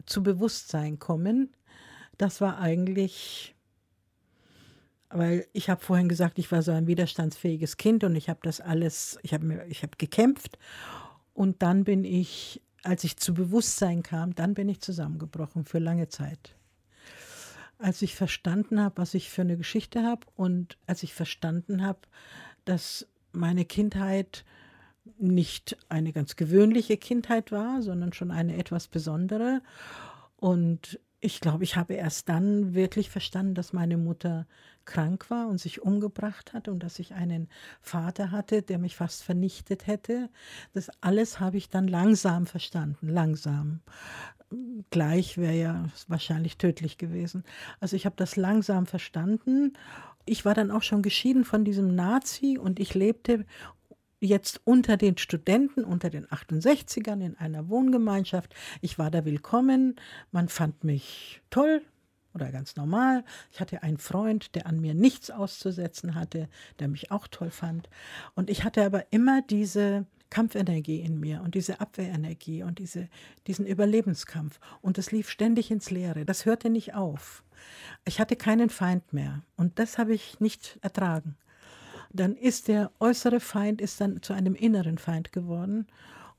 zu 0.07 0.23
Bewusstsein 0.23 0.99
kommen, 0.99 1.55
das 2.19 2.41
war 2.41 2.59
eigentlich 2.59 3.55
weil 5.13 5.47
ich 5.53 5.69
habe 5.69 5.83
vorhin 5.83 6.09
gesagt, 6.09 6.39
ich 6.39 6.51
war 6.53 6.63
so 6.63 6.71
ein 6.71 6.87
widerstandsfähiges 6.87 7.77
Kind 7.77 8.05
und 8.05 8.15
ich 8.15 8.29
habe 8.29 8.41
das 8.45 8.61
alles, 8.61 9.19
ich 9.23 9.35
habe 9.35 9.67
ich 9.69 9.83
habe 9.83 9.97
gekämpft 9.99 10.57
und 11.41 11.63
dann 11.63 11.85
bin 11.85 12.05
ich, 12.05 12.61
als 12.83 13.03
ich 13.03 13.17
zu 13.17 13.33
Bewusstsein 13.33 14.03
kam, 14.03 14.35
dann 14.35 14.53
bin 14.53 14.69
ich 14.69 14.83
zusammengebrochen 14.83 15.65
für 15.65 15.79
lange 15.79 16.11
Zeit. 16.11 16.55
Als 17.79 18.03
ich 18.03 18.15
verstanden 18.15 18.79
habe, 18.79 18.99
was 18.99 19.15
ich 19.15 19.31
für 19.31 19.41
eine 19.41 19.57
Geschichte 19.57 20.03
habe 20.03 20.27
und 20.37 20.77
als 20.87 21.03
ich 21.03 21.15
verstanden 21.15 21.83
habe, 21.83 22.01
dass 22.67 23.09
meine 23.33 23.65
Kindheit 23.65 24.45
nicht 25.17 25.79
eine 25.89 26.13
ganz 26.13 26.37
gewöhnliche 26.37 26.99
Kindheit 26.99 27.53
war, 27.53 27.81
sondern 27.81 28.13
schon 28.13 28.33
eine 28.33 28.59
etwas 28.59 28.87
besondere. 28.87 29.63
Und 30.37 31.01
ich 31.21 31.41
glaube, 31.41 31.65
ich 31.65 31.77
habe 31.77 31.95
erst 31.95 32.29
dann 32.29 32.75
wirklich 32.75 33.11
verstanden, 33.11 33.55
dass 33.55 33.73
meine 33.73 33.99
Mutter 33.99 34.47
krank 34.87 35.31
war 35.31 35.49
und 35.49 35.59
sich 35.59 35.83
umgebracht 35.83 36.55
hat 36.55 36.67
und 36.67 36.83
dass 36.83 36.99
ich 36.99 37.13
einen 37.13 37.49
Vater 37.83 38.31
hatte, 38.31 38.63
der 38.63 38.79
mich 38.79 38.97
fast 38.97 39.23
vernichtet 39.23 39.87
hätte. 39.87 40.31
Das 40.73 40.91
alles 41.03 41.39
habe 41.39 41.59
ich 41.59 41.69
dann 41.69 41.87
langsam 41.87 42.47
verstanden, 42.47 43.09
langsam. 43.09 43.81
Gleich 44.91 45.37
wäre 45.37 45.55
ja 45.55 45.85
wahrscheinlich 46.09 46.57
tödlich 46.57 46.97
gewesen. 46.99 47.45
Also 47.79 47.97
ich 47.97 48.07
habe 48.07 48.17
das 48.17 48.37
langsam 48.37 48.87
verstanden. 48.87 49.75
Ich 50.25 50.45
war 50.45 50.55
dann 50.55 50.71
auch 50.71 50.83
schon 50.83 51.03
geschieden 51.03 51.45
von 51.45 51.65
diesem 51.65 51.95
Nazi 51.95 52.59
und 52.59 52.81
ich 52.81 52.95
lebte 52.95 53.45
jetzt 54.21 54.61
unter 54.65 54.97
den 54.97 55.17
Studenten, 55.19 55.85
unter 55.85 56.11
den 56.11 56.27
68ern 56.27 57.25
in 57.25 57.37
einer 57.37 57.69
Wohngemeinschaft. 57.69 58.55
Ich 58.81 58.99
war 58.99 59.11
da 59.11 59.25
willkommen. 59.25 59.97
Man 60.31 60.49
fand 60.49 60.85
mich 60.85 61.41
toll 61.51 61.83
oder 62.35 62.53
ganz 62.53 62.77
normal. 62.77 63.25
Ich 63.51 63.61
hatte 63.61 63.83
einen 63.83 63.99
Freund, 63.99 64.55
der 64.55 64.67
an 64.67 64.81
mir 64.81 64.95
nichts 64.95 65.31
auszusetzen 65.31 66.15
hatte, 66.15 66.49
der 66.79 66.89
mich 66.89 67.11
auch 67.11 67.27
toll 67.27 67.51
fand. 67.51 67.89
Und 68.35 68.51
ich 68.51 68.63
hatte 68.63 68.85
aber 68.85 69.11
immer 69.11 69.43
diese 69.43 70.07
Kampfenergie 70.29 71.01
in 71.01 71.19
mir 71.19 71.43
und 71.43 71.57
diese 71.57 71.81
Abwehrenergie 71.81 72.63
und 72.63 72.79
diese, 72.79 73.09
diesen 73.49 73.67
Überlebenskampf. 73.67 74.61
Und 74.81 74.97
es 74.99 75.11
lief 75.11 75.29
ständig 75.29 75.73
ins 75.73 75.91
Leere. 75.91 76.25
Das 76.25 76.45
hörte 76.47 76.71
nicht 76.71 76.95
auf. 76.95 77.43
Ich 78.05 78.21
hatte 78.21 78.37
keinen 78.37 78.71
Feind 78.71 79.13
mehr. 79.13 79.43
Und 79.57 79.79
das 79.79 79.99
habe 79.99 80.15
ich 80.15 80.39
nicht 80.39 80.79
ertragen 80.83 81.37
dann 82.13 82.37
ist 82.37 82.69
der 82.69 82.91
äußere 83.01 83.41
Feind 83.41 83.81
ist 83.81 84.01
dann 84.01 84.23
zu 84.23 84.33
einem 84.33 84.55
inneren 84.55 84.99
Feind 84.99 85.33
geworden 85.33 85.87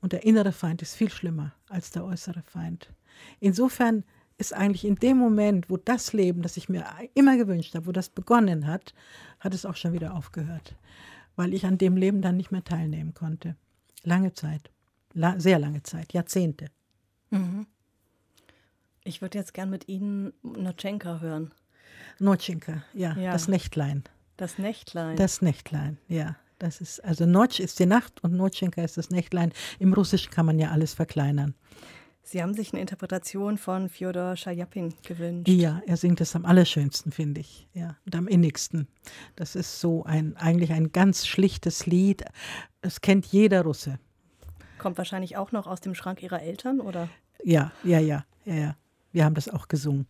und 0.02 0.14
der 0.14 0.24
innere 0.26 0.52
Feind 0.52 0.82
ist 0.82 0.96
viel 0.96 1.10
schlimmer 1.10 1.54
als 1.70 1.92
der 1.92 2.04
äußere 2.06 2.42
Feind. 2.44 2.92
Insofern 3.40 4.04
ist 4.38 4.54
eigentlich 4.54 4.86
in 4.86 4.96
dem 4.96 5.18
Moment, 5.18 5.70
wo 5.70 5.78
das 5.78 6.14
Leben, 6.14 6.42
das 6.42 6.58
ich 6.58 6.68
mir 6.68 6.86
immer 7.14 7.38
gewünscht 7.38 7.76
habe, 7.76 7.86
wo 7.86 7.92
das 7.92 8.10
begonnen 8.10 8.66
hat, 8.68 8.94
hat 9.40 9.54
es 9.54 9.66
auch 9.66 9.76
schon 9.76 9.94
wieder 9.94 10.16
aufgehört, 10.16 10.76
weil 11.36 11.54
ich 11.54 11.66
an 11.66 11.78
dem 11.78 11.96
Leben 11.96 12.22
dann 12.22 12.38
nicht 12.38 12.52
mehr 12.52 12.64
teilnehmen 12.64 13.14
konnte. 13.14 13.56
Lange 14.04 14.34
Zeit. 14.34 14.72
La 15.14 15.40
sehr 15.40 15.60
lange 15.60 15.84
Zeit, 15.84 16.14
Jahrzehnte. 16.14 16.68
Mhm. 17.30 17.68
Ich 19.04 19.22
würde 19.22 19.38
jetzt 19.38 19.54
gern 19.54 19.70
mit 19.70 19.88
Ihnen 19.88 20.34
Notschenka 20.42 21.20
hören. 21.20 21.54
Notschenka, 22.20 22.84
ja, 22.94 23.16
Ja. 23.18 23.32
das 23.32 23.48
Nächtlein. 23.48 24.04
Das 24.42 24.58
Nächtlein. 24.58 25.18
Das 25.18 25.44
Nächtlein, 25.44 26.00
ja. 26.08 26.36
Das 26.58 26.82
ist, 26.82 27.00
also 27.06 27.28
Notch 27.28 27.60
ist 27.60 27.78
die 27.78 27.86
Nacht 27.86 28.24
und 28.24 28.34
Notschenka 28.34 28.82
ist 28.82 28.98
das 28.98 29.12
Nächtlein. 29.12 29.54
Im 29.78 29.94
Russisch 29.94 30.32
kann 30.32 30.48
man 30.48 30.58
ja 30.58 30.72
alles 30.72 30.96
verkleinern. 30.96 31.54
Sie 32.24 32.42
haben 32.42 32.56
sich 32.56 32.74
eine 32.74 32.82
Interpretation 32.82 33.60
von 33.60 33.88
Fjodor 33.88 34.36
Schaljapin 34.36 34.96
gewünscht. 35.04 35.48
Ja, 35.48 35.84
er 35.86 35.96
singt 35.96 36.22
es 36.22 36.36
am 36.36 36.46
allerschönsten, 36.46 37.12
finde 37.12 37.42
ich. 37.42 37.68
Ja, 37.76 37.98
und 38.04 38.16
am 38.16 38.28
innigsten. 38.28 38.88
Das 39.36 39.56
ist 39.56 39.80
so 39.80 40.06
ein, 40.06 40.36
eigentlich 40.38 40.72
ein 40.72 40.92
ganz 40.92 41.28
schlichtes 41.28 41.86
Lied. 41.86 42.26
Es 42.82 43.00
kennt 43.02 43.28
jeder 43.28 43.62
Russe. 43.62 44.00
Kommt 44.80 44.98
wahrscheinlich 44.98 45.38
auch 45.38 45.52
noch 45.52 45.68
aus 45.68 45.82
dem 45.82 45.94
Schrank 45.94 46.24
Ihrer 46.24 46.42
Eltern, 46.42 46.82
oder? 46.82 47.10
Ja, 47.44 47.72
ja, 47.84 48.00
ja, 48.00 48.26
ja, 48.46 48.56
ja. 48.56 48.76
Wir 49.12 49.24
haben 49.24 49.36
das 49.36 49.50
auch 49.50 49.68
gesungen. 49.68 50.08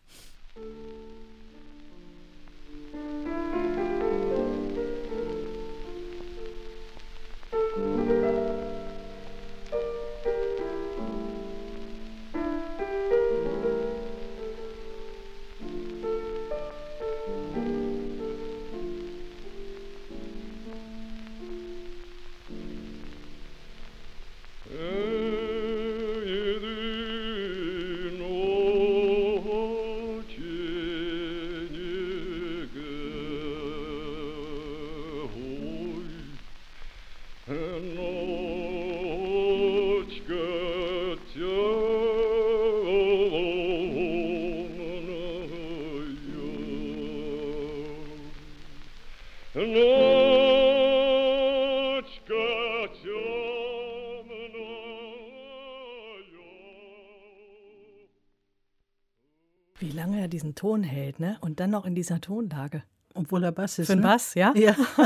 Diesen 60.32 60.56
Ton 60.56 60.84
hält, 60.84 61.20
ne? 61.20 61.38
Und 61.42 61.60
dann 61.60 61.70
noch 61.70 61.86
in 61.86 61.94
dieser 61.94 62.20
Tonlage. 62.22 62.84
Obwohl 63.14 63.44
er 63.44 63.52
Bass 63.52 63.78
ist. 63.78 63.88
Für 63.88 63.94
den 63.94 64.02
ne? 64.02 64.08
Bass, 64.08 64.34
ja? 64.36 64.54
Ja. 64.56 64.76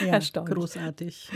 ja 0.00 0.06
Erstaunlich. 0.12 0.54
Großartig. 0.54 1.30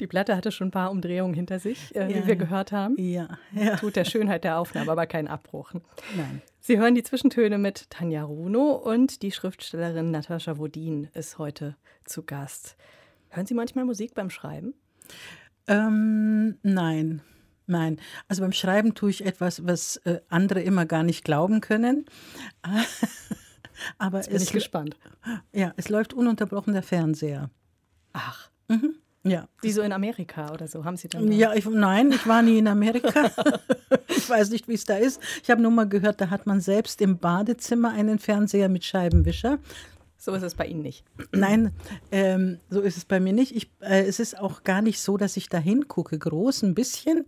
Die 0.00 0.06
Platte 0.06 0.36
hatte 0.36 0.50
schon 0.50 0.68
ein 0.68 0.72
paar 0.72 0.90
Umdrehungen 0.90 1.34
hinter 1.34 1.58
sich, 1.60 1.94
äh, 1.94 2.10
Ja, 2.10 2.22
wie 2.22 2.26
wir 2.26 2.36
gehört 2.36 2.72
haben. 2.72 2.96
Ja, 2.98 3.38
ja. 3.52 3.76
Tut 3.76 3.96
der 3.96 4.04
Schönheit 4.04 4.44
der 4.44 4.58
Aufnahme 4.58 4.90
aber 4.90 5.06
keinen 5.06 5.28
Abbruch. 5.28 5.72
Nein. 6.16 6.42
Sie 6.58 6.78
hören 6.78 6.94
die 6.94 7.02
Zwischentöne 7.02 7.58
mit 7.58 7.88
Tanja 7.90 8.24
Runo 8.24 8.72
und 8.72 9.22
die 9.22 9.32
Schriftstellerin 9.32 10.10
Natascha 10.10 10.58
Wodin 10.58 11.08
ist 11.14 11.38
heute 11.38 11.76
zu 12.04 12.22
Gast. 12.22 12.76
Hören 13.28 13.46
Sie 13.46 13.54
manchmal 13.54 13.84
Musik 13.84 14.14
beim 14.14 14.30
Schreiben? 14.30 14.74
Ähm, 15.68 16.58
nein. 16.62 17.22
Nein, 17.70 18.00
also 18.26 18.42
beim 18.42 18.52
Schreiben 18.52 18.94
tue 18.94 19.10
ich 19.10 19.24
etwas, 19.24 19.64
was 19.64 19.96
äh, 19.98 20.20
andere 20.28 20.60
immer 20.60 20.86
gar 20.86 21.04
nicht 21.04 21.24
glauben 21.24 21.60
können. 21.60 22.04
Aber 23.98 24.20
Bin 24.20 24.34
es, 24.36 24.42
ich 24.42 24.52
gespannt. 24.52 24.96
ja, 25.52 25.72
es 25.76 25.88
läuft 25.88 26.12
ununterbrochen 26.12 26.72
der 26.72 26.82
Fernseher. 26.82 27.48
Ach, 28.12 28.50
Ja. 29.22 29.48
wie 29.62 29.70
so 29.70 29.82
in 29.82 29.92
Amerika 29.92 30.52
oder 30.52 30.66
so, 30.66 30.84
haben 30.84 30.96
Sie 30.96 31.08
dann 31.08 31.28
da- 31.28 31.32
Ja, 31.32 31.54
ich, 31.54 31.64
nein, 31.66 32.10
ich 32.12 32.26
war 32.26 32.42
nie 32.42 32.58
in 32.58 32.66
Amerika. 32.68 33.30
ich 34.08 34.28
weiß 34.28 34.50
nicht, 34.50 34.66
wie 34.68 34.74
es 34.74 34.84
da 34.84 34.96
ist. 34.96 35.20
Ich 35.42 35.50
habe 35.50 35.62
nur 35.62 35.70
mal 35.70 35.88
gehört, 35.88 36.20
da 36.20 36.28
hat 36.30 36.46
man 36.46 36.60
selbst 36.60 37.00
im 37.00 37.18
Badezimmer 37.18 37.90
einen 37.92 38.18
Fernseher 38.18 38.68
mit 38.68 38.84
Scheibenwischer. 38.84 39.58
So 40.22 40.34
ist 40.34 40.42
es 40.42 40.54
bei 40.54 40.66
Ihnen 40.66 40.82
nicht. 40.82 41.06
Nein, 41.32 41.72
ähm, 42.12 42.58
so 42.68 42.82
ist 42.82 42.98
es 42.98 43.06
bei 43.06 43.20
mir 43.20 43.32
nicht. 43.32 43.56
Ich, 43.56 43.70
äh, 43.80 44.02
es 44.02 44.20
ist 44.20 44.38
auch 44.38 44.64
gar 44.64 44.82
nicht 44.82 45.00
so, 45.00 45.16
dass 45.16 45.38
ich 45.38 45.48
da 45.48 45.56
hingucke, 45.56 46.18
groß 46.18 46.62
ein 46.62 46.74
bisschen. 46.74 47.24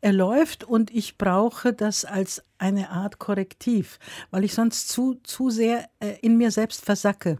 Er 0.00 0.14
läuft 0.14 0.64
und 0.64 0.90
ich 0.90 1.18
brauche 1.18 1.74
das 1.74 2.06
als 2.06 2.42
eine 2.56 2.88
Art 2.88 3.18
Korrektiv, 3.18 3.98
weil 4.30 4.44
ich 4.44 4.54
sonst 4.54 4.88
zu, 4.88 5.20
zu 5.22 5.50
sehr 5.50 5.90
äh, 6.00 6.14
in 6.22 6.38
mir 6.38 6.50
selbst 6.50 6.86
versacke. 6.86 7.36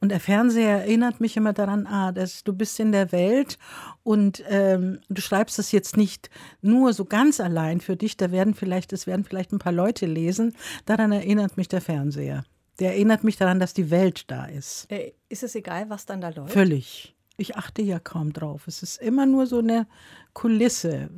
Und 0.00 0.08
der 0.08 0.18
Fernseher 0.18 0.80
erinnert 0.80 1.20
mich 1.20 1.36
immer 1.36 1.52
daran, 1.52 1.86
ah, 1.86 2.10
dass 2.10 2.42
du 2.42 2.52
bist 2.52 2.80
in 2.80 2.90
der 2.90 3.12
Welt 3.12 3.58
und 4.02 4.42
ähm, 4.48 4.98
du 5.08 5.22
schreibst 5.22 5.56
das 5.60 5.70
jetzt 5.70 5.96
nicht 5.96 6.30
nur 6.60 6.92
so 6.94 7.04
ganz 7.04 7.38
allein 7.38 7.80
für 7.80 7.94
dich, 7.94 8.16
da 8.16 8.32
werden 8.32 8.54
vielleicht, 8.54 8.92
es 8.92 9.06
werden 9.06 9.24
vielleicht 9.24 9.52
ein 9.52 9.60
paar 9.60 9.72
Leute 9.72 10.06
lesen. 10.06 10.56
Daran 10.84 11.12
erinnert 11.12 11.56
mich 11.56 11.68
der 11.68 11.80
Fernseher. 11.80 12.42
Der 12.78 12.92
erinnert 12.92 13.24
mich 13.24 13.36
daran, 13.36 13.58
dass 13.58 13.74
die 13.74 13.90
Welt 13.90 14.30
da 14.30 14.46
ist. 14.46 14.90
Äh, 14.90 15.12
ist 15.28 15.42
es 15.42 15.54
egal, 15.54 15.88
was 15.88 16.06
dann 16.06 16.20
da 16.20 16.28
läuft? 16.28 16.52
Völlig. 16.52 17.14
Ich 17.38 17.56
achte 17.56 17.82
ja 17.82 17.98
kaum 17.98 18.32
drauf. 18.32 18.66
Es 18.66 18.82
ist 18.82 18.96
immer 18.96 19.26
nur 19.26 19.46
so 19.46 19.58
eine 19.58 19.86
Kulisse. 20.32 21.10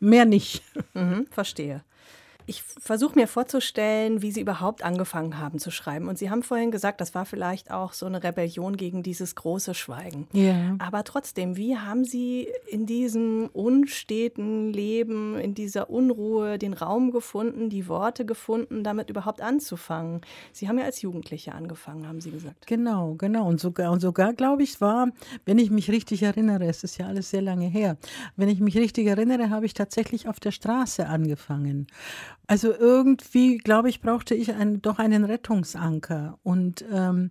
Mehr 0.00 0.24
nicht. 0.24 0.62
Mhm, 0.94 1.26
verstehe. 1.30 1.82
Ich 2.50 2.64
versuche 2.64 3.16
mir 3.16 3.28
vorzustellen, 3.28 4.22
wie 4.22 4.32
Sie 4.32 4.40
überhaupt 4.40 4.82
angefangen 4.82 5.38
haben 5.38 5.60
zu 5.60 5.70
schreiben. 5.70 6.08
Und 6.08 6.18
Sie 6.18 6.30
haben 6.30 6.42
vorhin 6.42 6.72
gesagt, 6.72 7.00
das 7.00 7.14
war 7.14 7.24
vielleicht 7.24 7.70
auch 7.70 7.92
so 7.92 8.06
eine 8.06 8.24
Rebellion 8.24 8.76
gegen 8.76 9.04
dieses 9.04 9.36
große 9.36 9.72
Schweigen. 9.72 10.26
Ja. 10.32 10.74
Aber 10.80 11.04
trotzdem, 11.04 11.56
wie 11.56 11.78
haben 11.78 12.04
Sie 12.04 12.48
in 12.66 12.86
diesem 12.86 13.50
unsteten 13.52 14.72
Leben, 14.72 15.38
in 15.38 15.54
dieser 15.54 15.90
Unruhe 15.90 16.58
den 16.58 16.72
Raum 16.72 17.12
gefunden, 17.12 17.70
die 17.70 17.86
Worte 17.86 18.26
gefunden, 18.26 18.82
damit 18.82 19.10
überhaupt 19.10 19.42
anzufangen? 19.42 20.20
Sie 20.52 20.68
haben 20.68 20.76
ja 20.76 20.86
als 20.86 21.02
Jugendliche 21.02 21.54
angefangen, 21.54 22.08
haben 22.08 22.20
Sie 22.20 22.32
gesagt. 22.32 22.66
Genau, 22.66 23.14
genau. 23.14 23.46
Und 23.46 23.60
sogar, 23.60 23.92
und 23.92 24.00
sogar 24.00 24.32
glaube 24.32 24.64
ich, 24.64 24.80
war, 24.80 25.12
wenn 25.44 25.58
ich 25.58 25.70
mich 25.70 25.88
richtig 25.88 26.24
erinnere, 26.24 26.64
es 26.64 26.82
ist 26.82 26.98
ja 26.98 27.06
alles 27.06 27.30
sehr 27.30 27.42
lange 27.42 27.68
her, 27.68 27.96
wenn 28.34 28.48
ich 28.48 28.58
mich 28.58 28.76
richtig 28.76 29.06
erinnere, 29.06 29.50
habe 29.50 29.66
ich 29.66 29.74
tatsächlich 29.74 30.26
auf 30.26 30.40
der 30.40 30.50
Straße 30.50 31.06
angefangen. 31.06 31.86
Also 32.50 32.72
irgendwie, 32.72 33.58
glaube 33.58 33.90
ich, 33.90 34.00
brauchte 34.00 34.34
ich 34.34 34.52
ein, 34.52 34.82
doch 34.82 34.98
einen 34.98 35.24
Rettungsanker. 35.24 36.40
Und 36.42 36.84
ähm, 36.92 37.30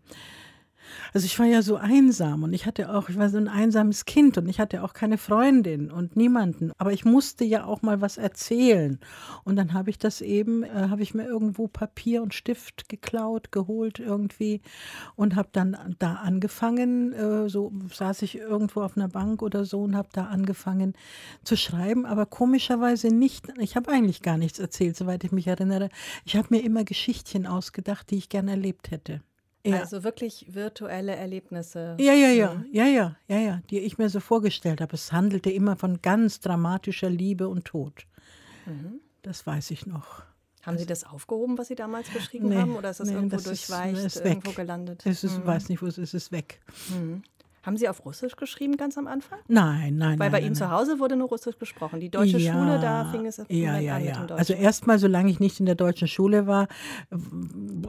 also 1.13 1.25
ich 1.25 1.37
war 1.39 1.45
ja 1.45 1.61
so 1.61 1.75
einsam 1.75 2.43
und 2.43 2.53
ich 2.53 2.65
hatte 2.65 2.93
auch, 2.93 3.09
ich 3.09 3.17
war 3.17 3.29
so 3.29 3.37
ein 3.37 3.47
einsames 3.47 4.05
Kind 4.05 4.37
und 4.37 4.47
ich 4.47 4.59
hatte 4.59 4.83
auch 4.83 4.93
keine 4.93 5.17
Freundin 5.17 5.91
und 5.91 6.15
niemanden. 6.15 6.71
Aber 6.77 6.93
ich 6.93 7.05
musste 7.05 7.45
ja 7.45 7.65
auch 7.65 7.81
mal 7.81 8.01
was 8.01 8.17
erzählen. 8.17 8.99
Und 9.43 9.55
dann 9.55 9.73
habe 9.73 9.89
ich 9.89 9.97
das 9.97 10.21
eben, 10.21 10.63
äh, 10.63 10.87
habe 10.89 11.01
ich 11.01 11.13
mir 11.13 11.25
irgendwo 11.25 11.67
Papier 11.67 12.21
und 12.21 12.33
Stift 12.33 12.89
geklaut, 12.89 13.51
geholt 13.51 13.99
irgendwie 13.99 14.61
und 15.15 15.35
habe 15.35 15.49
dann 15.51 15.95
da 15.99 16.15
angefangen, 16.15 17.13
äh, 17.13 17.49
so 17.49 17.71
saß 17.93 18.21
ich 18.21 18.37
irgendwo 18.37 18.81
auf 18.81 18.97
einer 18.97 19.07
Bank 19.07 19.41
oder 19.41 19.65
so 19.65 19.81
und 19.81 19.95
habe 19.95 20.09
da 20.13 20.25
angefangen 20.25 20.93
zu 21.43 21.57
schreiben, 21.57 22.05
aber 22.05 22.25
komischerweise 22.25 23.09
nicht, 23.09 23.47
ich 23.59 23.75
habe 23.75 23.91
eigentlich 23.91 24.21
gar 24.21 24.37
nichts 24.37 24.59
erzählt, 24.59 24.95
soweit 24.95 25.23
ich 25.23 25.31
mich 25.31 25.47
erinnere. 25.47 25.89
Ich 26.25 26.35
habe 26.35 26.47
mir 26.51 26.63
immer 26.63 26.83
Geschichtchen 26.83 27.45
ausgedacht, 27.47 28.09
die 28.11 28.17
ich 28.17 28.29
gerne 28.29 28.51
erlebt 28.51 28.91
hätte. 28.91 29.21
Ja. 29.65 29.79
Also 29.79 30.03
wirklich 30.03 30.45
virtuelle 30.53 31.15
Erlebnisse. 31.15 31.97
Ja, 31.99 32.13
ja, 32.13 32.29
ja, 32.29 32.63
ja, 32.71 32.85
ja, 32.87 33.15
ja, 33.27 33.37
ja, 33.39 33.61
die 33.69 33.79
ich 33.79 33.97
mir 33.97 34.09
so 34.09 34.19
vorgestellt 34.21 34.79
habe. 34.81 34.93
Es 34.95 35.11
handelte 35.11 35.49
immer 35.51 35.75
von 35.75 36.01
ganz 36.01 36.39
dramatischer 36.39 37.09
Liebe 37.09 37.49
und 37.49 37.65
Tod. 37.65 38.05
Das 39.21 39.45
weiß 39.45 39.71
ich 39.71 39.85
noch. 39.85 40.23
Haben 40.61 40.77
Sie 40.77 40.85
das 40.85 41.03
aufgehoben, 41.03 41.57
was 41.57 41.67
Sie 41.67 41.75
damals 41.75 42.09
beschrieben 42.09 42.49
Nee, 42.49 42.55
haben? 42.57 42.75
Oder 42.75 42.91
ist 42.91 42.99
das 42.99 43.07
nee, 43.07 43.15
irgendwo 43.15 43.37
das 43.37 43.47
ist- 43.47 43.69
durchweicht, 43.69 43.97
ist 44.05 44.17
weg. 44.23 44.25
irgendwo 44.25 44.51
gelandet? 44.51 45.05
Es 45.05 45.23
ist, 45.23 45.45
weiß 45.45 45.69
nicht, 45.69 45.81
wo 45.81 45.87
es 45.87 45.97
ist, 45.97 46.13
es 46.13 46.25
ist 46.25 46.31
weg. 46.31 46.61
Haben 47.63 47.77
Sie 47.77 47.89
auf 47.89 48.05
Russisch 48.05 48.35
geschrieben 48.35 48.77
ganz 48.77 48.97
am 48.97 49.07
Anfang? 49.07 49.39
Nein, 49.47 49.97
nein, 49.97 50.11
Weil 50.11 50.17
nein. 50.17 50.17
bei 50.17 50.29
nein, 50.29 50.41
Ihnen 50.41 50.53
nein. 50.53 50.55
zu 50.55 50.71
Hause 50.71 50.99
wurde 50.99 51.15
nur 51.15 51.27
Russisch 51.27 51.57
gesprochen. 51.57 51.99
Die 51.99 52.09
deutsche 52.09 52.39
Schule, 52.39 52.79
da 52.79 53.05
fing 53.11 53.25
es 53.25 53.37
ja, 53.49 53.77
ja, 53.77 53.95
an 53.95 54.01
mit 54.01 54.09
ja. 54.09 54.15
dem 54.15 54.27
Deutschen. 54.27 54.37
Also 54.37 54.53
erstmal, 54.53 54.99
solange 54.99 55.29
ich 55.29 55.39
nicht 55.39 55.59
in 55.59 55.65
der 55.65 55.75
deutschen 55.75 56.07
Schule 56.07 56.47
war, 56.47 56.67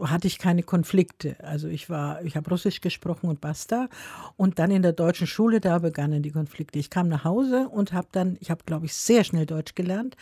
hatte 0.02 0.26
ich 0.26 0.38
keine 0.38 0.62
Konflikte. 0.62 1.36
Also 1.42 1.68
ich 1.68 1.88
war, 1.88 2.22
ich 2.22 2.36
habe 2.36 2.50
Russisch 2.50 2.80
gesprochen 2.80 3.28
und 3.28 3.40
basta. 3.40 3.88
Und 4.36 4.58
dann 4.58 4.70
in 4.70 4.82
der 4.82 4.92
deutschen 4.92 5.26
Schule, 5.26 5.60
da 5.60 5.78
begannen 5.78 6.22
die 6.22 6.32
Konflikte. 6.32 6.78
Ich 6.78 6.90
kam 6.90 7.08
nach 7.08 7.24
Hause 7.24 7.68
und 7.68 7.92
habe 7.92 8.08
dann, 8.12 8.36
ich 8.40 8.50
habe, 8.50 8.64
glaube 8.64 8.86
ich, 8.86 8.94
sehr 8.94 9.24
schnell 9.24 9.46
Deutsch 9.46 9.74
gelernt, 9.74 10.16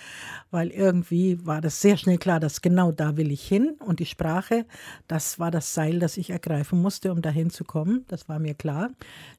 weil 0.50 0.68
irgendwie 0.68 1.44
war 1.46 1.60
das 1.60 1.80
sehr 1.80 1.96
schnell 1.96 2.18
klar, 2.18 2.40
dass 2.40 2.60
genau 2.60 2.92
da 2.92 3.16
will 3.16 3.30
ich 3.30 3.46
hin. 3.46 3.76
Und 3.80 4.00
die 4.00 4.06
Sprache, 4.06 4.66
das 5.06 5.38
war 5.38 5.50
das 5.50 5.74
Seil, 5.74 5.98
das 5.98 6.16
ich 6.16 6.30
ergreifen 6.30 6.80
musste, 6.80 7.12
um 7.12 7.22
dahin 7.22 7.50
zu 7.50 7.64
kommen. 7.64 8.04
Das 8.08 8.28
war 8.28 8.38
mir 8.38 8.54
klar. 8.54 8.90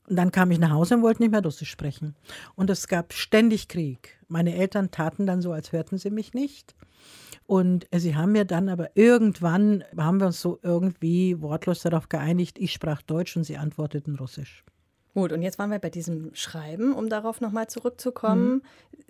Und 0.09 0.15
dann 0.15 0.31
kam 0.31 0.49
ich 0.51 0.59
nach 0.59 0.71
Hause 0.71 0.95
und 0.95 1.03
wollte 1.03 1.21
nicht 1.21 1.31
mehr 1.31 1.43
Russisch 1.43 1.69
sprechen. 1.69 2.15
Und 2.55 2.69
es 2.69 2.87
gab 2.87 3.13
ständig 3.13 3.67
Krieg. 3.67 4.19
Meine 4.27 4.55
Eltern 4.55 4.91
taten 4.91 5.27
dann 5.27 5.41
so, 5.41 5.51
als 5.51 5.71
hörten 5.71 5.97
sie 5.97 6.09
mich 6.09 6.33
nicht. 6.33 6.75
Und 7.45 7.87
sie 7.91 8.15
haben 8.15 8.31
mir 8.31 8.45
dann 8.45 8.69
aber 8.69 8.95
irgendwann, 8.95 9.83
haben 9.97 10.19
wir 10.19 10.27
uns 10.27 10.41
so 10.41 10.59
irgendwie 10.61 11.41
wortlos 11.41 11.81
darauf 11.81 12.09
geeinigt, 12.09 12.59
ich 12.59 12.73
sprach 12.73 13.01
Deutsch 13.01 13.35
und 13.37 13.43
sie 13.43 13.57
antworteten 13.57 14.15
Russisch. 14.15 14.63
Gut, 15.15 15.31
und 15.31 15.41
jetzt 15.41 15.57
waren 15.57 15.71
wir 15.71 15.79
bei 15.79 15.89
diesem 15.89 16.29
Schreiben, 16.33 16.93
um 16.93 17.09
darauf 17.09 17.41
nochmal 17.41 17.67
zurückzukommen. 17.67 18.53
Mhm. 18.53 18.61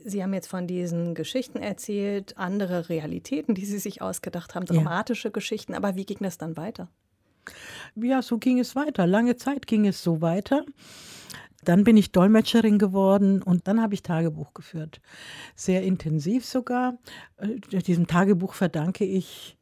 Sie 0.06 0.24
haben 0.24 0.34
jetzt 0.34 0.48
von 0.48 0.68
diesen 0.68 1.16
Geschichten 1.16 1.60
erzählt, 1.60 2.38
andere 2.38 2.88
Realitäten, 2.88 3.56
die 3.56 3.66
Sie 3.66 3.80
sich 3.80 4.02
ausgedacht 4.02 4.56
haben, 4.56 4.66
dramatische 4.66 5.28
ja. 5.28 5.32
Geschichten. 5.34 5.74
Aber 5.74 5.96
wie 5.96 6.06
ging 6.06 6.20
das 6.22 6.38
dann 6.38 6.56
weiter? 6.56 6.90
Ja, 7.96 8.22
so 8.22 8.38
ging 8.38 8.60
es 8.60 8.76
weiter. 8.76 9.08
Lange 9.08 9.36
Zeit 9.36 9.68
ging 9.68 9.86
es 9.88 10.04
so 10.04 10.22
weiter. 10.22 10.66
Dann 11.64 11.84
bin 11.84 11.98
ich 11.98 12.12
Dolmetscherin 12.12 12.80
geworden 12.80 13.42
und 13.42 13.68
dann 13.68 13.82
habe 13.82 13.94
ich 13.94 14.04
Tagebuch 14.04 14.54
geführt. 14.54 15.02
Sehr 15.56 15.84
intensiv 15.84 16.46
sogar. 16.46 16.98
Äh, 17.38 17.82
diesem 17.82 18.08
Tagebuch 18.08 18.54
verdanke 18.54 19.04
ich, 19.04 19.58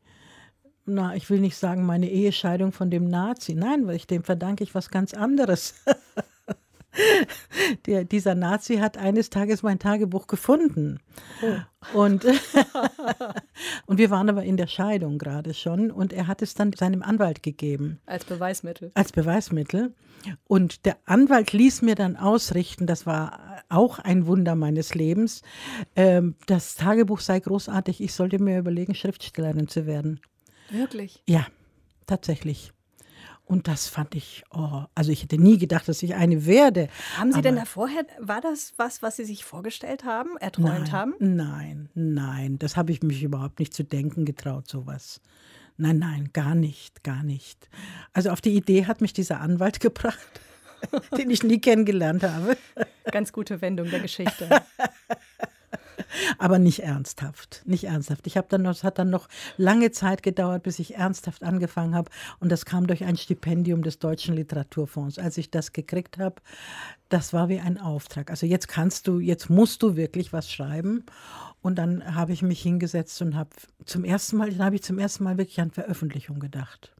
na, 0.86 1.16
ich 1.16 1.30
will 1.30 1.40
nicht 1.40 1.58
sagen, 1.58 1.86
meine 1.86 2.10
Ehescheidung 2.10 2.72
von 2.72 2.90
dem 2.90 3.10
Nazi. 3.10 3.56
Nein, 3.56 3.88
weil 3.88 3.96
ich 3.96 4.08
dem 4.08 4.24
verdanke 4.24 4.64
ich 4.64 4.76
was 4.76 4.90
ganz 4.90 5.14
anderes. 5.14 5.84
Der, 7.86 8.04
dieser 8.04 8.36
Nazi 8.36 8.78
hat 8.78 8.98
eines 8.98 9.30
Tages 9.30 9.64
mein 9.64 9.80
Tagebuch 9.80 10.28
gefunden. 10.28 11.00
Oh. 11.42 12.00
Und, 12.00 12.26
und 13.86 13.98
wir 13.98 14.10
waren 14.10 14.30
aber 14.30 14.44
in 14.44 14.58
der 14.58 14.68
Scheidung 14.68 15.18
gerade 15.18 15.54
schon 15.54 15.92
und 15.92 16.14
er 16.14 16.28
hat 16.28 16.42
es 16.42 16.54
dann 16.54 16.74
seinem 16.74 17.04
Anwalt 17.04 17.44
gegeben. 17.44 18.00
Als 18.06 18.26
Beweismittel. 18.26 18.92
Als 18.94 19.12
Beweismittel. 19.12 19.94
Und 20.46 20.86
der 20.86 20.98
Anwalt 21.06 21.54
ließ 21.54 21.84
mir 21.84 21.96
dann 21.96 22.18
ausrichten, 22.18 22.88
das 22.88 23.06
war 23.06 23.64
auch 23.70 24.00
ein 24.00 24.26
Wunder 24.26 24.56
meines 24.56 24.96
Lebens, 24.96 25.42
ähm, 25.96 26.36
das 26.48 26.76
Tagebuch 26.76 27.20
sei 27.20 27.40
großartig, 27.40 28.02
ich 28.02 28.14
sollte 28.14 28.40
mir 28.40 28.58
überlegen, 28.58 28.96
Schriftstellerin 28.96 29.68
zu 29.68 29.86
werden. 29.86 30.20
Wirklich? 30.70 31.22
Ja, 31.28 31.46
tatsächlich. 32.08 32.74
Und 33.48 33.70
das 33.70 33.88
fand 33.88 34.14
ich, 34.14 34.44
oh, 34.52 34.84
also 34.94 35.10
ich 35.10 35.24
hätte 35.24 35.38
nie 35.38 35.58
gedacht, 35.58 35.88
dass 35.88 36.04
ich 36.04 36.16
eine 36.16 36.46
werde. 36.46 36.90
Haben 37.16 37.32
Sie 37.32 37.42
denn 37.42 37.56
da 37.56 37.64
vorher, 37.64 38.06
war 38.20 38.42
das 38.42 38.74
was, 38.76 39.02
was 39.02 39.16
Sie 39.16 39.24
sich 39.24 39.46
vorgestellt 39.46 40.04
haben, 40.04 40.36
erträumt 40.38 40.68
nein, 40.68 40.92
haben? 40.92 41.14
Nein, 41.20 41.90
nein, 41.94 42.60
das 42.60 42.76
habe 42.76 42.92
ich 42.92 43.02
mich 43.04 43.24
überhaupt 43.24 43.60
nicht 43.60 43.74
zu 43.74 43.86
denken 43.86 44.26
getraut, 44.26 44.68
sowas. 44.68 45.22
Nein, 45.78 45.98
nein, 46.00 46.32
gar 46.34 46.56
nicht, 46.56 47.06
gar 47.06 47.24
nicht. 47.24 47.70
Also 48.12 48.32
auf 48.32 48.42
die 48.42 48.54
Idee 48.54 48.86
hat 48.86 49.00
mich 49.00 49.14
dieser 49.14 49.40
Anwalt 49.40 49.80
gebracht, 49.80 50.42
den 51.18 51.30
ich 51.30 51.42
nie 51.42 51.62
kennengelernt 51.62 52.24
habe. 52.24 52.58
Ganz 53.12 53.32
gute 53.32 53.62
Wendung 53.62 53.90
der 53.90 54.02
Geschichte. 54.02 54.50
aber 56.38 56.60
nicht 56.60 56.84
ernsthaft, 56.84 57.62
nicht 57.66 57.86
ernsthaft. 57.86 58.28
Ich 58.28 58.38
habe 58.38 58.48
dann 58.50 58.64
noch, 58.64 58.72
es 58.72 58.84
hat 58.84 59.00
dann 59.00 59.10
noch 59.10 59.28
lange 59.58 59.92
Zeit 59.92 60.24
gedauert, 60.24 60.64
bis 60.64 60.80
ich 60.80 60.96
ernsthaft 60.96 61.44
angefangen 61.44 61.96
habe 61.96 62.10
und 62.40 62.52
das 62.52 62.66
kam 62.66 62.88
durch 62.88 63.04
ein 63.04 63.18
Stipendium 63.18 63.84
des 63.84 64.00
Deutschen 64.00 64.36
Literaturfonds. 64.36 65.20
Als 65.20 65.38
ich 65.38 65.52
das 65.52 65.74
gekriegt 65.74 66.18
habe, 66.18 66.42
das 67.10 67.34
war 67.34 67.50
wie 67.50 67.60
ein 67.60 67.80
Auftrag. 67.80 68.30
Also 68.30 68.46
jetzt 68.46 68.68
kannst 68.68 69.08
du, 69.08 69.20
jetzt 69.20 69.50
musst 69.50 69.82
du 69.84 69.96
wirklich 69.96 70.34
was 70.34 70.52
schreiben. 70.52 71.06
Und 71.62 71.76
dann 71.76 72.16
habe 72.16 72.34
ich 72.34 72.42
mich 72.42 72.62
hingesetzt 72.62 73.22
und 73.22 73.36
habe 73.36 73.50
zum 73.86 74.04
ersten 74.04 74.38
Mal, 74.38 74.52
dann 74.52 74.66
habe 74.66 74.76
ich 74.76 74.84
zum 74.84 75.00
ersten 75.00 75.24
Mal 75.24 75.38
wirklich 75.38 75.60
an 75.60 75.72
Veröffentlichung 75.72 76.40
gedacht. 76.40 76.94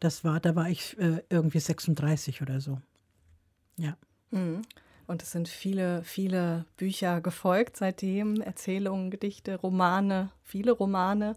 Das 0.00 0.24
war, 0.24 0.40
da 0.40 0.54
war 0.54 0.70
ich 0.70 0.96
äh, 0.98 1.22
irgendwie 1.28 1.58
36 1.58 2.40
oder 2.40 2.60
so. 2.60 2.80
Ja. 3.76 3.96
Mhm. 4.30 4.62
Und 5.08 5.22
es 5.22 5.32
sind 5.32 5.48
viele, 5.48 6.04
viele 6.04 6.66
Bücher 6.76 7.22
gefolgt 7.22 7.78
seitdem, 7.78 8.42
Erzählungen, 8.42 9.10
Gedichte, 9.10 9.56
Romane, 9.56 10.30
viele 10.48 10.72
Romane. 10.72 11.36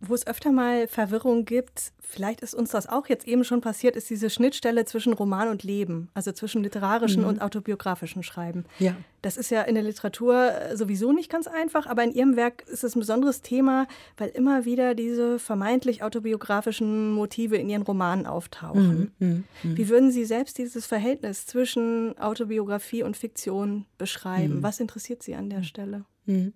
Wo 0.00 0.14
es 0.14 0.26
öfter 0.28 0.52
mal 0.52 0.86
Verwirrung 0.86 1.44
gibt, 1.44 1.92
vielleicht 2.00 2.40
ist 2.40 2.54
uns 2.54 2.70
das 2.70 2.88
auch 2.88 3.08
jetzt 3.08 3.26
eben 3.26 3.42
schon 3.42 3.60
passiert, 3.60 3.96
ist 3.96 4.08
diese 4.08 4.30
Schnittstelle 4.30 4.84
zwischen 4.84 5.12
Roman 5.12 5.48
und 5.48 5.64
Leben, 5.64 6.08
also 6.14 6.30
zwischen 6.30 6.62
literarischen 6.62 7.22
mhm. 7.22 7.28
und 7.28 7.42
autobiografischen 7.42 8.22
Schreiben. 8.22 8.64
Ja. 8.78 8.94
Das 9.22 9.36
ist 9.36 9.50
ja 9.50 9.62
in 9.62 9.74
der 9.74 9.82
Literatur 9.82 10.52
äh, 10.52 10.76
sowieso 10.76 11.12
nicht 11.12 11.32
ganz 11.32 11.48
einfach, 11.48 11.86
aber 11.86 12.04
in 12.04 12.12
Ihrem 12.12 12.36
Werk 12.36 12.62
ist 12.68 12.84
es 12.84 12.94
ein 12.94 13.00
besonderes 13.00 13.42
Thema, 13.42 13.88
weil 14.16 14.28
immer 14.28 14.64
wieder 14.64 14.94
diese 14.94 15.40
vermeintlich 15.40 16.04
autobiografischen 16.04 17.10
Motive 17.10 17.56
in 17.56 17.68
Ihren 17.68 17.82
Romanen 17.82 18.24
auftauchen. 18.24 19.12
Mhm. 19.18 19.26
Mhm. 19.26 19.44
mhm. 19.64 19.76
Wie 19.76 19.88
würden 19.88 20.12
Sie 20.12 20.24
selbst 20.24 20.58
dieses 20.58 20.86
Verhältnis 20.86 21.46
zwischen 21.46 22.16
Autobiografie 22.18 23.02
und 23.02 23.16
Fiktion 23.16 23.84
beschreiben? 23.98 24.58
Mhm. 24.58 24.62
Was 24.62 24.78
interessiert 24.78 25.24
Sie 25.24 25.34
an 25.34 25.50
der 25.50 25.64
Stelle? 25.64 26.04
Mhm. 26.26 26.52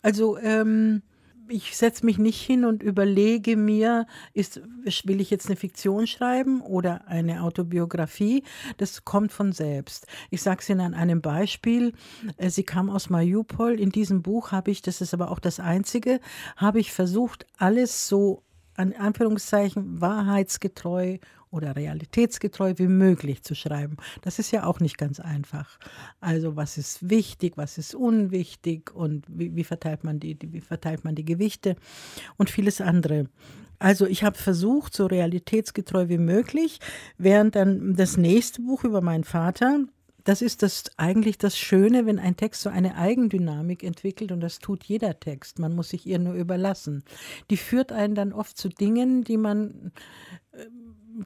Also, 0.00 0.38
ähm 0.38 1.02
ich 1.48 1.76
setze 1.76 2.04
mich 2.04 2.18
nicht 2.18 2.40
hin 2.40 2.64
und 2.64 2.82
überlege 2.82 3.56
mir, 3.56 4.06
ist, 4.32 4.60
will 5.04 5.20
ich 5.20 5.30
jetzt 5.30 5.46
eine 5.46 5.56
Fiktion 5.56 6.06
schreiben 6.06 6.60
oder 6.60 7.06
eine 7.08 7.42
Autobiografie? 7.42 8.44
Das 8.76 9.04
kommt 9.04 9.32
von 9.32 9.52
selbst. 9.52 10.06
Ich 10.30 10.42
sage 10.42 10.60
es 10.60 10.68
Ihnen 10.68 10.80
an 10.80 10.94
einem 10.94 11.20
Beispiel. 11.20 11.92
Äh, 12.36 12.50
sie 12.50 12.64
kam 12.64 12.90
aus 12.90 13.10
Mariupol. 13.10 13.78
In 13.78 13.90
diesem 13.90 14.22
Buch 14.22 14.52
habe 14.52 14.70
ich, 14.70 14.82
das 14.82 15.00
ist 15.00 15.14
aber 15.14 15.30
auch 15.30 15.38
das 15.38 15.60
einzige, 15.60 16.20
habe 16.56 16.80
ich 16.80 16.92
versucht, 16.92 17.46
alles 17.58 18.08
so 18.08 18.42
an 18.76 18.92
Anführungszeichen 18.92 20.00
wahrheitsgetreu 20.00 21.18
oder 21.54 21.76
realitätsgetreu 21.76 22.74
wie 22.76 22.88
möglich 22.88 23.42
zu 23.44 23.54
schreiben. 23.54 23.96
Das 24.22 24.38
ist 24.38 24.50
ja 24.50 24.66
auch 24.66 24.80
nicht 24.80 24.98
ganz 24.98 25.20
einfach. 25.20 25.78
Also 26.20 26.56
was 26.56 26.76
ist 26.76 27.08
wichtig, 27.08 27.56
was 27.56 27.78
ist 27.78 27.94
unwichtig 27.94 28.94
und 28.94 29.24
wie, 29.28 29.54
wie 29.54 29.64
verteilt 29.64 30.02
man 30.02 30.18
die, 30.18 30.36
wie 30.40 30.60
verteilt 30.60 31.04
man 31.04 31.14
die 31.14 31.24
Gewichte 31.24 31.76
und 32.36 32.50
vieles 32.50 32.80
andere. 32.80 33.28
Also 33.78 34.06
ich 34.06 34.24
habe 34.24 34.36
versucht, 34.36 34.94
so 34.94 35.06
realitätsgetreu 35.06 36.08
wie 36.08 36.18
möglich, 36.18 36.80
während 37.18 37.54
dann 37.54 37.94
das 37.94 38.16
nächste 38.16 38.62
Buch 38.62 38.84
über 38.84 39.00
meinen 39.00 39.24
Vater, 39.24 39.80
das 40.24 40.40
ist 40.40 40.62
das 40.62 40.84
eigentlich 40.96 41.38
das 41.38 41.56
Schöne, 41.58 42.06
wenn 42.06 42.18
ein 42.18 42.36
Text 42.36 42.62
so 42.62 42.70
eine 42.70 42.96
Eigendynamik 42.96 43.82
entwickelt 43.82 44.32
und 44.32 44.40
das 44.40 44.58
tut 44.58 44.84
jeder 44.84 45.20
Text. 45.20 45.58
Man 45.58 45.74
muss 45.74 45.90
sich 45.90 46.06
ihr 46.06 46.18
nur 46.18 46.34
überlassen. 46.34 47.04
Die 47.50 47.58
führt 47.58 47.92
einen 47.92 48.14
dann 48.14 48.32
oft 48.32 48.56
zu 48.56 48.70
Dingen, 48.70 49.22
die 49.22 49.36
man 49.36 49.92
äh, 50.52 50.64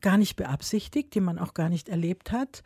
gar 0.00 0.18
nicht 0.18 0.34
beabsichtigt, 0.34 1.14
die 1.14 1.20
man 1.20 1.38
auch 1.38 1.54
gar 1.54 1.68
nicht 1.68 1.88
erlebt 1.88 2.32
hat. 2.32 2.62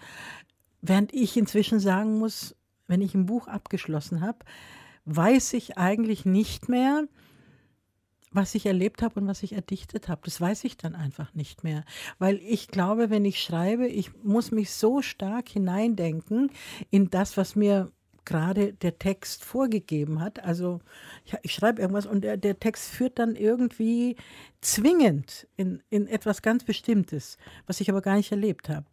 Während 0.81 1.13
ich 1.13 1.37
inzwischen 1.37 1.81
sagen 1.81 2.19
muss, 2.19 2.57
wenn 2.89 3.03
ich 3.03 3.15
ein 3.15 3.27
Buch 3.27 3.47
abgeschlossen 3.47 4.23
habe, 4.23 4.39
weiß 5.05 5.53
ich 5.53 5.77
eigentlich 5.77 6.25
nicht 6.25 6.69
mehr, 6.69 7.07
was 8.33 8.55
ich 8.55 8.67
erlebt 8.67 9.03
habe 9.03 9.21
und 9.21 9.27
was 9.27 9.43
ich 9.43 9.53
erdichtet 9.53 10.09
habe. 10.09 10.23
Das 10.25 10.41
weiß 10.41 10.65
ich 10.65 10.77
dann 10.77 10.95
einfach 10.95 11.35
nicht 11.35 11.65
mehr. 11.65 11.85
Weil 12.19 12.37
ich 12.37 12.69
glaube, 12.69 13.11
wenn 13.11 13.25
ich 13.25 13.43
schreibe, 13.43 13.87
ich 13.87 14.11
muss 14.23 14.51
mich 14.51 14.71
so 14.71 15.03
stark 15.03 15.49
hineindenken 15.49 16.51
in 16.91 17.11
das, 17.11 17.37
was 17.37 17.57
mir 17.57 17.93
gerade 18.25 18.73
der 18.73 18.99
Text 18.99 19.45
vorgegeben 19.45 20.21
hat. 20.21 20.45
Also 20.45 20.81
ich, 21.25 21.35
ich 21.43 21.53
schreibe 21.53 21.81
irgendwas 21.81 22.07
und 22.07 22.23
der, 22.23 22.37
der, 22.37 22.59
Text 22.59 22.91
führt 22.91 23.19
dann 23.19 23.35
irgendwie 23.35 24.17
zwingend 24.61 25.49
in, 25.57 25.83
in 25.91 26.07
etwas 26.07 26.43
ganz 26.43 26.65
Bestimmtes, 26.65 27.37
was 27.67 27.81
ich 27.81 27.91
aber 27.91 28.01
gar 28.01 28.17
nicht 28.17 28.31
erlebt 28.31 28.69
habe. 28.69 28.87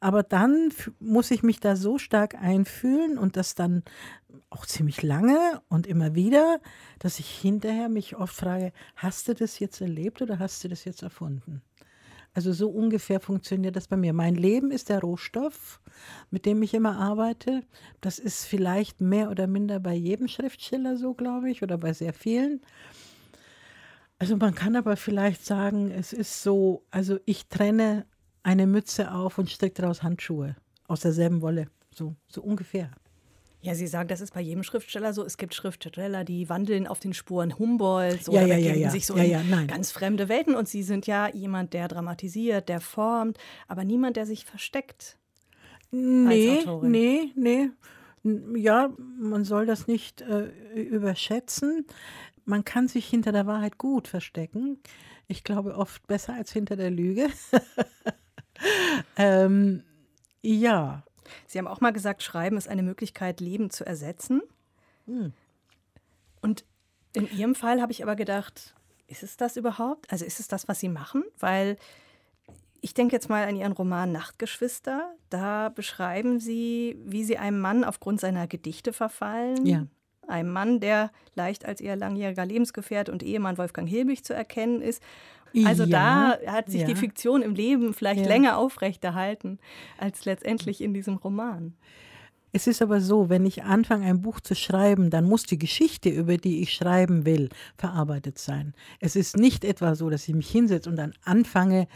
Aber 0.00 0.22
dann 0.22 0.72
muss 1.00 1.30
ich 1.30 1.42
mich 1.42 1.60
da 1.60 1.74
so 1.74 1.98
stark 1.98 2.36
einfühlen 2.36 3.18
und 3.18 3.36
das 3.36 3.54
dann 3.54 3.82
auch 4.50 4.66
ziemlich 4.66 5.02
lange 5.02 5.60
und 5.68 5.86
immer 5.86 6.14
wieder, 6.14 6.60
dass 6.98 7.18
ich 7.18 7.28
hinterher 7.28 7.88
mich 7.88 8.16
oft 8.16 8.34
frage, 8.34 8.72
hast 8.96 9.28
du 9.28 9.34
das 9.34 9.58
jetzt 9.58 9.80
erlebt 9.80 10.22
oder 10.22 10.38
hast 10.38 10.64
du 10.64 10.68
das 10.68 10.84
jetzt 10.84 11.02
erfunden? 11.02 11.62
Also 12.34 12.52
so 12.52 12.68
ungefähr 12.68 13.20
funktioniert 13.20 13.74
das 13.74 13.88
bei 13.88 13.96
mir. 13.96 14.12
Mein 14.12 14.34
Leben 14.34 14.70
ist 14.70 14.90
der 14.90 15.00
Rohstoff, 15.00 15.80
mit 16.30 16.46
dem 16.46 16.62
ich 16.62 16.72
immer 16.74 16.96
arbeite. 16.96 17.64
Das 18.00 18.18
ist 18.18 18.44
vielleicht 18.44 19.00
mehr 19.00 19.30
oder 19.30 19.46
minder 19.46 19.80
bei 19.80 19.94
jedem 19.94 20.28
Schriftsteller 20.28 20.96
so, 20.96 21.14
glaube 21.14 21.50
ich, 21.50 21.62
oder 21.62 21.78
bei 21.78 21.92
sehr 21.92 22.12
vielen. 22.12 22.60
Also 24.18 24.36
man 24.36 24.54
kann 24.54 24.76
aber 24.76 24.96
vielleicht 24.96 25.44
sagen, 25.44 25.90
es 25.90 26.12
ist 26.12 26.42
so, 26.42 26.84
also 26.90 27.18
ich 27.24 27.48
trenne 27.48 28.04
eine 28.42 28.66
Mütze 28.66 29.12
auf 29.12 29.38
und 29.38 29.50
stricke 29.50 29.82
daraus 29.82 30.02
Handschuhe 30.02 30.56
aus 30.86 31.00
derselben 31.00 31.42
Wolle, 31.42 31.68
so, 31.90 32.14
so 32.28 32.42
ungefähr. 32.42 32.90
Ja, 33.60 33.74
Sie 33.74 33.88
sagen, 33.88 34.08
das 34.08 34.20
ist 34.20 34.34
bei 34.34 34.40
jedem 34.40 34.62
Schriftsteller 34.62 35.12
so. 35.12 35.24
Es 35.24 35.36
gibt 35.36 35.54
Schriftsteller, 35.54 36.24
die 36.24 36.48
wandeln 36.48 36.86
auf 36.86 37.00
den 37.00 37.12
Spuren 37.12 37.58
Humboldts 37.58 38.28
oder 38.28 38.46
ja, 38.46 38.56
ja, 38.56 38.74
ja, 38.74 38.90
sich 38.90 39.04
so 39.04 39.14
in 39.14 39.66
ganz 39.66 39.90
fremde 39.90 40.28
Welten. 40.28 40.54
Und 40.54 40.68
Sie 40.68 40.84
sind 40.84 41.06
ja 41.08 41.28
jemand, 41.28 41.72
der 41.72 41.88
dramatisiert, 41.88 42.68
der 42.68 42.80
formt, 42.80 43.36
aber 43.66 43.84
niemand, 43.84 44.16
der 44.16 44.26
sich 44.26 44.44
versteckt. 44.44 45.18
Nee, 45.90 46.60
nee, 46.82 47.32
nee. 47.34 47.70
Ja, 48.56 48.90
man 49.18 49.44
soll 49.44 49.66
das 49.66 49.86
nicht 49.86 50.20
äh, 50.20 50.50
überschätzen. 50.74 51.86
Man 52.44 52.64
kann 52.64 52.86
sich 52.88 53.06
hinter 53.08 53.32
der 53.32 53.46
Wahrheit 53.46 53.78
gut 53.78 54.06
verstecken. 54.06 54.78
Ich 55.26 55.44
glaube 55.44 55.76
oft 55.76 56.06
besser 56.06 56.34
als 56.34 56.52
hinter 56.52 56.76
der 56.76 56.90
Lüge. 56.90 57.28
ähm, 59.16 59.82
Ja. 60.42 61.04
Sie 61.46 61.58
haben 61.58 61.66
auch 61.66 61.80
mal 61.80 61.92
gesagt, 61.92 62.22
Schreiben 62.22 62.56
ist 62.56 62.68
eine 62.68 62.82
Möglichkeit, 62.82 63.40
Leben 63.40 63.70
zu 63.70 63.84
ersetzen. 63.84 64.42
Hm. 65.06 65.32
Und 66.40 66.64
in 67.12 67.30
Ihrem 67.30 67.54
Fall 67.54 67.80
habe 67.80 67.92
ich 67.92 68.02
aber 68.02 68.16
gedacht, 68.16 68.74
ist 69.06 69.22
es 69.22 69.36
das 69.36 69.56
überhaupt? 69.56 70.10
Also 70.12 70.24
ist 70.24 70.40
es 70.40 70.48
das, 70.48 70.68
was 70.68 70.80
Sie 70.80 70.88
machen? 70.88 71.24
Weil 71.38 71.76
ich 72.80 72.94
denke 72.94 73.14
jetzt 73.16 73.28
mal 73.28 73.46
an 73.46 73.56
Ihren 73.56 73.72
Roman 73.72 74.12
Nachtgeschwister. 74.12 75.14
Da 75.30 75.70
beschreiben 75.70 76.38
Sie, 76.38 76.96
wie 77.04 77.24
Sie 77.24 77.38
einem 77.38 77.60
Mann 77.60 77.84
aufgrund 77.84 78.20
seiner 78.20 78.46
Gedichte 78.46 78.92
verfallen. 78.92 79.66
Ja. 79.66 79.86
Einem 80.26 80.52
Mann, 80.52 80.78
der 80.78 81.10
leicht 81.34 81.64
als 81.64 81.80
Ihr 81.80 81.96
langjähriger 81.96 82.44
Lebensgefährte 82.44 83.10
und 83.10 83.22
Ehemann 83.22 83.56
Wolfgang 83.56 83.88
Hilbig 83.88 84.24
zu 84.24 84.34
erkennen 84.34 84.82
ist. 84.82 85.02
Also 85.64 85.84
Ja, 85.84 86.36
da 86.44 86.52
hat 86.52 86.70
sich 86.70 86.82
ja. 86.82 86.86
die 86.86 86.94
Fiktion 86.96 87.42
im 87.42 87.54
Leben 87.54 87.94
vielleicht 87.94 88.20
Ja. 88.20 88.26
länger 88.28 88.58
aufrechterhalten 88.58 89.58
als 89.98 90.24
letztendlich 90.24 90.80
in 90.80 90.94
diesem 90.94 91.16
Roman. 91.16 91.74
Es 92.50 92.66
ist 92.66 92.80
aber 92.80 93.02
so, 93.02 93.28
wenn 93.28 93.44
ich 93.44 93.64
anfange, 93.64 94.06
ein 94.06 94.22
Buch 94.22 94.40
zu 94.40 94.54
schreiben, 94.54 95.10
dann 95.10 95.26
muss 95.26 95.42
die 95.42 95.58
Geschichte, 95.58 96.08
über 96.08 96.38
die 96.38 96.62
ich 96.62 96.72
schreiben 96.72 97.26
will, 97.26 97.50
verarbeitet 97.76 98.38
sein. 98.38 98.72
Es 99.00 99.16
ist 99.16 99.36
nicht 99.36 99.64
etwa 99.66 99.94
so, 99.94 100.08
dass 100.08 100.26
ich 100.26 100.34
mich 100.34 100.48
hinsetze 100.48 100.88
und 100.88 100.96
dann 100.96 101.12
anfange, 101.24 101.88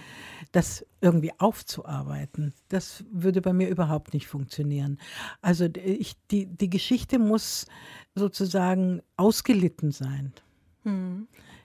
das 0.53 0.85
irgendwie 1.01 1.33
aufzuarbeiten. 1.39 2.53
Das 2.69 3.03
würde 3.11 3.41
bei 3.41 3.55
mir 3.55 3.69
überhaupt 3.71 4.13
nicht 4.13 4.27
funktionieren. 4.27 4.99
Also 5.41 5.69
ich, 5.83 6.17
die, 6.31 6.45
die 6.45 6.69
Geschichte 6.69 7.19
muss 7.19 7.65
sozusagen 8.15 9.01
ausgelitten 9.17 9.91
sein. 9.91 10.35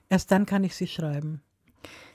Erst 0.08 0.30
dann 0.30 0.46
kann 0.46 0.64
ich 0.64 0.74
sie 0.74 0.86
schreiben. 0.86 1.42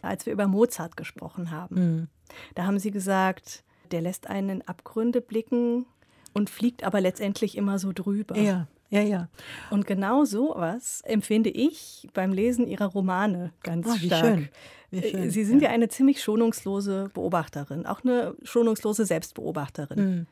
Als 0.04 0.26
wir 0.26 0.34
über 0.34 0.47
Mozart 0.47 0.97
gesprochen 0.97 1.49
haben, 1.51 1.76
Mhm. 1.76 2.08
da 2.56 2.66
haben 2.66 2.78
Sie 2.80 2.91
gesagt, 2.91 3.64
der 3.91 4.01
lässt 4.01 4.28
einen 4.28 4.49
in 4.49 4.62
Abgründe 4.68 5.22
blicken 5.22 5.86
und 6.34 6.49
fliegt 6.49 6.84
aber 6.84 7.01
letztendlich 7.01 7.58
immer 7.58 7.80
so 7.80 7.91
drüber. 7.93 8.38
Ja, 8.38 8.68
ja, 8.89 9.01
ja. 9.01 9.30
Und 9.72 9.88
genau 9.88 10.24
sowas 10.26 11.01
empfinde 11.06 11.49
ich 11.49 12.08
beim 12.14 12.32
Lesen 12.34 12.68
Ihrer 12.68 12.86
Romane 12.88 13.51
ganz 13.64 13.88
Ah, 13.88 13.95
wie 13.99 14.08
stark. 14.08 14.22
schön. 14.26 14.49
Wie 14.91 15.01
schön, 15.10 15.32
Sie 15.32 15.43
sind 15.43 15.62
ja. 15.62 15.70
ja. 15.70 15.74
eine 15.74 15.88
ziemlich 15.89 16.22
schonungslose 16.22 17.10
Beobachterin, 17.14 17.86
auch 17.88 18.04
eine 18.04 18.36
schonungslose 18.43 19.06
Selbstbeobachterin. 19.06 19.99
Mhm. 20.18 20.28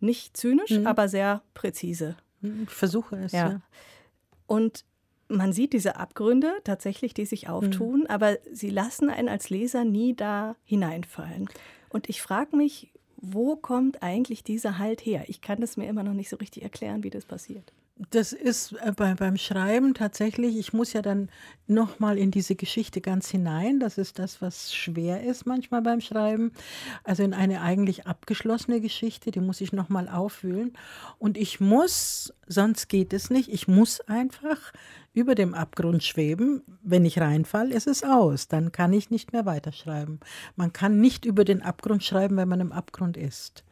Nicht 0.00 0.36
zynisch, 0.36 0.72
aber 0.84 1.08
sehr 1.08 1.42
präzise. 1.54 2.16
Ich 2.42 2.70
versuche 2.70 3.16
es. 3.16 3.32
Ja. 3.32 3.48
Ja. 3.50 3.60
Und 4.46 4.84
man 5.28 5.52
sieht 5.52 5.72
diese 5.72 5.96
Abgründe 5.96 6.52
tatsächlich, 6.64 7.14
die 7.14 7.26
sich 7.26 7.48
auftun, 7.48 8.00
Mhm. 8.00 8.06
aber 8.06 8.38
sie 8.52 8.70
lassen 8.70 9.10
einen 9.10 9.28
als 9.28 9.50
Leser 9.50 9.84
nie 9.84 10.14
da 10.14 10.56
hineinfallen. 10.64 11.48
Und 11.88 12.08
ich 12.08 12.22
frage 12.22 12.56
mich, 12.56 12.90
wo 13.16 13.56
kommt 13.56 14.02
eigentlich 14.02 14.44
dieser 14.44 14.78
Halt 14.78 15.00
her? 15.04 15.24
Ich 15.28 15.40
kann 15.40 15.62
es 15.62 15.76
mir 15.76 15.88
immer 15.88 16.02
noch 16.02 16.12
nicht 16.12 16.28
so 16.28 16.36
richtig 16.36 16.62
erklären, 16.62 17.02
wie 17.02 17.10
das 17.10 17.24
passiert. 17.24 17.72
Das 18.10 18.34
ist 18.34 18.72
äh, 18.72 18.92
bei, 18.94 19.14
beim 19.14 19.38
Schreiben 19.38 19.94
tatsächlich, 19.94 20.58
ich 20.58 20.74
muss 20.74 20.92
ja 20.92 21.00
dann 21.00 21.30
nochmal 21.66 22.18
in 22.18 22.30
diese 22.30 22.54
Geschichte 22.54 23.00
ganz 23.00 23.30
hinein. 23.30 23.80
Das 23.80 23.96
ist 23.96 24.18
das, 24.18 24.42
was 24.42 24.74
schwer 24.74 25.22
ist 25.22 25.46
manchmal 25.46 25.80
beim 25.80 26.02
Schreiben. 26.02 26.52
Also 27.04 27.22
in 27.22 27.32
eine 27.32 27.62
eigentlich 27.62 28.06
abgeschlossene 28.06 28.82
Geschichte, 28.82 29.30
die 29.30 29.40
muss 29.40 29.62
ich 29.62 29.72
nochmal 29.72 30.10
aufwühlen. 30.10 30.74
Und 31.18 31.38
ich 31.38 31.58
muss, 31.58 32.34
sonst 32.46 32.88
geht 32.88 33.14
es 33.14 33.30
nicht, 33.30 33.48
ich 33.48 33.66
muss 33.66 34.02
einfach 34.02 34.74
über 35.14 35.34
dem 35.34 35.54
Abgrund 35.54 36.04
schweben. 36.04 36.62
Wenn 36.82 37.06
ich 37.06 37.18
reinfall, 37.18 37.72
ist 37.72 37.86
es 37.86 38.04
aus. 38.04 38.48
Dann 38.48 38.72
kann 38.72 38.92
ich 38.92 39.08
nicht 39.08 39.32
mehr 39.32 39.46
weiterschreiben. 39.46 40.20
Man 40.54 40.74
kann 40.74 41.00
nicht 41.00 41.24
über 41.24 41.46
den 41.46 41.62
Abgrund 41.62 42.04
schreiben, 42.04 42.36
wenn 42.36 42.48
man 42.48 42.60
im 42.60 42.72
Abgrund 42.72 43.16
ist. 43.16 43.64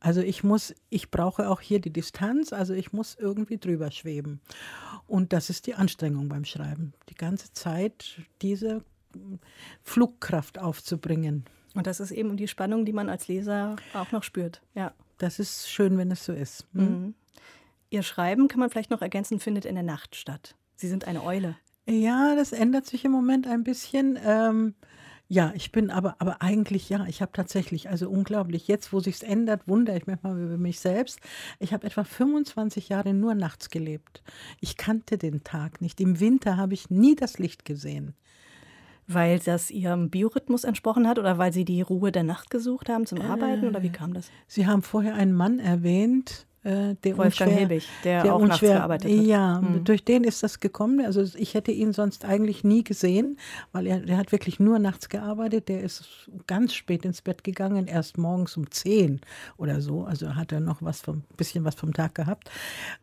Also 0.00 0.20
ich 0.20 0.44
muss, 0.44 0.74
ich 0.90 1.10
brauche 1.10 1.48
auch 1.48 1.60
hier 1.60 1.80
die 1.80 1.92
Distanz, 1.92 2.52
also 2.52 2.74
ich 2.74 2.92
muss 2.92 3.14
irgendwie 3.14 3.58
drüber 3.58 3.90
schweben. 3.90 4.40
Und 5.06 5.32
das 5.32 5.50
ist 5.50 5.66
die 5.66 5.74
Anstrengung 5.74 6.28
beim 6.28 6.44
Schreiben, 6.44 6.92
die 7.08 7.14
ganze 7.14 7.52
Zeit 7.52 8.20
diese 8.42 8.84
Flugkraft 9.82 10.58
aufzubringen. 10.58 11.44
Und 11.74 11.86
das 11.86 12.00
ist 12.00 12.10
eben 12.10 12.36
die 12.36 12.48
Spannung, 12.48 12.84
die 12.84 12.92
man 12.92 13.08
als 13.08 13.28
Leser 13.28 13.76
auch 13.94 14.12
noch 14.12 14.22
spürt. 14.22 14.62
Ja. 14.74 14.92
Das 15.18 15.38
ist 15.38 15.70
schön, 15.70 15.96
wenn 15.98 16.10
es 16.10 16.24
so 16.24 16.32
ist. 16.32 16.66
Hm? 16.74 17.14
Ihr 17.90 18.02
Schreiben, 18.02 18.48
kann 18.48 18.60
man 18.60 18.70
vielleicht 18.70 18.90
noch 18.90 19.02
ergänzen, 19.02 19.40
findet 19.40 19.64
in 19.64 19.74
der 19.74 19.84
Nacht 19.84 20.16
statt. 20.16 20.56
Sie 20.76 20.88
sind 20.88 21.06
eine 21.06 21.22
Eule. 21.22 21.56
Ja, 21.86 22.34
das 22.34 22.52
ändert 22.52 22.86
sich 22.86 23.04
im 23.04 23.12
Moment 23.12 23.46
ein 23.46 23.62
bisschen. 23.62 24.18
Ähm, 24.22 24.74
ja, 25.28 25.52
ich 25.56 25.72
bin 25.72 25.90
aber, 25.90 26.16
aber 26.20 26.40
eigentlich, 26.40 26.88
ja, 26.88 27.04
ich 27.06 27.20
habe 27.20 27.32
tatsächlich, 27.32 27.88
also 27.88 28.08
unglaublich, 28.08 28.68
jetzt, 28.68 28.92
wo 28.92 29.00
sich's 29.00 29.22
ändert, 29.22 29.66
wundere 29.66 29.96
ich 29.96 30.06
mich 30.06 30.22
mal 30.22 30.40
über 30.40 30.56
mich 30.56 30.78
selbst. 30.78 31.18
Ich 31.58 31.72
habe 31.72 31.86
etwa 31.86 32.04
25 32.04 32.88
Jahre 32.88 33.12
nur 33.12 33.34
nachts 33.34 33.70
gelebt. 33.70 34.22
Ich 34.60 34.76
kannte 34.76 35.18
den 35.18 35.42
Tag 35.42 35.80
nicht. 35.80 36.00
Im 36.00 36.20
Winter 36.20 36.56
habe 36.56 36.74
ich 36.74 36.90
nie 36.90 37.16
das 37.16 37.38
Licht 37.38 37.64
gesehen. 37.64 38.14
Weil 39.08 39.38
das 39.40 39.70
Ihrem 39.70 40.10
Biorhythmus 40.10 40.64
entsprochen 40.64 41.08
hat 41.08 41.18
oder 41.18 41.38
weil 41.38 41.52
Sie 41.52 41.64
die 41.64 41.80
Ruhe 41.80 42.12
der 42.12 42.24
Nacht 42.24 42.50
gesucht 42.50 42.88
haben 42.88 43.06
zum 43.06 43.20
Arbeiten 43.20 43.66
oder 43.66 43.82
wie 43.82 43.90
kam 43.90 44.14
das? 44.14 44.30
Sie 44.48 44.66
haben 44.66 44.82
vorher 44.82 45.14
einen 45.14 45.32
Mann 45.32 45.58
erwähnt, 45.58 46.46
äh, 46.66 46.96
der 47.04 47.16
Wolfgang 47.16 47.50
unschwer, 47.50 47.68
Hilbig, 47.68 47.88
der 48.02 48.34
auch 48.34 48.44
nachts 48.44 48.60
gearbeitet 48.60 49.10
hat. 49.10 49.24
Ja, 49.24 49.60
Hm. 49.60 49.84
durch 49.84 50.04
den 50.04 50.24
ist 50.24 50.42
das 50.42 50.58
gekommen. 50.58 51.04
Also 51.06 51.22
ich 51.36 51.54
hätte 51.54 51.70
ihn 51.70 51.92
sonst 51.92 52.24
eigentlich 52.24 52.64
nie 52.64 52.82
gesehen, 52.82 53.38
weil 53.72 53.86
er 53.86 54.00
der 54.00 54.16
hat 54.16 54.32
wirklich 54.32 54.58
nur 54.58 54.78
nachts 54.78 55.08
gearbeitet. 55.08 55.68
Der 55.68 55.82
ist 55.82 56.28
ganz 56.46 56.74
spät 56.74 57.04
ins 57.04 57.22
Bett 57.22 57.44
gegangen, 57.44 57.86
erst 57.86 58.18
morgens 58.18 58.56
um 58.56 58.70
10 58.70 59.20
oder 59.56 59.80
so. 59.80 60.04
Also 60.04 60.34
hat 60.34 60.50
er 60.50 60.60
noch 60.60 60.82
was 60.82 61.00
vom 61.02 61.22
bisschen 61.36 61.64
was 61.64 61.76
vom 61.76 61.92
Tag 61.92 62.14
gehabt. 62.16 62.50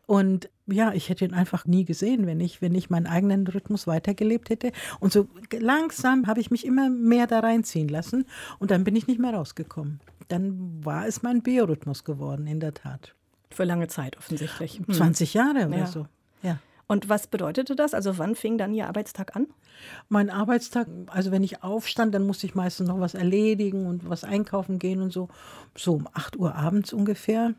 Und 0.06 0.50
ja, 0.66 0.92
ich 0.92 1.08
hätte 1.08 1.24
ihn 1.24 1.34
einfach 1.34 1.64
nie 1.66 1.84
gesehen, 1.84 2.26
wenn 2.26 2.40
ich, 2.40 2.60
wenn 2.62 2.74
ich 2.74 2.90
meinen 2.90 3.06
eigenen 3.06 3.46
Rhythmus 3.46 3.86
weitergelebt 3.86 4.50
hätte. 4.50 4.72
Und 5.00 5.12
so 5.12 5.26
langsam 5.58 6.26
habe 6.26 6.40
ich 6.40 6.50
mich 6.50 6.66
immer 6.66 6.90
mehr 6.90 7.26
da 7.26 7.40
reinziehen 7.40 7.88
lassen 7.88 8.26
und 8.58 8.70
dann 8.70 8.84
bin 8.84 8.96
ich 8.96 9.06
nicht 9.06 9.20
mehr 9.20 9.34
rausgekommen. 9.34 10.00
Dann 10.28 10.84
war 10.84 11.06
es 11.06 11.22
mein 11.22 11.42
Biorhythmus 11.42 12.04
geworden, 12.04 12.46
in 12.46 12.60
der 12.60 12.72
Tat. 12.74 13.14
Für 13.54 13.64
lange 13.64 13.88
Zeit 13.88 14.16
offensichtlich. 14.18 14.78
Hm. 14.84 14.92
20 14.92 15.34
Jahre 15.34 15.66
oder 15.68 15.78
Ja. 15.78 15.86
so. 15.86 16.06
Ja. 16.42 16.58
Und 16.86 17.08
was 17.08 17.26
bedeutete 17.28 17.74
das? 17.76 17.94
Also 17.94 18.18
wann 18.18 18.34
fing 18.34 18.58
dann 18.58 18.74
Ihr 18.74 18.86
Arbeitstag 18.88 19.34
an? 19.36 19.46
Mein 20.08 20.28
Arbeitstag, 20.28 20.86
also 21.06 21.30
wenn 21.32 21.42
ich 21.42 21.62
aufstand, 21.62 22.14
dann 22.14 22.26
musste 22.26 22.46
ich 22.46 22.54
meistens 22.54 22.88
noch 22.88 23.00
was 23.00 23.14
erledigen 23.14 23.86
und 23.86 24.08
was 24.08 24.22
einkaufen 24.22 24.78
gehen 24.78 25.00
und 25.00 25.12
so. 25.12 25.28
So 25.76 25.94
um 25.94 26.08
8 26.12 26.36
Uhr 26.36 26.54
abends 26.54 26.92
ungefähr 26.92 27.54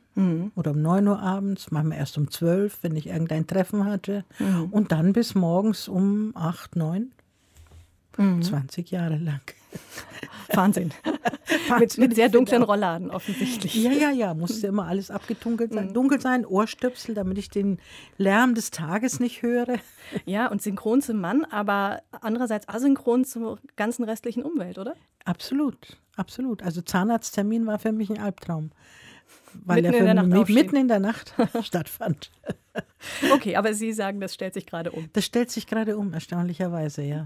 oder 0.55 0.71
um 0.71 0.81
9 0.81 1.07
Uhr 1.07 1.19
abends, 1.19 1.71
manchmal 1.71 1.97
erst 1.97 2.17
um 2.17 2.29
12, 2.31 2.79
wenn 2.83 2.95
ich 2.95 3.07
irgendein 3.07 3.47
Treffen 3.47 3.85
hatte. 3.85 4.23
Und 4.71 4.91
dann 4.91 5.11
bis 5.13 5.33
morgens 5.35 5.87
um 5.87 6.31
8, 6.35 6.75
9. 6.75 7.11
20 8.41 8.91
Jahre 8.91 9.17
lang. 9.17 9.41
Wahnsinn. 10.53 10.91
mit, 11.79 11.97
mit 11.97 12.15
sehr 12.15 12.29
dunklen 12.29 12.63
Rollladen 12.63 13.11
offensichtlich. 13.11 13.75
Ja, 13.75 13.91
ja, 13.91 14.11
ja, 14.11 14.33
musste 14.33 14.67
immer 14.67 14.85
alles 14.85 15.11
abgedunkelt 15.11 15.73
sein. 15.73 15.93
Dunkel 15.93 16.21
sein, 16.21 16.45
Ohrstöpsel, 16.45 17.15
damit 17.15 17.37
ich 17.37 17.49
den 17.49 17.79
Lärm 18.17 18.55
des 18.55 18.71
Tages 18.71 19.19
nicht 19.19 19.41
höre. 19.41 19.77
Ja, 20.25 20.47
und 20.47 20.61
synchron 20.61 21.01
zum 21.01 21.19
Mann, 21.19 21.45
aber 21.45 22.01
andererseits 22.21 22.69
asynchron 22.69 23.25
zur 23.25 23.59
ganzen 23.75 24.03
restlichen 24.03 24.43
Umwelt, 24.43 24.77
oder? 24.77 24.95
Absolut, 25.25 25.97
absolut. 26.15 26.61
Also 26.63 26.81
Zahnarzttermin 26.81 27.65
war 27.65 27.79
für 27.79 27.91
mich 27.91 28.09
ein 28.09 28.19
Albtraum. 28.19 28.71
Weil 29.63 29.81
Mitten 29.81 30.05
er 30.05 30.11
in 30.11 30.33
aufstehen. 30.33 30.55
mitten 30.55 30.75
in 30.75 30.87
der 30.87 30.99
Nacht 30.99 31.33
stattfand. 31.63 32.31
Okay, 33.33 33.55
aber 33.55 33.73
Sie 33.73 33.93
sagen, 33.93 34.19
das 34.19 34.33
stellt 34.33 34.53
sich 34.53 34.65
gerade 34.65 34.91
um. 34.91 35.09
Das 35.13 35.25
stellt 35.25 35.49
sich 35.49 35.65
gerade 35.65 35.97
um, 35.97 36.13
erstaunlicherweise, 36.13 37.03
ja. 37.03 37.25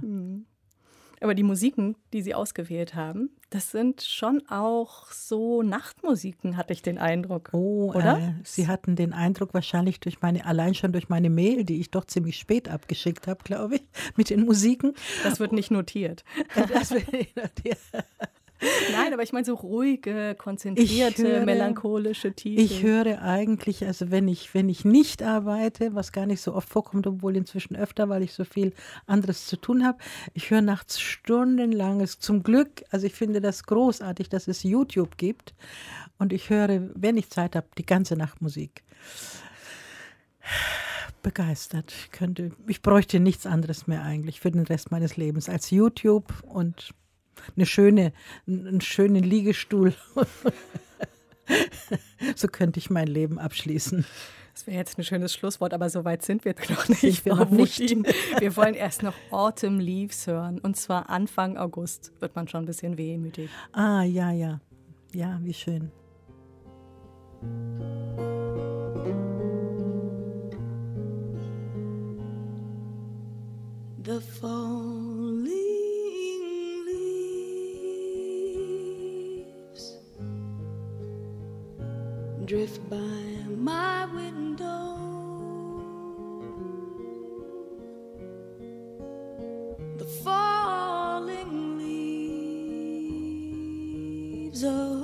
Aber 1.22 1.36
die 1.36 1.44
Musiken, 1.44 1.96
die 2.14 2.22
Sie 2.22 2.34
ausgewählt 2.34 2.96
haben, 2.96 3.30
das 3.50 3.72
sind 3.72 4.02
schon 4.04 4.44
auch 4.48 5.12
so 5.12 5.64
Nachtmusiken, 5.64 6.56
hatte 6.56 6.72
ich 6.72 6.82
den 6.82 6.98
Eindruck. 6.98 7.50
Oh, 7.52 7.92
Oder? 7.94 8.18
Äh, 8.20 8.34
Sie 8.44 8.68
hatten 8.68 8.96
den 8.96 9.12
Eindruck 9.12 9.54
wahrscheinlich 9.54 10.00
durch 10.00 10.22
meine, 10.22 10.46
allein 10.46 10.76
schon 10.76 10.92
durch 10.92 11.10
meine 11.10 11.30
Mail, 11.30 11.64
die 11.64 11.80
ich 11.80 11.92
doch 11.92 12.06
ziemlich 12.06 12.38
spät 12.38 12.70
abgeschickt 12.70 13.28
habe, 13.28 13.44
glaube 13.44 13.76
ich, 13.76 13.84
mit 14.16 14.30
den 14.30 14.46
Musiken. 14.46 14.94
Das 15.24 15.40
wird 15.40 15.52
nicht 15.52 15.72
notiert. 15.72 16.24
Das, 16.70 16.94
Nein, 18.92 19.14
aber 19.14 19.24
ich 19.24 19.32
meine 19.32 19.46
so 19.46 19.54
ruhige, 19.56 20.36
konzentrierte, 20.38 21.24
höre- 21.24 21.46
melancholische 21.46 22.34
Titel. 22.34 22.60
Ich 22.60 22.84
höre 22.84 23.22
eigentlich, 23.22 23.86
also 23.86 24.12
wenn 24.12 24.28
ich, 24.28 24.54
wenn 24.54 24.68
ich 24.68 24.84
nicht 24.84 25.24
arbeite, 25.24 25.96
was 25.96 26.12
gar 26.12 26.26
nicht 26.26 26.42
so 26.42 26.54
oft 26.54 26.68
vorkommt, 26.68 27.08
obwohl 27.08 27.38
inzwischen 27.38 27.76
öfter, 27.76 28.10
weil 28.10 28.22
ich 28.22 28.34
so 28.34 28.44
viel 28.44 28.74
anderes 29.06 29.48
zu 29.48 29.56
tun 29.56 29.86
habe, 29.86 30.00
ich 30.34 30.50
höre 30.52 30.62
nachts 30.62 31.00
stundenlanges, 31.00 32.20
zum 32.20 32.44
Glück, 32.44 32.84
also 32.92 33.06
ich 33.08 33.14
finde 33.14 33.40
das 33.40 33.64
großartig, 33.64 34.28
dass 34.30 34.48
es 34.48 34.64
YouTube 34.64 35.18
gibt 35.18 35.54
und 36.18 36.34
ich 36.34 36.50
höre, 36.50 36.90
wenn 36.96 37.16
ich 37.16 37.30
Zeit 37.30 37.56
habe, 37.56 37.68
die 37.78 37.86
ganze 37.86 38.16
Nacht 38.16 38.42
Musik. 38.42 38.84
Begeistert. 41.22 41.94
Ich 41.94 42.12
könnte, 42.12 42.52
ich 42.68 42.82
bräuchte 42.82 43.20
nichts 43.20 43.46
anderes 43.46 43.88
mehr 43.88 44.04
eigentlich 44.04 44.40
für 44.40 44.52
den 44.52 44.64
Rest 44.64 44.92
meines 44.92 45.18
Lebens 45.18 45.50
als 45.50 45.70
YouTube 45.70 46.34
und 46.44 46.94
eine 47.56 47.66
schöne, 47.66 48.14
einen 48.48 48.82
schönen 48.82 49.24
Liegestuhl 49.24 49.94
so 52.36 52.48
könnte 52.48 52.80
ich 52.80 52.90
mein 52.90 53.08
Leben 53.08 53.40
abschließen. 53.40 54.06
Das 54.54 54.68
wäre 54.68 54.78
jetzt 54.78 54.98
ein 54.98 55.04
schönes 55.04 55.34
Schlusswort, 55.34 55.74
aber 55.74 55.90
so 55.90 56.04
weit 56.04 56.24
sind 56.24 56.44
wir 56.44 56.52
jetzt 56.52 56.70
noch 56.70 56.88
nicht. 56.90 57.00
Sind 57.00 57.26
wir 57.26 57.36
noch 57.36 57.50
nicht. 57.50 57.80
Wir 57.80 58.58
wollen 58.58 58.74
erst 58.74 59.04
noch 59.04 59.14
Autumn 59.32 59.80
Leaves 59.80 60.28
hören. 60.28 60.60
Und 60.60 60.76
zwar 60.76 61.10
Anfang 61.10 61.58
August 61.58 62.12
wird 62.20 62.36
man 62.36 62.48
schon 62.48 62.64
ein 62.64 62.66
bisschen 62.66 62.98
wehmütig. 62.98 63.50
Ah, 63.72 64.04
ja, 64.04 64.32
ja. 64.32 64.60
Ja, 65.14 65.40
wie 65.42 65.54
schön. 65.54 65.92
The 74.04 74.20
falling 74.42 75.19
drift 82.50 82.82
by 82.90 82.98
my 83.56 84.06
window. 84.06 84.98
The 90.00 90.06
falling 90.24 91.78
leaves 94.50 94.64
of 94.64 94.99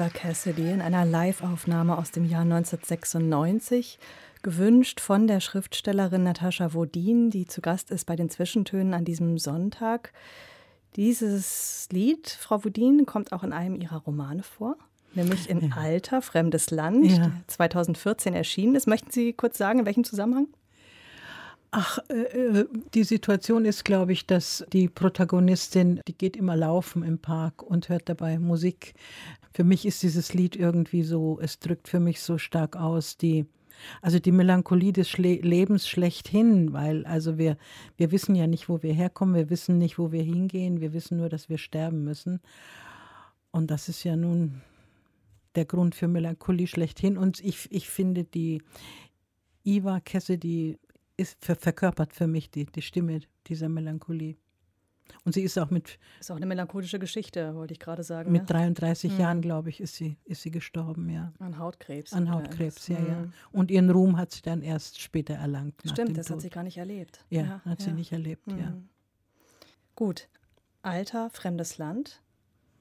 Eva 0.00 0.08
Cassidy 0.08 0.70
in 0.70 0.80
einer 0.80 1.04
Live-Aufnahme 1.04 1.98
aus 1.98 2.10
dem 2.10 2.24
Jahr 2.24 2.40
1996, 2.40 3.98
gewünscht 4.40 4.98
von 4.98 5.26
der 5.26 5.40
Schriftstellerin 5.40 6.22
Natascha 6.22 6.72
Wodin, 6.72 7.28
die 7.28 7.44
zu 7.46 7.60
Gast 7.60 7.90
ist 7.90 8.06
bei 8.06 8.16
den 8.16 8.30
Zwischentönen 8.30 8.94
an 8.94 9.04
diesem 9.04 9.36
Sonntag. 9.36 10.14
Dieses 10.96 11.86
Lied, 11.92 12.30
Frau 12.30 12.64
Wodin, 12.64 13.04
kommt 13.04 13.34
auch 13.34 13.42
in 13.42 13.52
einem 13.52 13.74
ihrer 13.78 13.98
Romane 13.98 14.42
vor, 14.42 14.76
nämlich 15.14 15.50
in 15.50 15.70
Alter, 15.74 16.22
Fremdes 16.22 16.70
Land, 16.70 17.04
Ja. 17.04 17.18
der 17.18 17.32
2014 17.48 18.32
erschienen 18.32 18.76
ist. 18.76 18.86
Möchten 18.86 19.10
Sie 19.10 19.34
kurz 19.34 19.58
sagen, 19.58 19.80
in 19.80 19.84
welchem 19.84 20.04
Zusammenhang? 20.04 20.46
Ach, 21.72 21.98
äh, 22.08 22.14
äh, 22.14 22.68
die 22.94 23.04
Situation 23.04 23.64
ist, 23.64 23.84
glaube 23.84 24.12
ich, 24.12 24.26
dass 24.26 24.64
die 24.72 24.88
Protagonistin, 24.88 26.00
die 26.08 26.18
geht 26.18 26.36
immer 26.36 26.56
laufen 26.56 27.04
im 27.04 27.20
Park 27.20 27.62
und 27.62 27.88
hört 27.88 28.08
dabei 28.08 28.40
Musik. 28.40 28.94
Für 29.52 29.62
mich 29.62 29.86
ist 29.86 30.02
dieses 30.02 30.34
Lied 30.34 30.56
irgendwie 30.56 31.04
so, 31.04 31.38
es 31.40 31.60
drückt 31.60 31.86
für 31.86 32.00
mich 32.00 32.22
so 32.22 32.38
stark 32.38 32.74
aus, 32.74 33.16
die, 33.16 33.46
also 34.02 34.18
die 34.18 34.32
Melancholie 34.32 34.92
des 34.92 35.08
Schle 35.08 35.36
Lebens 35.36 35.88
schlechthin, 35.88 36.72
weil 36.72 37.06
also 37.06 37.38
wir, 37.38 37.56
wir 37.96 38.10
wissen 38.10 38.34
ja 38.34 38.48
nicht, 38.48 38.68
wo 38.68 38.82
wir 38.82 38.92
herkommen, 38.92 39.36
wir 39.36 39.50
wissen 39.50 39.78
nicht, 39.78 39.96
wo 39.96 40.10
wir 40.10 40.24
hingehen, 40.24 40.80
wir 40.80 40.92
wissen 40.92 41.18
nur, 41.18 41.28
dass 41.28 41.48
wir 41.48 41.58
sterben 41.58 42.02
müssen. 42.02 42.40
Und 43.52 43.70
das 43.70 43.88
ist 43.88 44.02
ja 44.02 44.16
nun 44.16 44.60
der 45.54 45.66
Grund 45.66 45.94
für 45.94 46.08
Melancholie 46.08 46.66
schlechthin. 46.66 47.16
Und 47.16 47.38
ich, 47.44 47.68
ich 47.70 47.88
finde, 47.88 48.24
die 48.24 48.60
Eva 49.64 50.00
Cassidy 50.00 50.78
ist, 51.20 51.44
ver 51.44 51.56
verkörpert 51.56 52.12
für 52.12 52.26
mich 52.26 52.50
die, 52.50 52.66
die 52.66 52.82
Stimme 52.82 53.20
dieser 53.46 53.68
Melancholie. 53.68 54.36
Und 55.24 55.34
sie 55.34 55.42
ist 55.42 55.58
auch 55.58 55.70
mit, 55.70 55.98
Ist 56.20 56.30
auch 56.30 56.36
eine 56.36 56.46
melancholische 56.46 56.98
Geschichte, 57.00 57.54
wollte 57.56 57.72
ich 57.74 57.80
gerade 57.80 58.04
sagen. 58.04 58.30
mit 58.30 58.42
ne? 58.42 58.46
33 58.46 59.18
Jahren, 59.18 59.42
glaube 59.42 59.68
ich, 59.68 59.80
ist 59.80 59.96
sie, 59.96 60.16
ist 60.24 60.42
sie 60.42 60.52
gestorben, 60.52 61.10
ja. 61.10 61.32
An 61.40 61.58
Hautkrebs. 61.58 62.12
An 62.12 62.30
Hautkrebs, 62.30 62.86
ja, 62.88 62.98
ja. 62.98 63.14
Mhm. 63.20 63.32
Und 63.50 63.70
ihren 63.72 63.90
Ruhm 63.90 64.16
hat 64.16 64.30
sie 64.30 64.40
dann 64.42 64.62
erst 64.62 65.00
später 65.00 65.34
erlangt. 65.34 65.74
Stimmt, 65.84 66.16
das 66.16 66.26
Tod. 66.28 66.36
hat 66.36 66.42
sie 66.42 66.50
gar 66.50 66.62
nicht 66.62 66.78
erlebt. 66.78 67.24
Ja, 67.28 67.60
hat 67.64 67.82
sie 67.82 67.90
nicht 67.92 68.12
erlebt, 68.12 68.46
ja. 68.46 68.70
Mhm. 68.70 68.88
Gut. 69.96 70.28
Alter, 70.82 71.28
fremdes 71.30 71.76
Land. 71.78 72.22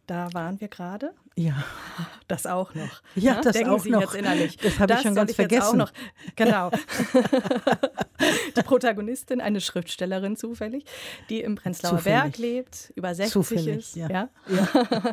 Da 0.06 0.32
waren 0.34 0.60
wir 0.62 0.68
gerade. 0.70 1.14
Ja, 1.36 1.64
Das 2.28 2.46
auch 2.46 2.74
noch. 2.76 3.02
Ja, 3.16 3.36
Ne? 3.36 3.42
das 3.44 3.54
Denken 3.54 3.70
auch 3.72 3.80
Sie 3.80 3.90
noch. 3.90 4.02
Jetzt 4.02 4.16
innerlich. 4.16 4.58
Das 4.58 4.80
habe 4.80 4.94
ich 4.94 5.02
schon 5.02 5.16
ganz 5.16 5.34
vergessen. 5.34 5.78
noch. 5.80 5.92
Genau. 6.36 6.70
die 8.58 8.62
Protagonistin, 8.64 9.42
eine 9.42 9.62
Schriftstellerin 9.62 10.36
zufällig, 10.36 10.86
die 11.30 11.42
im 11.42 11.56
Prenzlauer 11.56 11.98
Zufällig. 11.98 12.22
Berg 12.22 12.38
lebt, 12.38 12.94
über 12.96 13.14
60 13.16 13.32
Zufällig, 13.34 13.78
ist. 13.78 13.96
ja. 13.96 14.30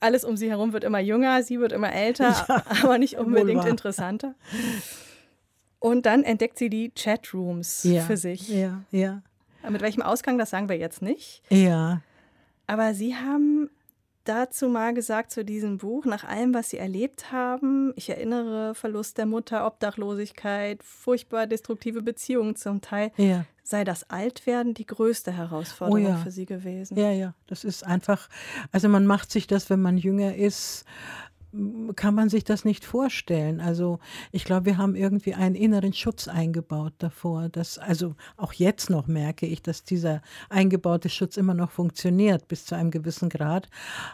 Alles 0.00 0.24
um 0.24 0.36
sie 0.36 0.48
herum 0.50 0.72
wird 0.72 0.84
immer 0.84 1.00
jünger, 1.00 1.42
sie 1.42 1.60
wird 1.60 1.72
immer 1.72 1.92
älter, 1.92 2.30
Ja, 2.48 2.64
aber 2.82 2.98
nicht 2.98 3.16
unbedingt 3.18 3.64
interessanter. 3.64 4.34
Und 5.78 6.06
dann 6.06 6.24
entdeckt 6.24 6.58
sie 6.58 6.68
die 6.68 6.90
Chatrooms 6.94 7.84
ja, 7.84 8.02
für 8.02 8.16
sich. 8.16 8.48
Ja, 8.48 8.82
ja, 8.90 9.22
Mit 9.68 9.80
welchem 9.80 10.02
Ausgang, 10.02 10.36
das 10.38 10.50
sagen 10.50 10.68
wir 10.68 10.76
jetzt 10.76 11.02
nicht. 11.02 11.42
ja. 11.50 12.02
Aber 12.66 12.94
Sie 12.94 13.16
haben 13.16 13.68
dazu 14.30 14.68
mal 14.68 14.94
gesagt 14.94 15.32
zu 15.32 15.44
diesem 15.44 15.78
Buch, 15.78 16.04
nach 16.04 16.24
allem, 16.24 16.54
was 16.54 16.70
Sie 16.70 16.78
erlebt 16.78 17.32
haben, 17.32 17.92
ich 17.96 18.08
erinnere 18.08 18.74
Verlust 18.74 19.18
der 19.18 19.26
Mutter, 19.26 19.66
Obdachlosigkeit, 19.66 20.82
furchtbar 20.84 21.48
destruktive 21.48 22.00
Beziehungen 22.00 22.54
zum 22.54 22.80
Teil, 22.80 23.10
ja. 23.16 23.44
sei 23.64 23.82
das 23.82 24.08
Altwerden 24.08 24.72
die 24.74 24.86
größte 24.86 25.32
Herausforderung 25.32 26.06
Oh 26.06 26.08
ja. 26.10 26.16
für 26.16 26.30
Sie 26.30 26.46
gewesen. 26.46 26.96
Ja, 26.96 27.10
ja, 27.10 27.34
das 27.48 27.64
ist 27.64 27.84
einfach, 27.84 28.28
also 28.70 28.88
man 28.88 29.04
macht 29.04 29.32
sich 29.32 29.48
das, 29.48 29.68
wenn 29.68 29.82
man 29.82 29.98
jünger 29.98 30.36
ist, 30.36 30.84
kann 31.96 32.14
man 32.14 32.28
sich 32.28 32.44
das 32.44 32.64
nicht 32.64 32.84
vorstellen. 32.84 33.60
Also 33.60 33.98
ich 34.30 34.44
glaube, 34.44 34.66
wir 34.66 34.78
haben 34.78 34.94
irgendwie 34.94 35.34
einen 35.34 35.56
inneren 35.56 35.92
Schutz 35.92 36.28
eingebaut 36.28 36.92
davor. 36.98 37.48
Dass, 37.48 37.78
also 37.78 38.14
auch 38.36 38.52
jetzt 38.52 38.88
noch 38.88 39.08
merke 39.08 39.46
ich, 39.46 39.60
dass 39.62 39.82
dieser 39.82 40.22
eingebaute 40.48 41.08
Schutz 41.08 41.36
immer 41.36 41.54
noch 41.54 41.72
funktioniert 41.72 42.46
bis 42.46 42.66
zu 42.66 42.76
einem 42.76 42.90
gewissen 42.92 43.28
Grad. 43.28 43.68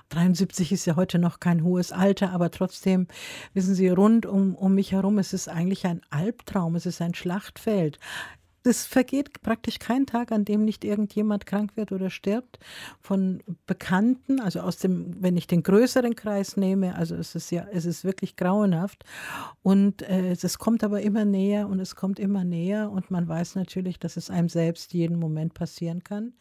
73 0.08 0.72
ist 0.72 0.86
ja 0.86 0.96
heute 0.96 1.18
noch 1.18 1.38
kein 1.38 1.62
hohes 1.62 1.92
Alter, 1.92 2.30
aber 2.32 2.50
trotzdem, 2.50 3.06
wissen 3.52 3.74
Sie, 3.74 3.88
rund 3.88 4.24
um, 4.24 4.54
um 4.54 4.74
mich 4.74 4.92
herum 4.92 5.18
ist 5.18 5.34
es 5.34 5.48
eigentlich 5.48 5.86
ein 5.86 6.00
Albtraum, 6.10 6.74
es 6.74 6.86
ist 6.86 7.02
ein 7.02 7.14
Schlachtfeld. 7.14 7.98
Es 8.66 8.86
vergeht 8.86 9.42
praktisch 9.42 9.78
kein 9.78 10.06
Tag, 10.06 10.32
an 10.32 10.44
dem 10.44 10.64
nicht 10.64 10.84
irgendjemand 10.84 11.46
krank 11.46 11.72
wird 11.76 11.92
oder 11.92 12.10
stirbt. 12.10 12.58
Von 13.00 13.42
Bekannten, 13.66 14.40
also 14.40 14.60
aus 14.60 14.78
dem, 14.78 15.22
wenn 15.22 15.36
ich 15.36 15.46
den 15.46 15.62
größeren 15.62 16.16
Kreis 16.16 16.56
nehme, 16.56 16.96
also 16.96 17.14
es 17.14 17.34
ist 17.34 17.50
ja, 17.50 17.66
es 17.72 17.84
ist 17.84 18.04
wirklich 18.04 18.36
grauenhaft. 18.36 19.04
Und 19.62 20.02
äh, 20.02 20.32
es 20.32 20.58
kommt 20.58 20.84
aber 20.84 21.00
immer 21.02 21.24
näher 21.24 21.68
und 21.68 21.80
es 21.80 21.96
kommt 21.96 22.18
immer 22.18 22.44
näher 22.44 22.90
und 22.90 23.10
man 23.10 23.28
weiß 23.28 23.54
natürlich, 23.54 23.98
dass 23.98 24.16
es 24.16 24.30
einem 24.30 24.48
selbst 24.48 24.92
jeden 24.92 25.18
Moment 25.18 25.54
passieren 25.54 26.02
kann. 26.02 26.34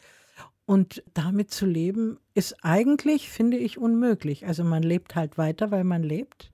Und 0.66 1.04
damit 1.14 1.52
zu 1.52 1.64
leben, 1.64 2.18
ist 2.34 2.64
eigentlich, 2.64 3.30
finde 3.30 3.56
ich, 3.56 3.78
unmöglich. 3.78 4.46
Also 4.46 4.64
man 4.64 4.82
lebt 4.82 5.14
halt 5.14 5.38
weiter, 5.38 5.70
weil 5.70 5.84
man 5.84 6.02
lebt. 6.02 6.50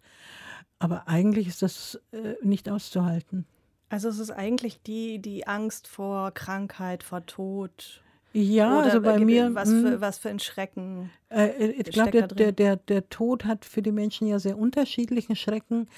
Aber 0.79 1.09
eigentlich 1.09 1.49
ist 1.49 1.62
das 1.62 1.99
äh, 2.12 2.35
nicht 2.43 2.68
auszuhalten. 2.68 3.47
Also 3.93 4.09
es 4.09 4.18
ist 4.18 4.30
eigentlich 4.30 4.80
die, 4.82 5.18
die 5.18 5.47
Angst 5.47 5.86
vor 5.86 6.30
Krankheit, 6.30 7.03
vor 7.03 7.26
Tod. 7.26 8.03
Ja, 8.32 8.78
Oder 8.78 8.84
also 8.86 9.03
bei 9.03 9.16
gibt- 9.16 9.26
mir. 9.26 9.55
Was 9.55 9.68
hm, 9.68 9.82
für, 9.82 10.01
was 10.01 10.16
für 10.16 10.30
ein 10.30 10.38
Schrecken. 10.38 11.11
Äh, 11.28 11.66
ich 11.72 11.80
steckt 11.80 11.93
glaube, 11.93 12.11
der, 12.12 12.26
der, 12.28 12.53
der, 12.53 12.76
der 12.76 13.09
Tod 13.11 13.45
hat 13.45 13.66
für 13.66 13.82
die 13.82 13.93
Menschen 13.93 14.26
ja 14.26 14.38
sehr 14.38 14.57
unterschiedlichen 14.57 15.36
Schrecken. 15.36 15.90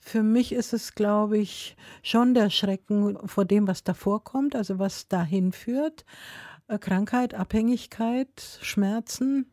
Für 0.00 0.22
mich 0.22 0.52
ist 0.52 0.72
es, 0.72 0.94
glaube 0.94 1.36
ich, 1.36 1.76
schon 2.02 2.32
der 2.32 2.48
Schrecken 2.48 3.18
vor 3.28 3.44
dem, 3.44 3.68
was 3.68 3.84
davor 3.84 4.24
kommt, 4.24 4.56
also 4.56 4.78
was 4.78 5.08
dahin 5.08 5.52
führt. 5.52 6.06
Äh, 6.68 6.78
Krankheit, 6.78 7.34
Abhängigkeit, 7.34 8.60
Schmerzen. 8.62 9.52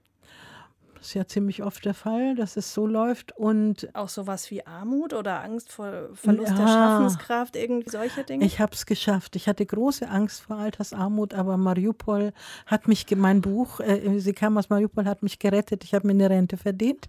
Das 1.00 1.08
ist 1.08 1.14
ja 1.14 1.26
ziemlich 1.26 1.64
oft 1.64 1.86
der 1.86 1.94
Fall, 1.94 2.36
dass 2.36 2.58
es 2.58 2.74
so 2.74 2.86
läuft. 2.86 3.32
Und 3.38 3.88
Auch 3.96 4.10
sowas 4.10 4.52
wie 4.52 4.66
Armut 4.66 5.14
oder 5.14 5.42
Angst 5.42 5.72
vor 5.72 6.10
Verlust 6.14 6.52
der 6.52 6.66
Ja. 6.66 6.68
Schaffenskraft, 6.68 7.56
irgendwie 7.56 7.90
solche 7.90 8.26
Dinge. 8.26 8.46
Ich 8.46 8.60
habe 8.60 8.74
es 8.74 8.86
geschafft. 8.86 9.38
Ich 9.38 9.48
hatte 9.48 9.66
große 9.66 10.10
Angst 10.10 10.42
vor 10.42 10.58
Altersarmut, 10.58 11.34
aber 11.34 11.56
Mariupol 11.56 12.34
hat 12.66 12.90
mich, 12.90 13.06
mein 13.16 13.40
Buch, 13.40 13.80
äh, 13.80 14.20
sie 14.20 14.34
kam 14.34 14.58
aus 14.58 14.70
Mariupol, 14.70 15.06
hat 15.06 15.24
mich 15.24 15.40
gerettet. 15.40 15.86
Ich 15.86 15.94
habe 15.94 16.06
mir 16.06 16.14
eine 16.14 16.30
Rente 16.30 16.58
verdient. 16.58 17.08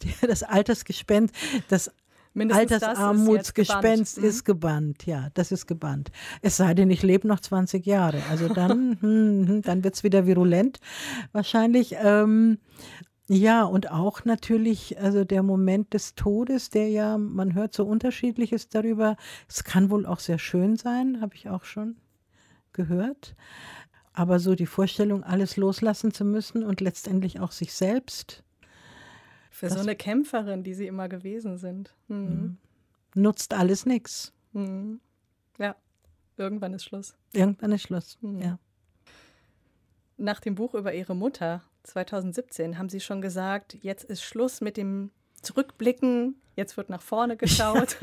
Das 0.26 0.42
Altersgespenst, 0.42 1.34
das 1.68 1.90
Mindestens 2.34 2.72
ist 2.72 2.82
Altersarmutsgespenst 2.82 4.16
jetzt 4.16 4.16
gebannt. 4.16 4.28
ist 4.34 4.44
gebannt. 4.44 5.06
Ja, 5.06 5.28
das 5.34 5.52
ist 5.52 5.66
gebannt. 5.66 6.10
Es 6.42 6.56
sei 6.56 6.74
denn, 6.74 6.90
ich 6.90 7.02
lebe 7.02 7.28
noch 7.28 7.40
20 7.40 7.86
Jahre. 7.86 8.20
Also 8.28 8.48
dann, 8.48 8.96
hm, 9.00 9.48
hm, 9.48 9.62
dann 9.62 9.84
wird 9.84 9.94
es 9.94 10.02
wieder 10.02 10.26
virulent 10.26 10.80
wahrscheinlich. 11.32 11.94
Ähm, 12.02 12.58
Ja, 13.28 13.64
und 13.64 13.90
auch 13.90 14.24
natürlich, 14.26 14.98
also 15.00 15.24
der 15.24 15.42
Moment 15.42 15.94
des 15.94 16.14
Todes, 16.14 16.68
der 16.68 16.88
ja, 16.90 17.16
man 17.16 17.54
hört 17.54 17.72
so 17.72 17.86
unterschiedliches 17.86 18.68
darüber. 18.68 19.16
Es 19.48 19.64
kann 19.64 19.88
wohl 19.90 20.04
auch 20.04 20.20
sehr 20.20 20.38
schön 20.38 20.76
sein, 20.76 21.20
habe 21.22 21.34
ich 21.34 21.48
auch 21.48 21.64
schon 21.64 21.96
gehört. 22.74 23.34
Aber 24.12 24.38
so 24.38 24.54
die 24.54 24.66
Vorstellung, 24.66 25.24
alles 25.24 25.56
loslassen 25.56 26.12
zu 26.12 26.24
müssen 26.24 26.62
und 26.64 26.80
letztendlich 26.82 27.40
auch 27.40 27.50
sich 27.52 27.72
selbst. 27.72 28.42
Für 29.50 29.70
so 29.70 29.80
eine 29.80 29.96
Kämpferin, 29.96 30.62
die 30.62 30.74
sie 30.74 30.86
immer 30.86 31.08
gewesen 31.08 31.56
sind. 31.56 31.94
Mhm. 32.08 32.58
Nutzt 33.14 33.54
alles 33.54 33.86
nichts. 33.86 34.32
Mhm. 34.52 35.00
Ja, 35.58 35.76
irgendwann 36.36 36.74
ist 36.74 36.84
Schluss. 36.84 37.16
Irgendwann 37.32 37.72
ist 37.72 37.82
Schluss, 37.82 38.18
Mhm. 38.20 38.40
ja. 38.40 38.58
Nach 40.16 40.40
dem 40.40 40.54
Buch 40.56 40.74
über 40.74 40.92
ihre 40.92 41.16
Mutter 41.16 41.62
2017 41.84 42.78
haben 42.78 42.88
Sie 42.88 43.00
schon 43.00 43.20
gesagt, 43.22 43.76
jetzt 43.80 44.04
ist 44.04 44.22
Schluss 44.22 44.60
mit 44.60 44.76
dem 44.76 45.10
Zurückblicken, 45.42 46.36
jetzt 46.56 46.76
wird 46.76 46.90
nach 46.90 47.02
vorne 47.02 47.36
geschaut. 47.36 47.96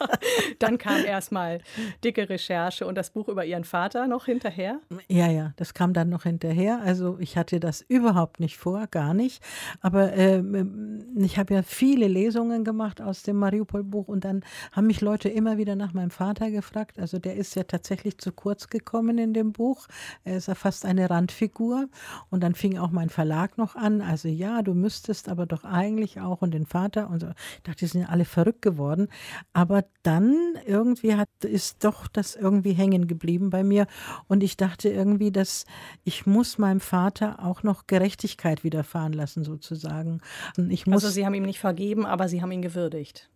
Dann 0.58 0.78
kam 0.78 1.04
erstmal 1.04 1.60
dicke 2.04 2.28
Recherche 2.28 2.86
und 2.86 2.96
das 2.96 3.10
Buch 3.10 3.28
über 3.28 3.44
Ihren 3.44 3.64
Vater 3.64 4.06
noch 4.06 4.26
hinterher. 4.26 4.80
Ja, 5.08 5.30
ja, 5.30 5.52
das 5.56 5.74
kam 5.74 5.92
dann 5.92 6.08
noch 6.08 6.24
hinterher. 6.24 6.80
Also 6.82 7.18
ich 7.20 7.36
hatte 7.36 7.60
das 7.60 7.82
überhaupt 7.82 8.40
nicht 8.40 8.56
vor, 8.56 8.86
gar 8.86 9.14
nicht. 9.14 9.42
Aber 9.80 10.12
ähm, 10.14 11.14
ich 11.16 11.38
habe 11.38 11.54
ja 11.54 11.62
viele 11.62 12.08
Lesungen 12.08 12.64
gemacht 12.64 13.00
aus 13.00 13.22
dem 13.22 13.36
Mariupol-Buch 13.36 14.08
und 14.08 14.24
dann 14.24 14.44
haben 14.72 14.86
mich 14.86 15.00
Leute 15.00 15.28
immer 15.28 15.58
wieder 15.58 15.76
nach 15.76 15.92
meinem 15.92 16.10
Vater 16.10 16.50
gefragt. 16.50 16.98
Also 16.98 17.18
der 17.18 17.36
ist 17.36 17.54
ja 17.56 17.64
tatsächlich 17.64 18.18
zu 18.18 18.32
kurz 18.32 18.68
gekommen 18.68 19.18
in 19.18 19.34
dem 19.34 19.52
Buch. 19.52 19.86
Er 20.24 20.36
ist 20.36 20.48
ja 20.48 20.54
fast 20.54 20.84
eine 20.84 21.10
Randfigur. 21.10 21.88
Und 22.30 22.42
dann 22.42 22.54
fing 22.54 22.78
auch 22.78 22.90
mein 22.90 23.10
Verlag 23.10 23.58
noch 23.58 23.76
an. 23.76 24.00
Also 24.00 24.28
ja, 24.28 24.62
du 24.62 24.74
müsstest 24.74 25.28
aber 25.28 25.46
doch 25.46 25.64
eigentlich 25.64 26.20
auch 26.20 26.42
und 26.42 26.52
den 26.52 26.66
Vater 26.66 27.10
und 27.10 27.20
so. 27.20 27.28
Ich 27.56 27.62
dachte, 27.64 27.84
sind 27.96 28.08
alle 28.08 28.24
verrückt 28.24 28.62
geworden. 28.62 29.08
Aber 29.52 29.84
dann 30.02 30.34
irgendwie 30.66 31.14
hat, 31.16 31.28
ist 31.42 31.84
doch 31.84 32.08
das 32.08 32.36
irgendwie 32.36 32.72
hängen 32.72 33.06
geblieben 33.06 33.50
bei 33.50 33.64
mir. 33.64 33.86
Und 34.28 34.42
ich 34.42 34.56
dachte 34.56 34.88
irgendwie, 34.88 35.32
dass 35.32 35.64
ich 36.04 36.26
muss 36.26 36.58
meinem 36.58 36.80
Vater 36.80 37.44
auch 37.44 37.62
noch 37.62 37.86
Gerechtigkeit 37.86 38.64
widerfahren 38.64 39.12
lassen, 39.12 39.44
sozusagen. 39.44 40.20
Ich 40.68 40.86
muss, 40.86 41.04
Also 41.04 41.12
Sie 41.12 41.26
haben 41.26 41.34
ihm 41.34 41.44
nicht 41.44 41.60
vergeben, 41.60 42.06
aber 42.06 42.28
Sie 42.28 42.42
haben 42.42 42.52
ihn 42.52 42.62
gewürdigt. 42.62 43.30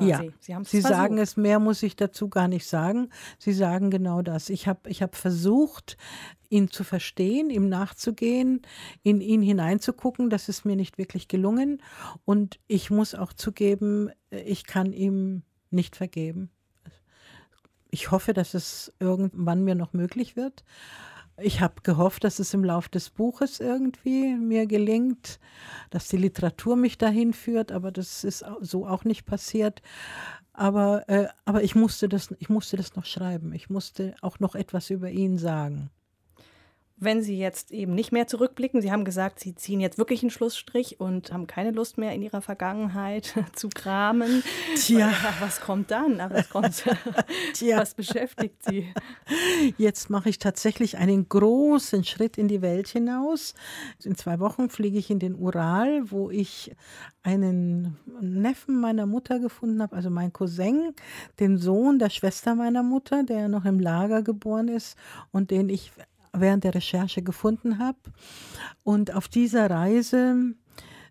Ja, 0.00 0.18
quasi. 0.18 0.32
Sie, 0.40 0.54
haben 0.54 0.64
Sie 0.64 0.80
sagen 0.80 1.18
es, 1.18 1.36
mehr 1.36 1.58
muss 1.58 1.82
ich 1.82 1.96
dazu 1.96 2.28
gar 2.28 2.48
nicht 2.48 2.66
sagen. 2.66 3.10
Sie 3.38 3.52
sagen 3.52 3.90
genau 3.90 4.22
das. 4.22 4.48
Ich 4.50 4.68
habe 4.68 4.88
ich 4.88 5.02
hab 5.02 5.16
versucht, 5.16 5.96
ihn 6.48 6.70
zu 6.70 6.84
verstehen, 6.84 7.50
ihm 7.50 7.68
nachzugehen, 7.68 8.62
in 9.02 9.20
ihn 9.20 9.42
hineinzugucken. 9.42 10.30
Das 10.30 10.48
ist 10.48 10.64
mir 10.64 10.76
nicht 10.76 10.98
wirklich 10.98 11.28
gelungen. 11.28 11.82
Und 12.24 12.58
ich 12.66 12.90
muss 12.90 13.14
auch 13.14 13.32
zugeben, 13.32 14.10
ich 14.30 14.64
kann 14.66 14.92
ihm 14.92 15.42
nicht 15.70 15.96
vergeben. 15.96 16.50
Ich 17.90 18.10
hoffe, 18.10 18.34
dass 18.34 18.54
es 18.54 18.92
irgendwann 18.98 19.64
mir 19.64 19.74
noch 19.74 19.92
möglich 19.92 20.36
wird. 20.36 20.64
Ich 21.40 21.60
habe 21.60 21.82
gehofft, 21.82 22.24
dass 22.24 22.40
es 22.40 22.52
im 22.52 22.64
Lauf 22.64 22.88
des 22.88 23.10
Buches 23.10 23.60
irgendwie 23.60 24.34
mir 24.34 24.66
gelingt, 24.66 25.38
dass 25.90 26.08
die 26.08 26.16
Literatur 26.16 26.74
mich 26.74 26.98
dahin 26.98 27.32
führt, 27.32 27.70
aber 27.70 27.92
das 27.92 28.24
ist 28.24 28.44
so 28.60 28.86
auch 28.86 29.04
nicht 29.04 29.24
passiert. 29.24 29.80
Aber, 30.52 31.08
äh, 31.08 31.28
aber 31.44 31.62
ich, 31.62 31.76
musste 31.76 32.08
das, 32.08 32.34
ich 32.40 32.48
musste 32.48 32.76
das 32.76 32.96
noch 32.96 33.04
schreiben. 33.04 33.52
Ich 33.52 33.70
musste 33.70 34.16
auch 34.20 34.40
noch 34.40 34.56
etwas 34.56 34.90
über 34.90 35.10
ihn 35.10 35.38
sagen. 35.38 35.90
Wenn 37.00 37.22
Sie 37.22 37.38
jetzt 37.38 37.70
eben 37.70 37.94
nicht 37.94 38.10
mehr 38.10 38.26
zurückblicken, 38.26 38.82
Sie 38.82 38.90
haben 38.90 39.04
gesagt, 39.04 39.38
Sie 39.38 39.54
ziehen 39.54 39.80
jetzt 39.80 39.98
wirklich 39.98 40.22
einen 40.22 40.30
Schlussstrich 40.30 40.98
und 40.98 41.32
haben 41.32 41.46
keine 41.46 41.70
Lust 41.70 41.96
mehr 41.96 42.12
in 42.12 42.22
Ihrer 42.22 42.40
Vergangenheit 42.40 43.34
zu 43.54 43.68
kramen. 43.68 44.42
Tja. 44.76 45.12
Was 45.40 45.60
kommt 45.60 45.90
dann? 45.90 46.18
Was 46.18 46.48
kommt? 46.50 46.84
Tja. 47.54 47.78
Was 47.78 47.94
beschäftigt 47.94 48.62
Sie? 48.64 48.92
Jetzt 49.76 50.10
mache 50.10 50.28
ich 50.28 50.38
tatsächlich 50.38 50.98
einen 50.98 51.28
großen 51.28 52.04
Schritt 52.04 52.36
in 52.36 52.48
die 52.48 52.62
Welt 52.62 52.88
hinaus. 52.88 53.54
In 54.02 54.16
zwei 54.16 54.40
Wochen 54.40 54.68
fliege 54.68 54.98
ich 54.98 55.10
in 55.10 55.20
den 55.20 55.36
Ural, 55.36 56.10
wo 56.10 56.30
ich 56.30 56.74
einen 57.22 57.96
Neffen 58.20 58.80
meiner 58.80 59.06
Mutter 59.06 59.38
gefunden 59.38 59.82
habe, 59.82 59.94
also 59.94 60.10
mein 60.10 60.32
Cousin, 60.32 60.94
den 61.38 61.58
Sohn 61.58 61.98
der 61.98 62.10
Schwester 62.10 62.54
meiner 62.54 62.82
Mutter, 62.82 63.22
der 63.22 63.48
noch 63.48 63.64
im 63.64 63.78
Lager 63.78 64.22
geboren 64.22 64.68
ist 64.68 64.96
und 65.30 65.50
den 65.50 65.68
ich 65.68 65.92
während 66.32 66.64
der 66.64 66.74
Recherche 66.74 67.22
gefunden 67.22 67.78
habe. 67.78 67.98
Und 68.82 69.14
auf 69.14 69.28
dieser 69.28 69.70
Reise 69.70 70.54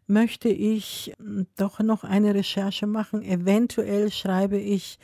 möchte 0.08 0.50
ich 0.50 1.14
doch 1.58 1.80
noch 1.80 2.04
eine 2.04 2.34
Recherche 2.34 2.88
machen. 2.88 3.22
Eventuell 3.22 4.12
schreibe 4.12 4.58
ich 4.58 5.00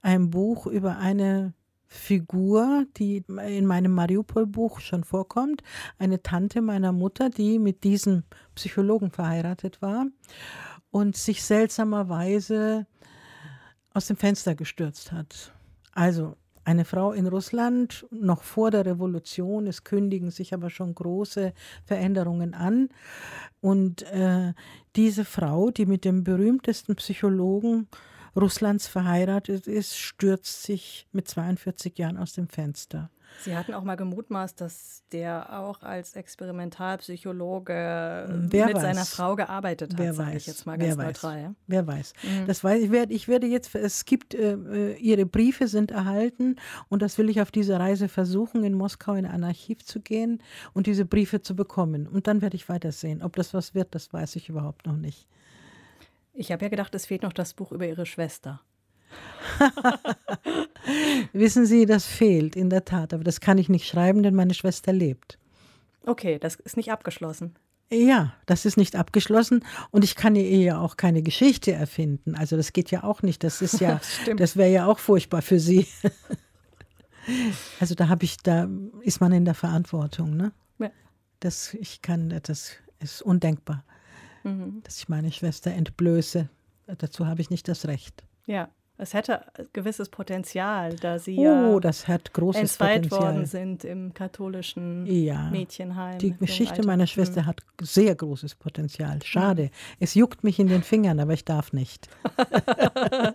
ein 0.00 0.30
Buch 0.30 0.66
über 0.66 0.98
eine 0.98 1.54
Figur, 1.86 2.86
die 2.96 3.24
in 3.28 3.66
meinem 3.66 3.92
Mariupol-Buch 3.92 4.80
schon 4.80 5.04
vorkommt. 5.04 5.62
Eine 5.98 6.22
Tante 6.22 6.60
meiner 6.60 6.92
Mutter, 6.92 7.30
die 7.30 7.58
mit 7.58 7.84
diesem 7.84 8.24
Psychologen 8.54 9.10
verheiratet 9.10 9.80
war 9.80 10.06
und 10.90 11.16
sich 11.16 11.42
seltsamerweise 11.44 12.86
aus 13.92 14.08
dem 14.08 14.16
Fenster 14.16 14.54
gestürzt 14.54 15.12
hat. 15.12 15.52
Also 15.92 16.36
eine 16.64 16.84
Frau 16.84 17.12
in 17.12 17.26
Russland, 17.26 18.06
noch 18.10 18.42
vor 18.42 18.70
der 18.70 18.86
Revolution, 18.86 19.66
es 19.66 19.84
kündigen 19.84 20.30
sich 20.30 20.54
aber 20.54 20.70
schon 20.70 20.94
große 20.94 21.52
Veränderungen 21.84 22.54
an. 22.54 22.88
Und 23.60 24.02
äh, 24.10 24.54
diese 24.96 25.24
Frau, 25.24 25.70
die 25.70 25.86
mit 25.86 26.04
dem 26.04 26.24
berühmtesten 26.24 26.96
Psychologen 26.96 27.88
Russlands 28.36 28.88
verheiratet 28.88 29.66
ist, 29.66 29.96
stürzt 29.96 30.62
sich 30.62 31.06
mit 31.12 31.28
42 31.28 31.96
Jahren 31.98 32.16
aus 32.16 32.32
dem 32.32 32.48
Fenster. 32.48 33.10
Sie 33.40 33.56
hatten 33.56 33.74
auch 33.74 33.84
mal 33.84 33.96
gemutmaßt, 33.96 34.60
dass 34.60 35.02
der 35.12 35.58
auch 35.60 35.82
als 35.82 36.16
Wissen 61.34 61.66
Sie, 61.66 61.84
das 61.84 62.06
fehlt 62.06 62.54
in 62.56 62.70
der 62.70 62.84
Tat, 62.84 63.12
aber 63.12 63.24
das 63.24 63.40
kann 63.40 63.58
ich 63.58 63.68
nicht 63.68 63.86
schreiben, 63.88 64.22
denn 64.22 64.34
meine 64.34 64.54
Schwester 64.54 64.92
lebt. 64.92 65.38
Okay, 66.06 66.38
das 66.38 66.54
ist 66.56 66.76
nicht 66.76 66.90
abgeschlossen. 66.92 67.56
Ja, 67.92 68.32
das 68.46 68.64
ist 68.64 68.76
nicht 68.76 68.96
abgeschlossen 68.96 69.64
und 69.90 70.04
ich 70.04 70.14
kann 70.14 70.36
ihr 70.36 70.48
ja 70.58 70.78
auch 70.80 70.96
keine 70.96 71.22
Geschichte 71.22 71.72
erfinden. 71.72 72.34
Also 72.34 72.56
das 72.56 72.72
geht 72.72 72.90
ja 72.90 73.04
auch 73.04 73.22
nicht. 73.22 73.44
Das 73.44 73.60
ist 73.62 73.80
ja, 73.80 74.00
das 74.36 74.56
wäre 74.56 74.70
ja 74.70 74.86
auch 74.86 74.98
furchtbar 74.98 75.42
für 75.42 75.58
sie. 75.60 75.86
Also 77.80 77.94
da 77.94 78.08
habe 78.08 78.24
ich, 78.24 78.36
da 78.38 78.68
ist 79.02 79.20
man 79.20 79.32
in 79.32 79.44
der 79.44 79.54
Verantwortung, 79.54 80.36
ne? 80.36 80.52
Ja. 80.78 80.90
Das 81.40 81.74
ich 81.74 82.02
kann, 82.02 82.38
das 82.42 82.72
ist 83.00 83.22
undenkbar, 83.22 83.84
Mhm. 84.44 84.82
dass 84.84 84.98
ich 84.98 85.08
meine 85.08 85.32
Schwester 85.32 85.70
entblöße. 85.72 86.48
Dazu 86.98 87.26
habe 87.26 87.40
ich 87.40 87.48
nicht 87.48 87.66
das 87.66 87.86
Recht. 87.86 88.24
Ja, 88.46 88.68
es 88.96 89.12
hätte 89.14 89.40
gewisses 89.72 90.08
Potenzial, 90.08 90.94
da 90.96 91.18
Sie 91.18 91.36
Oh, 91.38 91.42
ja 91.42 91.80
das 91.80 92.06
hat 92.08 92.32
großes 92.32 92.60
entzweit 92.60 93.10
worden 93.10 93.44
sind 93.46 93.84
im 93.84 94.14
katholischen 94.14 95.04
Ja. 95.06 95.50
Mädchenheim. 95.50 96.18
Die 96.18 96.36
Geschichte 96.36 96.86
meiner 96.86 97.06
Schwester 97.06 97.42
Mhm. 97.42 97.46
hat 97.46 97.60
sehr 97.80 98.14
großes 98.14 98.54
Potenzial. 98.54 99.20
Schade. 99.24 99.70
Es 100.00 100.14
juckt 100.14 100.44
mich 100.44 100.58
in 100.58 100.68
den 100.68 100.82
Fingern, 100.82 101.18
aber 101.20 101.32
ich 101.32 101.44
darf 101.44 101.72
nicht. 101.72 102.08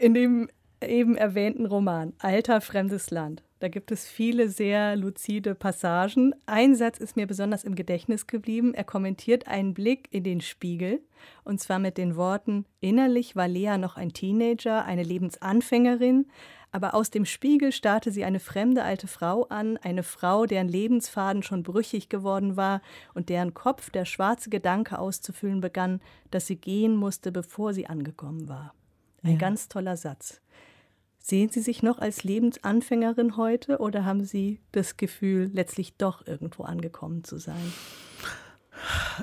In 0.00 0.14
dem 0.14 0.48
eben 0.82 1.16
erwähnten 1.16 1.66
Roman 1.66 2.12
Alter 2.18 2.60
fremdes 2.60 3.10
Land, 3.10 3.42
da 3.60 3.68
gibt 3.68 3.90
es 3.90 4.06
viele 4.06 4.48
sehr 4.48 4.94
luzide 4.94 5.54
Passagen. 5.56 6.32
Ein 6.46 6.76
Satz 6.76 6.98
ist 6.98 7.16
mir 7.16 7.26
besonders 7.26 7.64
im 7.64 7.74
Gedächtnis 7.74 8.28
geblieben. 8.28 8.72
Er 8.72 8.84
kommentiert 8.84 9.48
einen 9.48 9.74
Blick 9.74 10.06
in 10.12 10.22
den 10.22 10.40
Spiegel 10.40 11.00
und 11.44 11.60
zwar 11.60 11.80
mit 11.80 11.98
den 11.98 12.14
Worten: 12.14 12.66
Innerlich 12.80 13.34
war 13.34 13.48
Lea 13.48 13.76
noch 13.76 13.96
ein 13.96 14.12
Teenager, 14.12 14.84
eine 14.84 15.02
Lebensanfängerin, 15.02 16.26
aber 16.70 16.94
aus 16.94 17.10
dem 17.10 17.24
Spiegel 17.24 17.72
starrte 17.72 18.12
sie 18.12 18.24
eine 18.24 18.38
fremde 18.38 18.84
alte 18.84 19.08
Frau 19.08 19.44
an, 19.44 19.76
eine 19.78 20.04
Frau, 20.04 20.46
deren 20.46 20.68
Lebensfaden 20.68 21.42
schon 21.42 21.64
brüchig 21.64 22.08
geworden 22.08 22.56
war 22.56 22.80
und 23.14 23.28
deren 23.28 23.54
Kopf 23.54 23.90
der 23.90 24.04
schwarze 24.04 24.50
Gedanke 24.50 24.98
auszufüllen 24.98 25.60
begann, 25.60 26.00
dass 26.30 26.46
sie 26.46 26.56
gehen 26.56 26.94
musste, 26.94 27.32
bevor 27.32 27.72
sie 27.74 27.86
angekommen 27.88 28.48
war. 28.48 28.74
Ein 29.24 29.32
Ja. 29.32 29.38
ganz 29.38 29.68
toller 29.68 29.96
Satz. 29.96 30.40
Sehen 31.28 31.50
Sie 31.50 31.60
sich 31.60 31.82
noch 31.82 31.98
als 31.98 32.24
Lebensanfängerin 32.24 33.36
heute 33.36 33.80
oder 33.80 34.06
haben 34.06 34.24
Sie 34.24 34.60
das 34.72 34.96
Gefühl, 34.96 35.50
letztlich 35.52 35.94
doch 35.98 36.26
irgendwo 36.26 36.62
angekommen 36.62 37.22
zu 37.22 37.36
sein? 37.36 37.74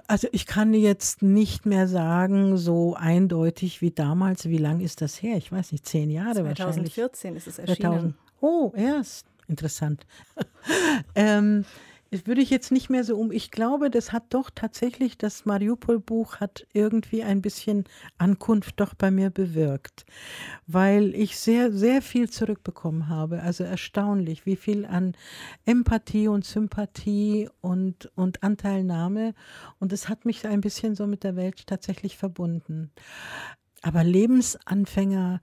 Also 0.05 0.27
ich 0.31 0.45
kann 0.45 0.75
jetzt 0.75 1.23
nicht 1.23 1.65
mehr 1.65 1.87
sagen, 1.87 2.57
so 2.57 2.93
eindeutig 2.93 3.81
wie 3.81 3.89
damals. 3.89 4.47
Wie 4.47 4.59
lang 4.59 4.81
ist 4.81 5.01
das 5.01 5.19
her? 5.19 5.35
Ich 5.37 5.51
weiß 5.51 5.71
nicht, 5.71 5.87
zehn 5.87 6.11
Jahre 6.11 6.43
2014 6.43 7.33
wahrscheinlich. 7.33 7.37
ist 7.37 7.47
es 7.47 7.57
erschienen. 7.57 7.79
2000. 7.79 8.15
Oh, 8.39 8.71
erst. 8.75 9.25
Interessant. 9.47 10.05
ähm, 11.15 11.65
das 12.11 12.27
würde 12.27 12.41
ich 12.41 12.49
jetzt 12.49 12.71
nicht 12.71 12.89
mehr 12.89 13.03
so 13.03 13.17
um. 13.17 13.31
Ich 13.31 13.51
glaube, 13.51 13.89
das 13.89 14.11
hat 14.11 14.33
doch 14.33 14.49
tatsächlich, 14.49 15.17
das 15.17 15.45
Mariupol-Buch 15.45 16.37
hat 16.39 16.65
irgendwie 16.73 17.23
ein 17.23 17.41
bisschen 17.41 17.85
Ankunft 18.17 18.79
doch 18.79 18.93
bei 18.93 19.11
mir 19.11 19.29
bewirkt, 19.29 20.05
weil 20.67 21.13
ich 21.15 21.37
sehr, 21.37 21.71
sehr 21.71 22.01
viel 22.01 22.29
zurückbekommen 22.29 23.09
habe. 23.09 23.41
Also 23.41 23.63
erstaunlich, 23.63 24.45
wie 24.45 24.55
viel 24.55 24.85
an 24.85 25.13
Empathie 25.65 26.27
und 26.27 26.45
Sympathie 26.45 27.49
und, 27.61 28.11
und 28.15 28.43
Anteilnahme. 28.43 29.33
Und 29.79 29.91
es 29.91 30.07
hat 30.07 30.25
mich 30.25 30.45
ein 30.47 30.61
bisschen 30.61 30.95
so 30.95 31.07
mit 31.07 31.23
der 31.23 31.35
Welt 31.35 31.67
tatsächlich 31.67 32.17
verbunden. 32.17 32.91
Aber 33.81 34.03
Lebensanfänger, 34.03 35.41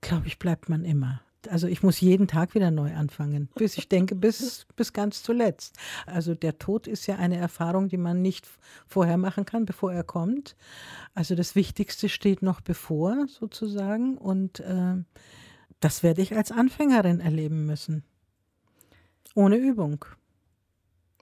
glaube 0.00 0.28
ich, 0.28 0.38
bleibt 0.38 0.68
man 0.68 0.84
immer 0.84 1.20
also 1.48 1.66
ich 1.66 1.82
muss 1.82 2.00
jeden 2.00 2.26
Tag 2.26 2.54
wieder 2.54 2.70
neu 2.70 2.94
anfangen, 2.94 3.48
bis 3.54 3.78
ich 3.78 3.88
denke, 3.88 4.14
bis, 4.14 4.66
bis 4.76 4.92
ganz 4.92 5.22
zuletzt. 5.22 5.76
Also 6.06 6.34
der 6.34 6.58
Tod 6.58 6.86
ist 6.86 7.06
ja 7.06 7.16
eine 7.16 7.36
Erfahrung, 7.36 7.88
die 7.88 7.96
man 7.96 8.22
nicht 8.22 8.48
vorher 8.86 9.16
machen 9.16 9.44
kann, 9.44 9.66
bevor 9.66 9.92
er 9.92 10.04
kommt. 10.04 10.56
Also 11.14 11.34
das 11.34 11.54
Wichtigste 11.54 12.08
steht 12.08 12.42
noch 12.42 12.60
bevor, 12.60 13.26
sozusagen. 13.28 14.16
Und 14.18 14.60
äh, 14.60 14.96
das 15.80 16.02
werde 16.02 16.22
ich 16.22 16.36
als 16.36 16.52
Anfängerin 16.52 17.20
erleben 17.20 17.66
müssen. 17.66 18.04
Ohne 19.34 19.56
Übung. 19.56 20.04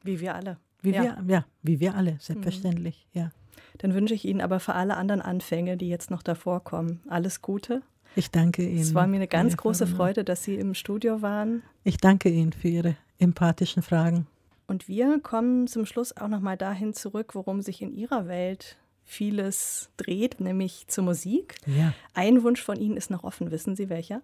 Wie 0.03 0.21
wir 0.21 0.35
alle. 0.35 0.59
Wie 0.83 0.93
ja. 0.93 1.03
wir, 1.03 1.25
ja, 1.27 1.47
wie 1.63 1.81
wir 1.81 1.95
alle, 1.95 2.19
selbstverständlich, 2.21 3.07
mhm. 3.13 3.21
ja. 3.21 3.31
Dann 3.79 3.95
wünsche 3.95 4.15
ich 4.15 4.25
Ihnen 4.25 4.41
aber 4.41 4.61
für 4.61 4.75
alle 4.75 4.97
anderen 4.97 5.23
Anfänge, 5.23 5.77
die 5.77 5.89
jetzt 5.89 6.11
noch 6.11 6.23
davor 6.23 6.63
kommen, 6.63 7.01
alles 7.09 7.41
Gute 7.43 7.83
ich 8.16 8.31
danke 8.31 8.66
Ihnen. 8.66 8.81
Es 8.81 8.95
war 8.95 9.07
mir 9.07 9.16
eine 9.16 9.28
ganz 9.28 9.57
große 9.57 9.86
Freude, 9.86 10.24
dass 10.24 10.45
Sie 10.45 10.55
im 10.55 10.74
Studio 10.74 11.23
waren. 11.23 11.62
Ich 11.82 11.99
danke 11.99 12.28
Ihnen 12.28 12.53
für 12.53 12.69
Ihre 12.69 12.97
empathischen 13.19 13.82
Fragen. 13.82 14.27
Und 14.66 14.89
wir 14.89 15.20
kommen 15.20 15.66
zum 15.66 15.86
Schluss 15.86 16.16
auch 16.16 16.28
noch 16.28 16.41
mal 16.41 16.57
dahin 16.57 16.95
zurück, 16.95 17.35
worum 17.35 17.61
sich 17.61 17.82
in 17.82 17.93
Ihrer 17.93 18.27
Welt 18.28 18.77
vieles 19.05 19.91
dreht, 19.97 20.41
nämlich 20.41 20.86
zur 20.89 21.05
Musik. 21.05 21.57
Ja. 21.66 21.93
Ein 22.15 22.43
Wunsch 22.43 22.62
von 22.62 22.81
Ihnen 22.81 22.97
ist 22.97 23.11
noch 23.11 23.24
offen. 23.24 23.51
Wissen 23.51 23.77
Sie 23.77 23.89
welcher? 23.89 24.23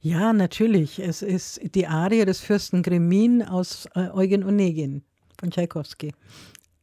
Ja, 0.00 0.32
natürlich. 0.32 0.98
Es 0.98 1.20
ist 1.22 1.60
die 1.74 1.86
Arie 1.86 2.24
des 2.24 2.40
Fürsten 2.40 2.82
Gremin 2.82 3.42
aus 3.42 3.86
äh, 3.94 4.08
Eugen 4.10 4.42
Onegin 4.44 5.02
von 5.38 5.50
Tschaikowski. 5.50 6.12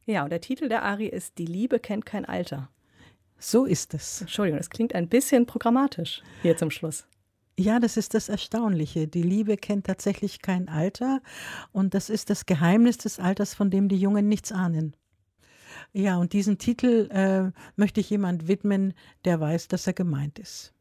Ja, 0.06 0.24
und 0.24 0.30
der 0.30 0.41
Titel 0.41 0.70
der 0.70 0.84
Arie 0.84 1.07
ist 1.07 1.38
Die 1.38 1.45
Liebe 1.45 1.80
kennt 1.80 2.06
kein 2.06 2.26
Alter. 2.26 2.70
So 3.44 3.65
ist 3.65 3.94
es. 3.94 4.22
Entschuldigung, 4.22 4.57
das 4.57 4.70
klingt 4.70 4.95
ein 4.95 5.10
bisschen 5.10 5.45
programmatisch 5.45 6.24
hier 6.41 6.56
zum 6.56 6.72
Schluss. 6.72 7.06
Ja, 7.60 7.82
das 7.82 7.98
ist 7.98 8.14
das 8.14 8.30
Erstaunliche. 8.30 9.06
Die 9.10 9.22
Liebe 9.22 9.57
kennt 9.57 9.86
tatsächlich 9.86 10.41
kein 10.41 10.70
Alter 10.70 11.22
und 11.74 11.94
das 11.94 12.10
ist 12.10 12.30
das 12.30 12.45
Geheimnis 12.45 12.98
des 12.99 13.20
Alters, 13.20 13.53
von 13.53 13.70
dem 13.70 13.90
die 13.90 13.99
Jungen 13.99 14.30
nichts 14.30 14.53
ahnen. 14.53 14.95
Ja, 15.91 16.18
und 16.18 16.32
diesen 16.32 16.57
Titel 16.57 17.10
äh, 17.11 17.52
möchte 17.76 17.99
ich 17.99 18.10
jemand 18.10 18.48
widmen, 18.48 18.94
der 19.26 19.41
weiß, 19.41 19.68
dass 19.68 19.88
er 19.88 19.94
gemeint 19.94 20.40
ist. 20.40 20.74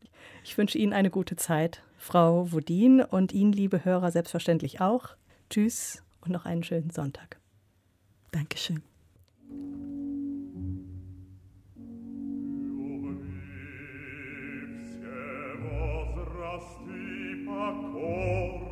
Ich 0.45 0.57
wünsche 0.57 0.79
Ihnen 0.79 0.93
eine 0.93 1.11
gute 1.11 1.35
Zeit, 1.35 1.83
Frau 1.99 2.53
Wodin, 2.53 3.01
und 3.01 3.33
Ihnen, 3.33 3.53
liebe 3.53 3.85
Hörer, 3.85 4.13
selbstverständlich 4.13 4.81
auch. 4.81 5.17
Tschüss 5.51 6.05
und 6.21 6.31
noch 6.31 6.45
einen 6.45 6.63
schönen 6.63 6.91
Sonntag. 6.91 7.41
Dankeschön. 8.31 8.83
accord. 17.53 18.72